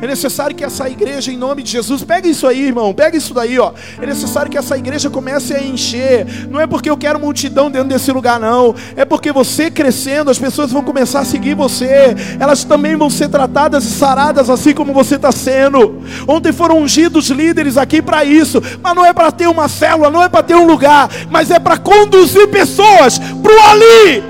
É 0.00 0.06
necessário 0.06 0.54
que 0.54 0.62
essa 0.62 0.88
igreja, 0.88 1.32
em 1.32 1.38
nome 1.38 1.62
de 1.62 1.70
Jesus, 1.70 2.04
pega 2.04 2.28
isso 2.28 2.46
aí, 2.46 2.66
irmão, 2.66 2.92
pega 2.92 3.16
isso 3.16 3.32
daí, 3.32 3.58
ó. 3.58 3.72
É 4.00 4.04
necessário 4.04 4.50
que 4.50 4.58
essa 4.58 4.76
igreja 4.76 5.08
comece 5.08 5.54
a 5.54 5.62
encher. 5.62 6.26
Não 6.50 6.60
é 6.60 6.66
porque 6.66 6.90
eu 6.90 6.98
quero 6.98 7.18
multidão 7.18 7.70
dentro 7.70 7.88
desse 7.88 8.12
lugar, 8.12 8.38
não. 8.38 8.74
É 8.94 9.06
porque 9.06 9.32
você 9.32 9.70
crescendo, 9.70 10.30
as 10.30 10.38
pessoas 10.38 10.70
vão 10.70 10.82
começar 10.82 11.20
a 11.20 11.24
seguir 11.24 11.54
você. 11.54 12.14
Elas 12.38 12.62
também 12.62 12.94
vão 12.94 13.08
ser 13.08 13.28
tratadas 13.28 13.84
e 13.84 13.90
saradas 13.90 14.50
assim 14.50 14.74
como 14.74 14.92
você 14.92 15.16
está 15.16 15.32
sendo. 15.32 16.02
Ontem 16.28 16.52
foram 16.52 16.78
ungidos 16.78 17.30
líderes 17.30 17.78
aqui 17.78 18.02
para 18.02 18.22
isso, 18.22 18.62
mas 18.82 18.94
não 18.94 19.04
é 19.04 19.14
para 19.14 19.32
ter 19.32 19.48
uma 19.48 19.66
célula, 19.66 20.10
não 20.10 20.22
é 20.22 20.28
para 20.28 20.42
ter 20.42 20.56
um 20.56 20.66
lugar, 20.66 21.08
mas 21.30 21.50
é 21.50 21.58
para 21.58 21.78
conduzir 21.78 22.48
pessoas 22.48 23.18
para 23.18 23.52
o 23.52 23.60
ali. 23.70 24.22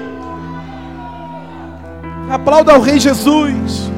Aplauda 2.31 2.73
ao 2.73 2.81
Rei 2.81 3.01
Jesus. 3.01 3.91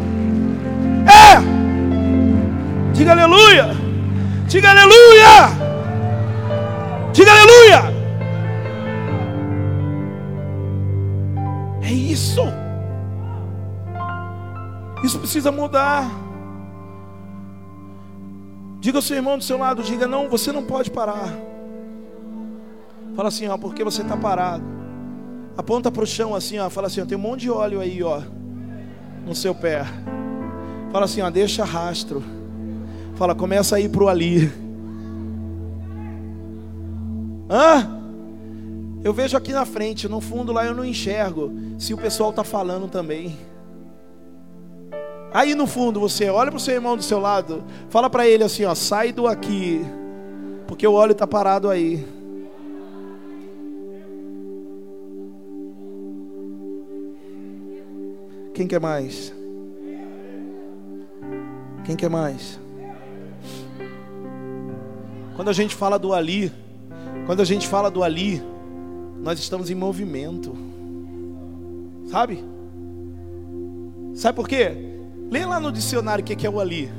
É! 1.06 1.57
Diga 2.98 3.12
aleluia. 3.12 3.68
Diga 4.48 4.70
aleluia. 4.70 5.32
Diga 7.12 7.30
aleluia. 7.30 7.80
É 11.80 11.92
isso. 11.92 12.42
Isso 15.04 15.20
precisa 15.20 15.52
mudar. 15.52 16.10
Diga 18.80 18.98
ao 18.98 19.02
seu 19.02 19.14
irmão 19.14 19.38
do 19.38 19.44
seu 19.44 19.58
lado, 19.58 19.80
diga 19.84 20.08
não, 20.08 20.28
você 20.28 20.50
não 20.50 20.64
pode 20.64 20.90
parar. 20.90 21.32
Fala 23.14 23.28
assim, 23.28 23.46
ó, 23.46 23.56
porque 23.56 23.84
você 23.84 24.02
está 24.02 24.16
parado. 24.16 24.64
Aponta 25.56 25.88
para 25.88 26.02
o 26.02 26.06
chão 26.06 26.34
assim, 26.34 26.58
ó. 26.58 26.68
Fala 26.68 26.88
assim, 26.88 27.00
ó, 27.00 27.06
tem 27.06 27.16
um 27.16 27.20
monte 27.20 27.42
de 27.42 27.50
óleo 27.50 27.78
aí, 27.78 28.02
ó. 28.02 28.22
No 29.24 29.36
seu 29.36 29.54
pé. 29.54 29.84
Fala 30.90 31.04
assim, 31.04 31.20
ó, 31.22 31.30
deixa 31.30 31.64
rastro. 31.64 32.37
Fala, 33.18 33.34
começa 33.34 33.74
a 33.74 33.80
ir 33.80 33.88
pro 33.88 34.06
ali. 34.06 34.48
Hã? 37.50 37.98
Eu 39.02 39.12
vejo 39.12 39.36
aqui 39.36 39.52
na 39.52 39.64
frente, 39.64 40.08
no 40.08 40.20
fundo 40.20 40.52
lá 40.52 40.64
eu 40.64 40.72
não 40.72 40.84
enxergo 40.84 41.50
se 41.76 41.92
o 41.92 41.98
pessoal 41.98 42.30
está 42.30 42.44
falando 42.44 42.86
também. 42.86 43.36
Aí 45.34 45.52
no 45.56 45.66
fundo 45.66 45.98
você 45.98 46.30
olha 46.30 46.48
para 46.52 46.58
o 46.58 46.60
seu 46.60 46.74
irmão 46.74 46.96
do 46.96 47.02
seu 47.02 47.18
lado, 47.18 47.64
fala 47.90 48.08
para 48.08 48.24
ele 48.24 48.44
assim, 48.44 48.64
ó, 48.64 48.72
sai 48.72 49.10
do 49.10 49.26
aqui, 49.26 49.80
porque 50.68 50.86
o 50.86 50.92
óleo 50.92 51.10
está 51.10 51.26
parado 51.26 51.68
aí. 51.68 52.06
Quem 58.54 58.68
quer 58.68 58.80
mais? 58.80 59.34
Quem 61.84 61.96
quer 61.96 62.08
mais? 62.08 62.60
Quando 65.38 65.50
a 65.50 65.52
gente 65.52 65.76
fala 65.76 66.00
do 66.00 66.12
ali, 66.12 66.52
quando 67.24 67.40
a 67.40 67.44
gente 67.44 67.68
fala 67.68 67.88
do 67.88 68.02
ali, 68.02 68.42
nós 69.22 69.38
estamos 69.38 69.70
em 69.70 69.74
movimento. 69.76 70.52
Sabe? 72.10 72.44
Sabe 74.16 74.34
por 74.34 74.48
quê? 74.48 74.72
Lê 75.30 75.46
lá 75.46 75.60
no 75.60 75.70
dicionário 75.70 76.24
o 76.24 76.26
que 76.26 76.44
é 76.44 76.50
o 76.50 76.58
ali. 76.58 76.90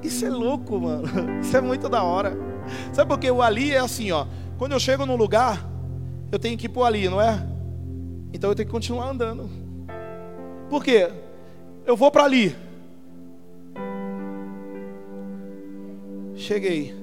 Isso 0.00 0.24
é 0.24 0.30
louco, 0.30 0.78
mano. 0.78 1.08
Isso 1.42 1.56
é 1.56 1.60
muito 1.60 1.88
da 1.88 2.04
hora. 2.04 2.38
Sabe 2.92 3.08
por 3.08 3.18
quê? 3.18 3.28
O 3.28 3.42
ali 3.42 3.72
é 3.72 3.78
assim, 3.78 4.12
ó. 4.12 4.28
Quando 4.56 4.74
eu 4.74 4.78
chego 4.78 5.04
num 5.04 5.16
lugar, 5.16 5.68
eu 6.30 6.38
tenho 6.38 6.56
que 6.56 6.66
ir 6.66 6.68
pro 6.68 6.84
ali, 6.84 7.08
não 7.08 7.20
é? 7.20 7.44
Então 8.32 8.48
eu 8.48 8.54
tenho 8.54 8.68
que 8.68 8.72
continuar 8.72 9.10
andando. 9.10 9.50
Por 10.70 10.84
quê? 10.84 11.10
Eu 11.84 11.96
vou 11.96 12.12
para 12.12 12.22
ali. 12.22 12.54
Cheguei. 16.36 16.94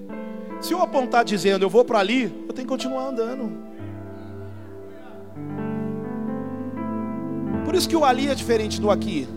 Se 0.62 0.72
eu 0.72 0.82
apontar 0.82 1.26
dizendo 1.26 1.66
eu 1.66 1.70
vou 1.70 1.84
para 1.84 2.00
ali, 2.00 2.24
eu 2.48 2.54
tenho 2.54 2.68
que 2.68 2.74
continuar 2.74 3.08
andando. 3.08 3.52
Por 7.66 7.76
isso 7.76 7.90
que 7.90 7.96
o 7.96 8.06
ali 8.06 8.30
é 8.30 8.36
diferente 8.36 8.80
do 8.80 8.92
aqui. 8.92 9.28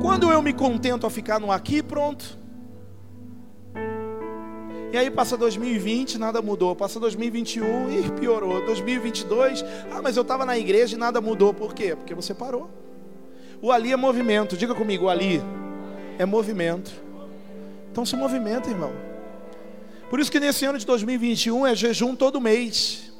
Quando 0.00 0.30
eu 0.30 0.40
me 0.40 0.52
contento 0.52 1.06
a 1.06 1.10
ficar 1.10 1.38
no 1.38 1.50
aqui, 1.50 1.82
pronto. 1.82 2.38
E 4.92 4.96
aí 4.96 5.10
passa 5.10 5.36
2020, 5.36 6.18
nada 6.18 6.40
mudou. 6.40 6.76
Passa 6.76 7.00
2021 7.00 7.90
e 7.90 8.10
piorou. 8.20 8.64
2022, 8.64 9.64
ah, 9.90 10.00
mas 10.02 10.16
eu 10.16 10.22
estava 10.22 10.44
na 10.44 10.56
igreja 10.56 10.96
e 10.96 10.98
nada 10.98 11.20
mudou. 11.20 11.52
Por 11.52 11.74
quê? 11.74 11.96
Porque 11.96 12.14
você 12.14 12.32
parou. 12.32 12.70
O 13.60 13.72
ali 13.72 13.92
é 13.92 13.96
movimento. 13.96 14.56
Diga 14.56 14.74
comigo, 14.74 15.06
o 15.06 15.08
ali 15.08 15.42
é 16.18 16.26
movimento. 16.26 16.92
Então 17.92 18.06
se 18.06 18.16
movimenta, 18.16 18.70
irmão. 18.70 18.90
Por 20.08 20.18
isso 20.18 20.32
que 20.32 20.40
nesse 20.40 20.64
ano 20.64 20.78
de 20.78 20.86
2021 20.86 21.66
é 21.66 21.76
jejum 21.76 22.16
todo 22.16 22.40
mês. 22.40 23.12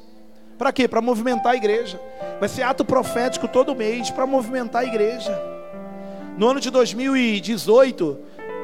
Para 0.57 0.73
quê? 0.73 0.87
Para 0.87 0.99
movimentar 0.99 1.53
a 1.53 1.55
igreja. 1.55 2.01
Vai 2.39 2.49
ser 2.49 2.63
ato 2.63 2.83
profético 2.83 3.47
todo 3.47 3.75
mês 3.75 4.09
para 4.09 4.25
movimentar 4.25 4.81
a 4.81 4.85
igreja. 4.85 5.39
No 6.39 6.49
ano 6.49 6.59
de 6.59 6.71
2018, 6.71 8.17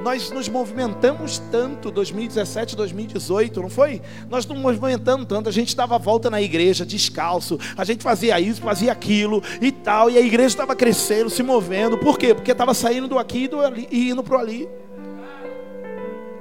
nós 0.04 0.32
nos 0.32 0.50
movimentamos 0.50 1.38
tanto, 1.52 1.92
2017, 1.92 2.76
2018, 2.76 3.62
não 3.62 3.70
foi? 3.70 4.02
Nós 4.28 4.48
nos 4.48 4.58
movimentamos 4.58 5.28
tanto, 5.28 5.48
a 5.48 5.52
gente 5.52 5.76
dava 5.76 6.00
volta 6.00 6.28
na 6.32 6.42
igreja 6.42 6.84
descalço, 6.84 7.60
a 7.78 7.84
gente 7.84 8.02
fazia 8.02 8.40
isso, 8.40 8.62
fazia 8.62 8.92
aquilo 8.92 9.44
e 9.62 9.72
tal, 9.72 10.10
e 10.10 10.18
a 10.18 10.22
igreja 10.22 10.48
estava 10.48 10.76
crescendo, 10.76 11.30
se 11.30 11.44
movendo. 11.44 12.00
Por 12.00 12.18
quê? 12.18 12.34
Porque 12.34 12.52
estava 12.52 12.74
saindo 12.74 13.08
do 13.08 13.20
aqui 13.20 13.44
e, 13.44 13.48
do 13.48 13.60
ali, 13.60 13.88
e 13.92 14.10
indo 14.10 14.24
para 14.24 14.38
o 14.38 14.40
ali. 14.40 14.68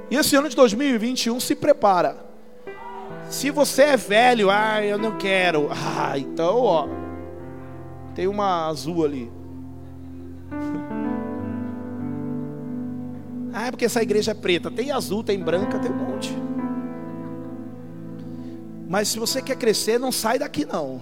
E 0.09 0.15
esse 0.15 0.35
ano 0.35 0.49
de 0.49 0.55
2021 0.55 1.39
se 1.39 1.55
prepara. 1.55 2.17
Se 3.29 3.51
você 3.51 3.83
é 3.83 3.97
velho, 3.97 4.49
ah, 4.49 4.83
eu 4.83 4.97
não 4.97 5.17
quero. 5.17 5.69
Ah, 6.01 6.17
então, 6.17 6.61
ó, 6.61 6.87
tem 8.15 8.27
uma 8.27 8.67
azul 8.67 9.05
ali. 9.05 9.31
Ah, 13.51 13.65
é 13.65 13.71
porque 13.71 13.85
essa 13.85 14.01
igreja 14.01 14.31
é 14.31 14.33
preta. 14.35 14.69
Tem 14.69 14.91
azul, 14.91 15.23
tem 15.23 15.39
branca, 15.39 15.79
tem 15.79 15.91
um 15.91 15.95
monte. 15.95 16.31
Mas 18.87 19.07
se 19.07 19.19
você 19.19 19.41
quer 19.41 19.55
crescer, 19.55 19.99
não 19.99 20.11
sai 20.11 20.37
daqui 20.39 20.65
não. 20.65 21.01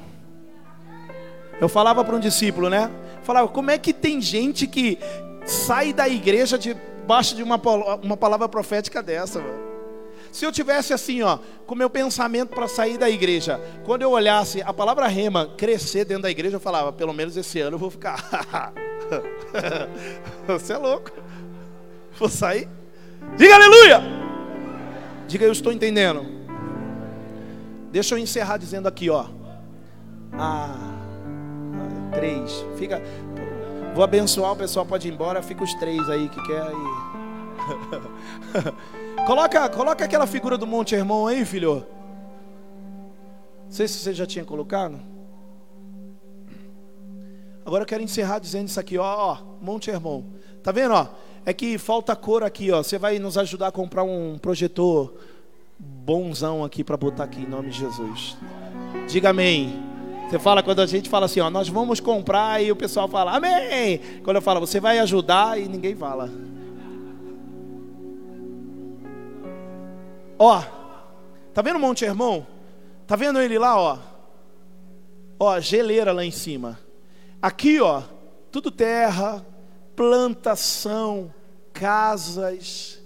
Eu 1.59 1.67
falava 1.67 2.03
para 2.03 2.15
um 2.15 2.19
discípulo, 2.19 2.69
né? 2.69 2.89
Falava, 3.21 3.47
como 3.49 3.69
é 3.69 3.77
que 3.77 3.93
tem 3.93 4.21
gente 4.21 4.65
que 4.65 4.97
sai 5.45 5.91
da 5.91 6.07
igreja 6.07 6.57
de 6.57 6.75
debaixo 7.07 7.33
de 7.37 7.41
uma, 7.41 7.55
uma 8.03 8.17
palavra 8.17 8.49
profética 8.49 9.01
dessa. 9.01 9.41
Se 10.29 10.43
eu 10.43 10.51
tivesse 10.51 10.91
assim, 10.91 11.21
ó, 11.21 11.39
com 11.65 11.73
meu 11.73 11.89
pensamento 11.89 12.49
para 12.49 12.67
sair 12.67 12.97
da 12.97 13.09
igreja, 13.09 13.61
quando 13.85 14.01
eu 14.01 14.11
olhasse 14.11 14.61
a 14.61 14.73
palavra 14.73 15.07
rema 15.07 15.47
crescer 15.57 16.03
dentro 16.03 16.23
da 16.23 16.29
igreja, 16.29 16.57
eu 16.57 16.59
falava, 16.59 16.91
pelo 16.91 17.13
menos 17.13 17.37
esse 17.37 17.61
ano 17.61 17.75
eu 17.75 17.79
vou 17.79 17.89
ficar. 17.89 18.73
Você 20.47 20.73
é 20.73 20.77
louco. 20.77 21.11
Vou 22.19 22.27
sair? 22.27 22.67
Diga 23.37 23.55
aleluia! 23.55 24.01
Diga 25.29 25.45
eu 25.45 25.51
estou 25.53 25.71
entendendo. 25.71 26.25
Deixa 27.89 28.15
eu 28.15 28.19
encerrar 28.19 28.57
dizendo 28.57 28.85
aqui, 28.85 29.09
ó. 29.09 29.27
Ah, 30.33 30.75
três. 32.13 32.65
Fica, 32.77 33.01
Vou 33.97 34.03
abençoar, 34.03 34.51
o 34.51 34.55
pessoal 34.55 34.85
pode 34.85 35.07
ir 35.07 35.11
embora, 35.11 35.41
fica 35.41 35.63
os 35.63 35.73
três 35.73 36.07
aí 36.07 36.29
que 36.29 36.39
quer 36.43 36.61
aí. 36.61 36.75
coloca, 39.25 39.67
coloca 39.69 40.05
aquela 40.05 40.27
figura 40.27 40.55
do 40.55 40.67
Monte 40.67 40.93
Hermon 40.93 41.25
aí, 41.25 41.43
filho. 41.43 41.83
Não 43.63 43.71
sei 43.71 43.87
se 43.87 43.97
você 43.97 44.13
já 44.13 44.27
tinha 44.27 44.45
colocado. 44.45 44.99
Agora 47.65 47.81
eu 47.81 47.87
quero 47.87 48.03
encerrar 48.03 48.37
dizendo 48.37 48.67
isso 48.67 48.79
aqui, 48.79 48.99
ó, 48.99 49.31
ó 49.31 49.39
Monte 49.59 49.89
Hermon. 49.89 50.25
Tá 50.61 50.71
vendo, 50.71 50.93
ó? 50.93 51.07
É 51.43 51.51
que 51.51 51.79
falta 51.79 52.15
cor 52.15 52.43
aqui, 52.43 52.71
ó. 52.71 52.83
Você 52.83 52.99
vai 52.99 53.17
nos 53.17 53.35
ajudar 53.35 53.69
a 53.69 53.71
comprar 53.71 54.03
um 54.03 54.37
projetor 54.37 55.11
bonzão 55.79 56.63
aqui 56.63 56.83
para 56.83 56.97
botar 56.97 57.23
aqui 57.23 57.41
em 57.41 57.49
nome 57.49 57.71
de 57.71 57.79
Jesus. 57.79 58.37
Diga 59.07 59.31
amém. 59.31 59.96
Você 60.29 60.37
fala 60.37 60.61
quando 60.61 60.81
a 60.81 60.85
gente 60.85 61.09
fala 61.09 61.25
assim, 61.25 61.39
ó, 61.39 61.49
nós 61.49 61.69
vamos 61.69 62.01
comprar 62.01 62.61
e 62.61 62.69
o 62.69 62.75
pessoal 62.75 63.07
fala, 63.07 63.37
amém. 63.37 64.01
Quando 64.23 64.35
eu 64.35 64.41
falo, 64.41 64.59
você 64.59 64.77
vai 64.77 64.99
ajudar 64.99 65.57
e 65.57 65.69
ninguém 65.69 65.95
fala. 65.95 66.29
Ó, 70.37 70.61
tá 71.53 71.61
vendo 71.61 71.77
o 71.77 71.79
Monte 71.79 72.03
Hermão? 72.03 72.45
Tá 73.07 73.15
vendo 73.15 73.39
ele 73.39 73.57
lá, 73.57 73.79
ó? 73.79 73.99
Ó, 75.39 75.59
geleira 75.61 76.11
lá 76.11 76.25
em 76.25 76.31
cima. 76.31 76.77
Aqui, 77.41 77.79
ó, 77.79 78.03
tudo 78.51 78.69
terra, 78.69 79.45
plantação, 79.95 81.33
casas. 81.71 83.01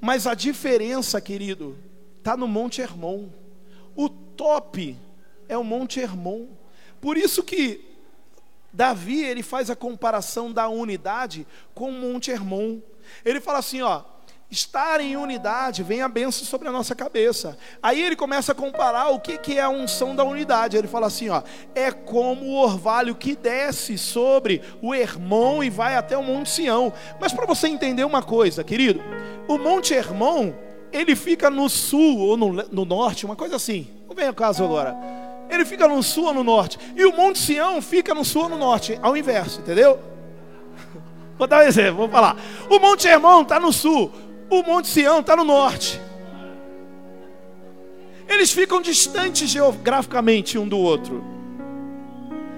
Mas 0.00 0.28
a 0.28 0.34
diferença, 0.34 1.20
querido, 1.20 1.76
tá 2.22 2.36
no 2.36 2.46
Monte 2.46 2.80
Hermon. 2.80 3.30
O 3.96 4.08
top 4.08 4.96
é 5.52 5.58
o 5.58 5.64
Monte 5.64 6.00
Hermon. 6.00 6.46
Por 7.00 7.16
isso 7.16 7.42
que 7.42 7.92
Davi, 8.72 9.22
ele 9.22 9.42
faz 9.42 9.68
a 9.68 9.76
comparação 9.76 10.50
da 10.50 10.68
unidade 10.68 11.46
com 11.74 11.90
o 11.90 11.92
Monte 11.92 12.30
Hermon. 12.30 12.80
Ele 13.24 13.40
fala 13.40 13.58
assim, 13.58 13.82
ó, 13.82 14.02
estar 14.50 15.00
em 15.00 15.16
unidade, 15.16 15.82
vem 15.82 16.00
a 16.00 16.08
bênção 16.08 16.46
sobre 16.46 16.68
a 16.68 16.72
nossa 16.72 16.94
cabeça. 16.94 17.58
Aí 17.82 18.00
ele 18.02 18.16
começa 18.16 18.52
a 18.52 18.54
comparar 18.54 19.08
o 19.08 19.20
que, 19.20 19.36
que 19.36 19.58
é 19.58 19.62
a 19.62 19.68
unção 19.68 20.16
da 20.16 20.24
unidade. 20.24 20.76
Ele 20.76 20.88
fala 20.88 21.06
assim: 21.06 21.28
ó, 21.28 21.42
é 21.74 21.90
como 21.90 22.46
o 22.46 22.56
orvalho 22.56 23.14
que 23.14 23.34
desce 23.34 23.98
sobre 23.98 24.62
o 24.80 24.94
Hermon 24.94 25.62
e 25.62 25.68
vai 25.68 25.96
até 25.96 26.16
o 26.16 26.22
Monte 26.22 26.50
Sião. 26.50 26.92
Mas 27.20 27.32
para 27.32 27.46
você 27.46 27.66
entender 27.66 28.04
uma 28.04 28.22
coisa, 28.22 28.64
querido, 28.64 29.02
o 29.48 29.58
Monte 29.58 29.92
Hermon, 29.92 30.52
ele 30.92 31.16
fica 31.16 31.50
no 31.50 31.68
sul 31.68 32.18
ou 32.18 32.36
no, 32.36 32.52
no 32.52 32.84
norte, 32.84 33.26
uma 33.26 33.36
coisa 33.36 33.56
assim. 33.56 33.88
Não 34.06 34.14
vem 34.14 34.28
o 34.28 34.34
caso 34.34 34.64
agora 34.64 35.21
ele 35.54 35.64
fica 35.64 35.86
no 35.86 36.02
sul 36.02 36.26
ou 36.26 36.34
no 36.34 36.44
norte. 36.44 36.78
E 36.96 37.04
o 37.04 37.14
Monte 37.14 37.38
Sião 37.38 37.82
fica 37.82 38.14
no 38.14 38.24
sul 38.24 38.44
ou 38.44 38.48
no 38.48 38.58
norte, 38.58 38.98
ao 39.02 39.16
inverso, 39.16 39.60
entendeu? 39.60 39.98
Vou 41.38 41.46
dar 41.46 41.60
um 41.60 41.66
exemplo, 41.66 41.96
vou 41.96 42.08
falar. 42.08 42.36
O 42.70 42.78
Monte 42.78 43.08
Hermão 43.08 43.42
está 43.42 43.58
no 43.58 43.72
sul, 43.72 44.12
o 44.48 44.62
Monte 44.62 44.86
Sião 44.88 45.20
está 45.20 45.34
no 45.34 45.44
norte. 45.44 46.00
Eles 48.28 48.52
ficam 48.52 48.80
distantes 48.80 49.50
geograficamente 49.50 50.56
um 50.56 50.68
do 50.68 50.78
outro. 50.78 51.24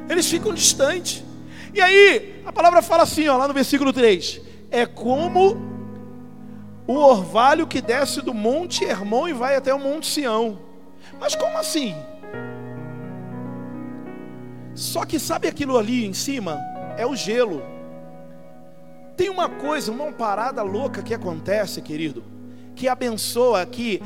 Eles 0.08 0.28
ficam 0.28 0.52
distantes. 0.52 1.24
E 1.72 1.80
aí, 1.80 2.42
a 2.44 2.52
palavra 2.52 2.82
fala 2.82 3.04
assim, 3.04 3.26
ó, 3.28 3.36
lá 3.36 3.48
no 3.48 3.54
versículo 3.54 3.92
3: 3.92 4.40
É 4.70 4.84
como 4.84 5.56
o 6.86 6.94
orvalho 6.94 7.66
que 7.66 7.80
desce 7.80 8.20
do 8.20 8.34
Monte 8.34 8.84
Hermon 8.84 9.28
e 9.28 9.32
vai 9.32 9.56
até 9.56 9.72
o 9.72 9.78
Monte 9.78 10.06
Sião. 10.06 10.58
Mas 11.18 11.34
como 11.34 11.56
assim? 11.56 11.94
Só 14.74 15.04
que 15.04 15.18
sabe 15.18 15.48
aquilo 15.48 15.78
ali 15.78 16.04
em 16.04 16.12
cima? 16.12 16.58
É 16.98 17.06
o 17.06 17.14
gelo. 17.14 17.62
Tem 19.16 19.30
uma 19.30 19.48
coisa, 19.48 19.92
uma 19.92 20.10
parada 20.12 20.62
louca 20.62 21.02
que 21.02 21.14
acontece, 21.14 21.80
querido, 21.80 22.24
que 22.74 22.88
abençoa 22.88 23.64
que 23.64 24.02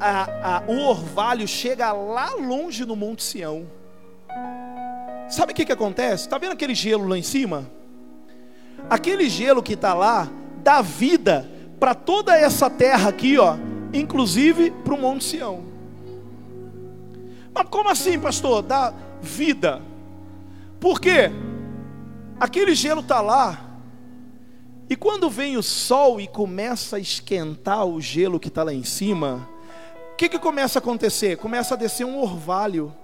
a, 0.00 0.56
a, 0.56 0.62
o 0.66 0.88
orvalho 0.88 1.46
chega 1.46 1.92
lá 1.92 2.34
longe 2.34 2.84
no 2.86 2.96
Monte 2.96 3.22
Sião. 3.22 3.66
Sabe 5.28 5.52
o 5.52 5.54
que, 5.54 5.66
que 5.66 5.72
acontece? 5.72 6.24
Está 6.24 6.38
vendo 6.38 6.52
aquele 6.52 6.74
gelo 6.74 7.06
lá 7.06 7.18
em 7.18 7.22
cima? 7.22 7.70
Aquele 8.88 9.28
gelo 9.28 9.62
que 9.62 9.74
está 9.74 9.92
lá 9.92 10.28
dá 10.62 10.80
vida 10.80 11.46
para 11.78 11.94
toda 11.94 12.36
essa 12.36 12.70
terra 12.70 13.10
aqui, 13.10 13.38
ó, 13.38 13.56
inclusive 13.92 14.70
para 14.70 14.94
o 14.94 15.00
Monte 15.00 15.24
Sião. 15.24 15.64
Mas 17.54 17.68
como 17.68 17.90
assim, 17.90 18.18
pastor? 18.18 18.62
Dá 18.62 18.94
vida. 19.20 19.82
Por 20.80 21.00
quê? 21.00 21.30
Aquele 22.38 22.74
gelo 22.74 23.00
está 23.00 23.20
lá. 23.20 23.64
E 24.88 24.96
quando 24.96 25.28
vem 25.28 25.56
o 25.56 25.62
sol 25.62 26.20
e 26.20 26.26
começa 26.26 26.96
a 26.96 27.00
esquentar 27.00 27.84
o 27.84 28.00
gelo 28.00 28.40
que 28.40 28.48
está 28.48 28.62
lá 28.62 28.72
em 28.72 28.84
cima, 28.84 29.48
o 30.12 30.16
que, 30.16 30.28
que 30.28 30.38
começa 30.38 30.78
a 30.78 30.80
acontecer? 30.80 31.36
Começa 31.36 31.74
a 31.74 31.76
descer 31.76 32.04
um 32.04 32.18
orvalho. 32.18 32.94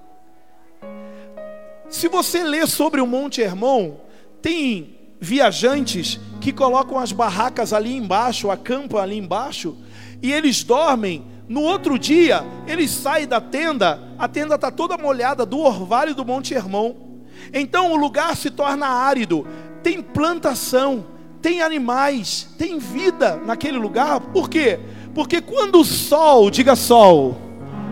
Se 1.91 2.09
você 2.09 2.43
ler 2.43 2.67
sobre 2.67 3.01
o 3.01 3.07
Monte 3.07 3.43
Hermon, 3.43 3.97
tem 4.41 4.99
viajantes 5.21 6.19
que 6.41 6.53
colocam 6.53 6.99
as 6.99 7.13
barracas 7.13 7.73
ali 7.73 7.95
embaixo, 7.95 8.51
acampam 8.51 8.99
ali 8.99 9.19
embaixo, 9.19 9.77
e 10.23 10.33
eles 10.33 10.63
dormem. 10.63 11.25
No 11.47 11.61
outro 11.61 11.99
dia, 11.99 12.43
eles 12.67 12.91
saem 12.91 13.27
da 13.27 13.41
tenda, 13.41 14.01
a 14.19 14.27
tenda 14.27 14.55
está 14.55 14.71
toda 14.71 14.97
molhada 14.97 15.45
do 15.45 15.59
orvalho 15.59 16.15
do 16.15 16.25
Monte 16.25 16.55
Hermon. 16.55 17.04
Então 17.53 17.93
o 17.93 17.97
lugar 17.97 18.37
se 18.37 18.51
torna 18.51 18.87
árido, 18.87 19.47
tem 19.83 20.01
plantação, 20.03 21.07
tem 21.41 21.63
animais, 21.63 22.49
tem 22.59 22.79
vida 22.79 23.41
naquele 23.45 23.79
lugar. 23.79 24.21
Por 24.21 24.49
quê? 24.49 24.81
Porque 25.15 25.41
quando 25.41 25.81
o 25.81 25.85
sol, 25.85 26.51
diga 26.51 26.75
sol, 26.75 27.37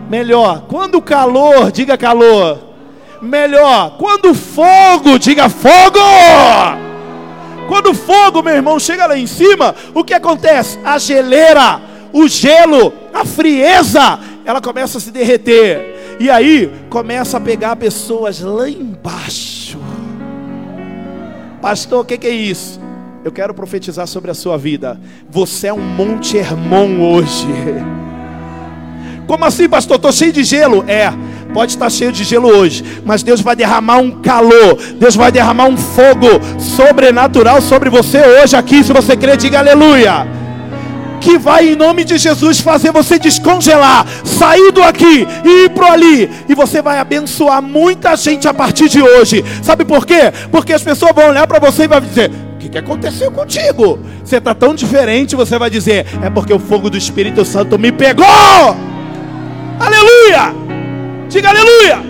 melhor, 0.09 0.65
quando 0.67 0.95
o 0.95 1.01
calor, 1.01 1.71
diga 1.71 1.97
calor, 1.97 2.59
melhor, 3.21 3.97
quando 3.97 4.31
o 4.31 4.33
fogo, 4.33 5.17
diga 5.17 5.49
fogo. 5.49 5.99
Quando 7.67 7.91
o 7.91 7.93
fogo, 7.93 8.43
meu 8.43 8.53
irmão, 8.53 8.79
chega 8.79 9.05
lá 9.05 9.17
em 9.17 9.25
cima, 9.25 9.73
o 9.93 10.03
que 10.03 10.13
acontece? 10.13 10.77
A 10.83 10.97
geleira, 10.97 11.81
o 12.11 12.27
gelo, 12.27 12.93
a 13.13 13.23
frieza, 13.23 14.19
ela 14.45 14.61
começa 14.61 14.97
a 14.97 15.01
se 15.01 15.11
derreter. 15.11 16.02
E 16.23 16.29
aí 16.29 16.71
começa 16.89 17.35
a 17.35 17.39
pegar 17.41 17.75
pessoas 17.75 18.39
lá 18.39 18.69
embaixo. 18.69 19.77
Pastor, 21.61 21.99
o 21.99 22.05
que, 22.05 22.17
que 22.17 22.27
é 22.27 22.29
isso? 22.29 22.79
Eu 23.25 23.31
quero 23.33 23.53
profetizar 23.53 24.07
sobre 24.07 24.31
a 24.31 24.33
sua 24.33 24.57
vida. 24.57 24.97
Você 25.29 25.67
é 25.67 25.73
um 25.73 25.81
Monte 25.81 26.37
Hermon 26.37 27.01
hoje. 27.01 27.45
Como 29.27 29.43
assim, 29.43 29.67
pastor? 29.67 29.97
Estou 29.97 30.13
cheio 30.13 30.31
de 30.31 30.45
gelo. 30.45 30.85
É, 30.87 31.11
pode 31.53 31.73
estar 31.73 31.89
cheio 31.89 32.13
de 32.13 32.23
gelo 32.23 32.47
hoje, 32.47 32.85
mas 33.03 33.21
Deus 33.21 33.41
vai 33.41 33.53
derramar 33.53 33.97
um 33.97 34.21
calor, 34.21 34.77
Deus 34.97 35.17
vai 35.17 35.29
derramar 35.29 35.65
um 35.65 35.75
fogo 35.75 36.39
sobrenatural 36.57 37.61
sobre 37.61 37.89
você 37.89 38.21
hoje 38.25 38.55
aqui. 38.55 38.81
Se 38.81 38.93
você 38.93 39.17
crer, 39.17 39.35
diga 39.35 39.59
aleluia. 39.59 40.25
Que 41.23 41.37
vai 41.37 41.69
em 41.69 41.75
nome 41.75 42.03
de 42.03 42.17
Jesus 42.17 42.59
fazer 42.59 42.91
você 42.91 43.17
descongelar, 43.17 44.05
sair 44.25 44.73
do 44.73 44.83
aqui 44.83 45.25
e 45.45 45.63
ir 45.63 45.69
para 45.69 45.93
ali, 45.93 46.29
e 46.49 46.53
você 46.53 46.81
vai 46.81 46.99
abençoar 46.99 47.61
muita 47.61 48.13
gente 48.17 48.45
a 48.45 48.53
partir 48.53 48.89
de 48.89 49.01
hoje. 49.01 49.41
Sabe 49.63 49.85
por 49.85 50.05
quê? 50.05 50.33
Porque 50.51 50.73
as 50.73 50.83
pessoas 50.83 51.13
vão 51.15 51.29
olhar 51.29 51.47
para 51.47 51.59
você 51.59 51.83
e 51.83 51.87
vão 51.87 52.01
dizer: 52.01 52.29
o 52.29 52.57
que, 52.57 52.67
que 52.67 52.77
aconteceu 52.77 53.31
contigo? 53.31 53.99
Você 54.21 54.35
está 54.35 54.53
tão 54.53 54.75
diferente, 54.75 55.33
você 55.33 55.57
vai 55.57 55.69
dizer: 55.69 56.05
é 56.21 56.29
porque 56.29 56.53
o 56.53 56.59
fogo 56.59 56.89
do 56.89 56.97
Espírito 56.97 57.45
Santo 57.45 57.79
me 57.79 57.93
pegou. 57.93 58.25
Aleluia! 59.79 60.53
Diga 61.29 61.49
aleluia! 61.49 62.03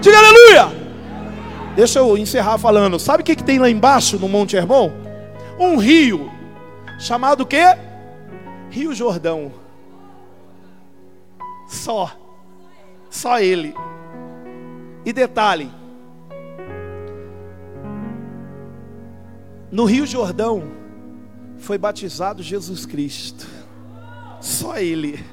Diga 0.00 0.16
aleluia! 0.16 0.68
Deixa 1.76 1.98
eu 1.98 2.16
encerrar 2.16 2.56
falando. 2.56 2.98
Sabe 2.98 3.22
o 3.22 3.24
que, 3.24 3.36
que 3.36 3.44
tem 3.44 3.58
lá 3.58 3.68
embaixo 3.68 4.18
no 4.18 4.30
Monte 4.30 4.56
Hermon? 4.56 4.90
Um 5.60 5.76
rio 5.76 6.30
chamado 6.98 7.44
que? 7.44 7.62
Rio 8.74 8.92
Jordão. 8.92 9.52
Só. 11.68 12.10
Só 13.08 13.38
ele. 13.38 13.72
E 15.06 15.12
detalhe. 15.12 15.70
No 19.70 19.84
Rio 19.84 20.04
Jordão 20.04 20.64
foi 21.56 21.78
batizado 21.78 22.42
Jesus 22.42 22.84
Cristo. 22.84 23.46
Só 24.40 24.76
ele. 24.76 25.24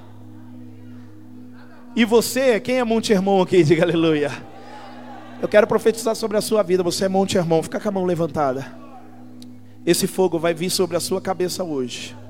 E 1.95 2.05
você, 2.05 2.59
quem 2.59 2.77
é 2.77 2.83
Monte 2.83 3.11
Hermon 3.11 3.41
aqui? 3.41 3.63
Diga 3.65 3.81
aleluia. 3.81 4.31
Eu 5.41 5.47
quero 5.47 5.65
profetizar 5.65 6.15
sobre 6.15 6.37
a 6.37 6.41
sua 6.41 6.61
vida. 6.61 6.83
Você 6.83 7.05
é 7.05 7.09
Monte 7.09 7.39
Hermon. 7.39 7.63
Fica 7.63 7.79
com 7.79 7.89
a 7.89 7.91
mão 7.91 8.05
levantada. 8.05 8.71
Esse 9.83 10.05
fogo 10.05 10.37
vai 10.37 10.53
vir 10.53 10.69
sobre 10.69 10.95
a 10.95 10.99
sua 10.99 11.19
cabeça 11.19 11.63
hoje. 11.63 12.20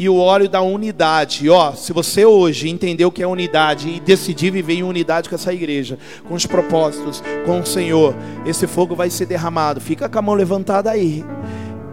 E 0.00 0.08
o 0.08 0.16
óleo 0.16 0.48
da 0.48 0.62
unidade. 0.62 1.50
Ó, 1.50 1.72
se 1.72 1.92
você 1.92 2.24
hoje 2.24 2.70
entendeu 2.70 3.08
o 3.08 3.12
que 3.12 3.22
é 3.22 3.26
unidade 3.26 3.90
e 3.90 4.00
decidir 4.00 4.50
viver 4.50 4.72
em 4.72 4.82
unidade 4.82 5.28
com 5.28 5.34
essa 5.34 5.52
igreja, 5.52 5.98
com 6.26 6.32
os 6.32 6.46
propósitos, 6.46 7.22
com 7.44 7.60
o 7.60 7.66
Senhor, 7.66 8.16
esse 8.46 8.66
fogo 8.66 8.96
vai 8.96 9.10
ser 9.10 9.26
derramado. 9.26 9.78
Fica 9.78 10.08
com 10.08 10.18
a 10.18 10.22
mão 10.22 10.34
levantada 10.34 10.90
aí. 10.90 11.22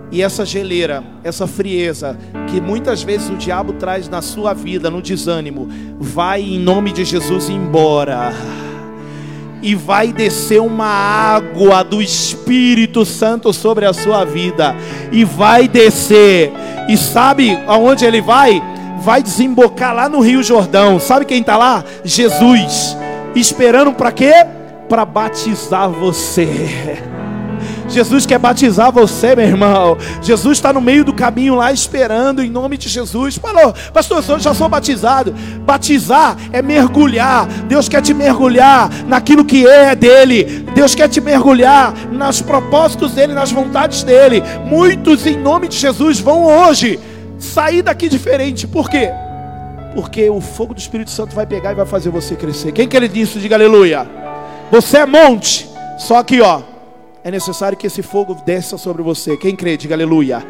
E 0.10 0.22
essa 0.22 0.46
geleira, 0.46 1.04
essa 1.22 1.46
frieza 1.46 2.18
que 2.50 2.62
muitas 2.62 3.04
vezes 3.04 3.30
o 3.30 3.36
diabo 3.36 3.74
traz 3.74 4.08
na 4.08 4.22
sua 4.22 4.54
vida, 4.54 4.90
no 4.90 5.02
desânimo, 5.02 5.68
vai 6.00 6.42
em 6.42 6.58
nome 6.58 6.94
de 6.94 7.04
Jesus 7.04 7.50
embora. 7.50 8.32
E 9.62 9.74
vai 9.76 10.14
descer 10.14 10.62
uma 10.62 10.86
água 10.86 11.84
do 11.84 12.02
Espírito 12.02 13.06
Santo 13.06 13.52
sobre 13.52 13.86
a 13.86 13.94
sua 13.94 14.24
vida. 14.24 14.76
E 15.12 15.24
vai 15.24 15.68
descer. 15.68 16.52
E 16.88 16.96
sabe 16.96 17.58
aonde 17.68 18.06
ele 18.06 18.22
vai? 18.22 18.62
Vai 19.00 19.22
desembocar 19.24 19.94
lá 19.94 20.08
no 20.08 20.20
Rio 20.20 20.44
Jordão. 20.44 21.00
Sabe 21.00 21.26
quem 21.26 21.42
está 21.42 21.58
lá? 21.58 21.84
Jesus. 22.04 22.96
Esperando 23.36 23.94
para 23.94 24.12
quê? 24.12 24.34
Para 24.88 25.06
batizar 25.06 25.90
você. 25.90 27.04
Jesus 27.88 28.26
quer 28.26 28.38
batizar 28.38 28.92
você, 28.92 29.36
meu 29.36 29.46
irmão. 29.46 29.98
Jesus 30.22 30.58
está 30.58 30.74
no 30.74 30.82
meio 30.82 31.04
do 31.04 31.14
caminho 31.14 31.56
lá 31.56 31.72
esperando 31.72 32.44
em 32.44 32.50
nome 32.50 32.78
de 32.78 32.90
Jesus. 32.90 33.38
Falou, 33.38 33.74
pastor, 33.94 34.24
eu 34.28 34.40
já 34.40 34.54
sou 34.54 34.68
batizado. 34.68 35.34
Batizar 35.62 36.38
é 36.52 36.62
mergulhar. 36.62 37.48
Deus 37.68 37.88
quer 37.88 38.02
te 38.02 38.14
mergulhar 38.14 38.90
naquilo 39.08 39.46
que 39.46 39.66
é 39.66 39.96
dele. 39.96 40.66
Deus 40.74 40.96
quer 40.96 41.08
te 41.08 41.22
mergulhar 41.22 41.94
nos 42.12 42.42
propósitos 42.42 43.14
dele, 43.14 43.34
nas 43.34 43.52
vontades 43.52 44.04
dele. 44.04 44.44
Muitos 44.66 45.26
em 45.26 45.38
nome 45.38 45.68
de 45.68 45.78
Jesus 45.78 46.20
vão 46.20 46.46
hoje 46.46 47.00
sair 47.40 47.82
daqui 47.82 48.10
diferente. 48.10 48.68
Por 48.68 48.90
quê? 48.90 49.10
Porque 49.94 50.30
o 50.30 50.42
fogo 50.42 50.74
do 50.74 50.80
Espírito 50.80 51.10
Santo 51.10 51.36
vai 51.36 51.46
pegar 51.46 51.72
e 51.72 51.76
vai 51.76 51.86
fazer 51.86 52.10
você 52.10 52.36
crescer. 52.36 52.72
Quem 52.72 52.88
que 52.88 52.96
ele 52.96 53.08
disse? 53.08 53.40
Diga 53.40 53.56
aleluia. 53.56 54.08
Você 54.72 54.98
é 54.98 55.06
monte. 55.06 55.68
Só 55.98 56.22
que, 56.22 56.42
ó, 56.42 56.62
é 57.28 57.32
necessário 57.32 57.78
que 57.78 57.86
esse 57.86 58.02
fogo 58.02 58.36
desça 58.46 58.78
sobre 58.78 59.04
você. 59.04 59.36
Quem 59.36 59.54
crê, 59.54 59.76
diga 59.76 59.94
aleluia. 59.94 60.48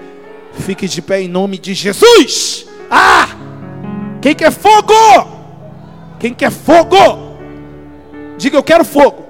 Fique 0.54 0.88
de 0.88 1.02
pé 1.02 1.20
em 1.20 1.28
nome 1.28 1.58
de 1.58 1.74
Jesus. 1.74 2.68
Ah! 2.88 3.30
Quem 4.22 4.36
quer 4.36 4.52
fogo? 4.52 4.94
Quem 6.20 6.36
quer 6.36 6.52
fogo? 6.52 6.96
Diga 8.38 8.58
eu 8.58 8.62
quero 8.62 8.86
fogo. 8.86 9.26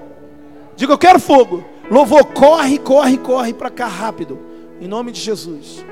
Diga 0.76 0.92
eu 0.92 0.98
quero 0.98 1.18
fogo. 1.18 1.64
Louvor, 1.90 2.22
corre, 2.26 2.78
corre, 2.78 3.16
corre 3.16 3.54
para 3.54 3.70
cá 3.70 3.86
rápido. 3.86 4.38
Em 4.78 4.86
nome 4.86 5.10
de 5.10 5.20
Jesus. 5.22 5.82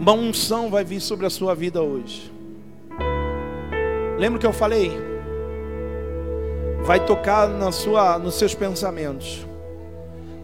Uma 0.00 0.12
unção 0.12 0.70
vai 0.70 0.82
vir 0.82 1.00
sobre 1.00 1.26
a 1.26 1.30
sua 1.30 1.54
vida 1.54 1.82
hoje. 1.82 2.32
Lembra 4.18 4.38
que 4.38 4.46
eu 4.46 4.52
falei? 4.54 5.13
Vai 6.84 7.04
tocar 7.04 7.48
na 7.48 7.72
sua, 7.72 8.18
nos 8.18 8.34
seus 8.34 8.54
pensamentos, 8.54 9.46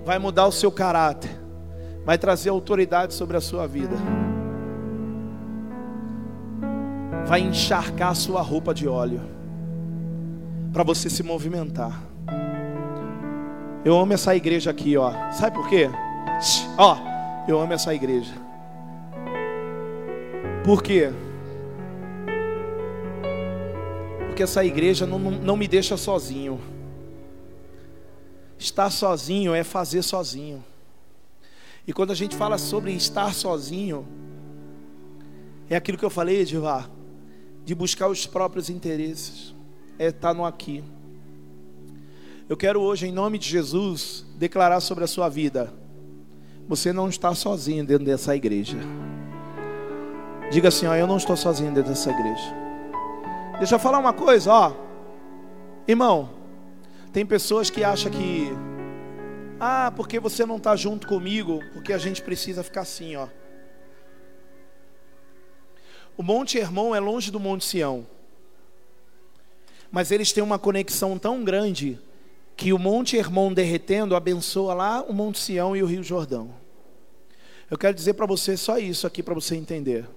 vai 0.05 0.19
mudar 0.19 0.47
o 0.47 0.53
seu 0.53 0.73
caráter, 0.73 1.31
vai 2.05 2.17
trazer 2.17 2.49
autoridade 2.49 3.13
sobre 3.13 3.37
a 3.37 3.41
sua 3.41 3.67
vida, 3.67 3.95
vai 7.27 7.41
encharcar 7.41 8.11
a 8.11 8.15
sua 8.15 8.41
roupa 8.41 8.73
de 8.73 8.89
óleo, 8.89 9.21
para 10.73 10.83
você 10.83 11.11
se 11.11 11.23
movimentar. 11.23 12.01
Eu 13.85 13.99
amo 13.99 14.13
essa 14.13 14.35
igreja 14.35 14.71
aqui, 14.71 14.97
ó. 14.97 15.13
Sabe 15.33 15.57
por 15.57 15.69
quê? 15.69 15.91
Ó, 16.79 16.97
eu 17.49 17.59
amo 17.61 17.73
essa 17.73 17.95
igreja. 17.95 18.33
Por 20.65 20.83
quê? 20.83 21.11
Porque 24.31 24.45
essa 24.45 24.65
igreja 24.65 25.07
não, 25.07 25.19
não, 25.19 25.31
não 25.33 25.57
me 25.57 25.67
deixa 25.67 25.97
sozinho. 25.97 26.61
Estar 28.57 28.89
sozinho 28.89 29.53
é 29.53 29.65
fazer 29.65 30.03
sozinho. 30.03 30.65
E 31.85 31.93
quando 31.93 32.13
a 32.13 32.15
gente 32.15 32.37
fala 32.37 32.57
sobre 32.57 32.93
estar 32.93 33.35
sozinho, 33.35 34.07
é 35.69 35.75
aquilo 35.75 35.99
que 35.99 36.05
eu 36.05 36.11
falei, 36.11 36.41
Edivar, 36.43 36.89
de 37.65 37.75
buscar 37.75 38.07
os 38.07 38.25
próprios 38.25 38.71
interesses, 38.71 39.53
é 39.99 40.07
estar 40.07 40.33
no 40.33 40.45
aqui. 40.45 40.85
Eu 42.49 42.57
quero 42.57 42.81
hoje, 42.81 43.09
em 43.09 43.13
nome 43.13 43.37
de 43.37 43.49
Jesus, 43.49 44.25
declarar 44.37 44.81
sobre 44.81 45.03
a 45.03 45.09
sua 45.09 45.29
vida: 45.29 45.75
você 46.69 46.93
não 46.93 47.09
está 47.09 47.35
sozinho 47.35 47.85
dentro 47.85 48.05
dessa 48.05 48.35
igreja. 48.37 48.79
Diga 50.53 50.69
assim, 50.69 50.87
ó, 50.87 50.95
eu 50.95 51.07
não 51.09 51.17
estou 51.17 51.37
sozinho 51.37 51.75
dentro 51.75 51.91
dessa 51.91 52.11
igreja. 52.11 52.70
Deixa 53.61 53.75
eu 53.75 53.79
falar 53.79 53.99
uma 53.99 54.15
coisa, 54.15 54.51
ó. 54.51 54.73
Irmão, 55.87 56.31
tem 57.13 57.27
pessoas 57.27 57.69
que 57.69 57.85
acham 57.85 58.11
que 58.11 58.49
ah, 59.61 59.93
porque 59.95 60.19
você 60.19 60.47
não 60.47 60.57
está 60.57 60.75
junto 60.75 61.07
comigo, 61.07 61.61
porque 61.75 61.93
a 61.93 61.99
gente 61.99 62.23
precisa 62.23 62.63
ficar 62.63 62.81
assim, 62.81 63.17
ó. 63.17 63.29
O 66.17 66.23
Monte 66.23 66.57
Hermon 66.57 66.95
é 66.95 67.01
longe 67.01 67.31
do 67.31 67.39
Monte 67.39 67.67
Sião. 67.67 68.07
Mas 69.93 70.11
eles 70.11 70.33
têm 70.33 70.43
uma 70.43 70.59
conexão 70.59 71.19
tão 71.19 71.45
grande 71.45 72.01
que 72.57 72.73
o 72.73 72.79
Monte 72.79 73.19
Hermon 73.19 73.53
derretendo 73.53 74.17
abençoa 74.17 74.73
lá 74.73 75.03
o 75.03 75.13
Monte 75.13 75.39
Sião 75.39 75.77
e 75.77 75.83
o 75.83 75.87
Rio 75.87 76.03
Jordão. 76.03 76.55
Eu 77.71 77.77
quero 77.77 77.95
dizer 77.95 78.15
para 78.15 78.25
você 78.25 78.57
só 78.57 78.79
isso 78.79 79.07
aqui 79.07 79.23
para 79.23 79.35
você 79.35 79.55
entender. 79.55 80.09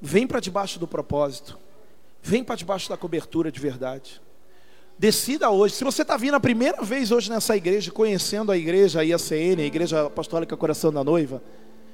Vem 0.00 0.26
para 0.26 0.40
debaixo 0.40 0.78
do 0.78 0.86
propósito. 0.86 1.58
Vem 2.22 2.42
para 2.42 2.56
debaixo 2.56 2.88
da 2.88 2.96
cobertura 2.96 3.50
de 3.50 3.60
verdade. 3.60 4.20
Decida 4.98 5.50
hoje. 5.50 5.74
Se 5.74 5.84
você 5.84 6.02
está 6.02 6.16
vindo 6.16 6.34
a 6.34 6.40
primeira 6.40 6.82
vez 6.82 7.10
hoje 7.10 7.30
nessa 7.30 7.56
igreja, 7.56 7.90
conhecendo 7.90 8.50
a 8.50 8.56
igreja, 8.56 9.04
IACN, 9.04 9.60
a 9.60 9.66
Igreja 9.66 10.06
Apostólica 10.06 10.56
Coração 10.56 10.92
da 10.92 11.04
Noiva, 11.04 11.42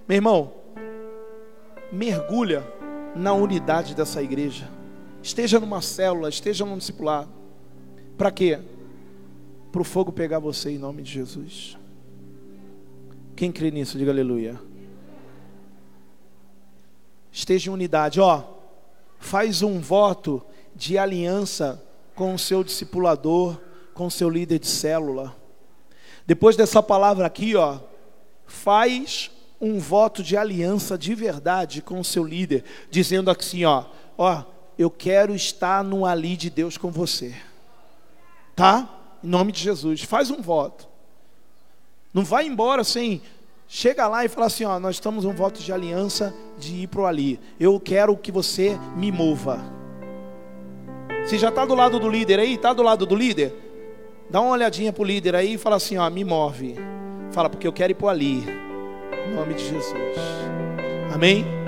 meu 0.08 0.16
irmão, 0.16 0.52
mergulha 1.92 2.66
na 3.14 3.32
unidade 3.32 3.94
dessa 3.94 4.22
igreja. 4.22 4.68
Esteja 5.22 5.60
numa 5.60 5.82
célula, 5.82 6.28
esteja 6.28 6.64
num 6.64 6.78
discipulado. 6.78 7.30
Para 8.16 8.30
quê? 8.30 8.58
Para 9.70 9.80
o 9.80 9.84
fogo 9.84 10.12
pegar 10.12 10.38
você 10.38 10.70
em 10.70 10.78
nome 10.78 11.02
de 11.02 11.12
Jesus. 11.12 11.76
Quem 13.34 13.50
crê 13.50 13.70
nisso, 13.70 13.98
diga 13.98 14.10
aleluia. 14.10 14.60
Esteja 17.32 17.70
em 17.70 17.74
unidade, 17.74 18.20
ó. 18.20 18.44
Faz 19.18 19.62
um 19.62 19.80
voto 19.80 20.44
de 20.74 20.98
aliança 20.98 21.82
com 22.14 22.34
o 22.34 22.38
seu 22.38 22.62
discipulador, 22.62 23.58
com 23.94 24.06
o 24.06 24.10
seu 24.10 24.28
líder 24.28 24.58
de 24.58 24.66
célula. 24.66 25.34
Depois 26.26 26.56
dessa 26.56 26.82
palavra 26.82 27.26
aqui, 27.26 27.56
ó, 27.56 27.78
faz 28.46 29.30
um 29.60 29.78
voto 29.78 30.22
de 30.22 30.36
aliança 30.36 30.98
de 30.98 31.14
verdade 31.14 31.80
com 31.80 32.00
o 32.00 32.04
seu 32.04 32.24
líder, 32.24 32.64
dizendo 32.90 33.30
assim, 33.30 33.64
ó, 33.64 33.84
ó, 34.18 34.44
eu 34.76 34.90
quero 34.90 35.34
estar 35.34 35.84
no 35.84 36.04
ali 36.04 36.36
de 36.36 36.50
Deus 36.50 36.76
com 36.76 36.90
você. 36.90 37.34
Tá? 38.56 38.88
Em 39.22 39.28
nome 39.28 39.52
de 39.52 39.60
Jesus, 39.60 40.02
faz 40.02 40.30
um 40.30 40.42
voto. 40.42 40.88
Não 42.12 42.24
vai 42.24 42.46
embora 42.46 42.84
sem 42.84 43.22
chega 43.74 44.06
lá 44.06 44.22
e 44.22 44.28
fala 44.28 44.48
assim, 44.48 44.66
ó, 44.66 44.78
nós 44.78 44.96
estamos 44.96 45.24
um 45.24 45.32
voto 45.32 45.62
de 45.62 45.72
aliança 45.72 46.34
de 46.58 46.82
ir 46.82 46.88
pro 46.88 47.06
ali. 47.06 47.40
Eu 47.58 47.80
quero 47.80 48.14
que 48.14 48.30
você 48.30 48.78
me 48.94 49.10
mova. 49.10 49.58
Se 51.24 51.38
já 51.38 51.48
está 51.48 51.64
do 51.64 51.74
lado 51.74 51.98
do 51.98 52.06
líder 52.06 52.38
aí, 52.38 52.54
está 52.54 52.74
do 52.74 52.82
lado 52.82 53.06
do 53.06 53.16
líder? 53.16 53.54
Dá 54.28 54.42
uma 54.42 54.50
olhadinha 54.50 54.92
para 54.92 55.02
o 55.02 55.06
líder 55.06 55.34
aí 55.34 55.54
e 55.54 55.58
fala 55.58 55.76
assim: 55.76 55.96
ó, 55.96 56.10
me 56.10 56.22
move. 56.22 56.76
Fala, 57.32 57.48
porque 57.48 57.66
eu 57.66 57.72
quero 57.72 57.92
ir 57.92 57.94
para 57.94 58.10
ali. 58.10 58.44
Em 59.26 59.34
nome 59.34 59.54
de 59.54 59.64
Jesus. 59.64 59.94
Amém? 61.14 61.61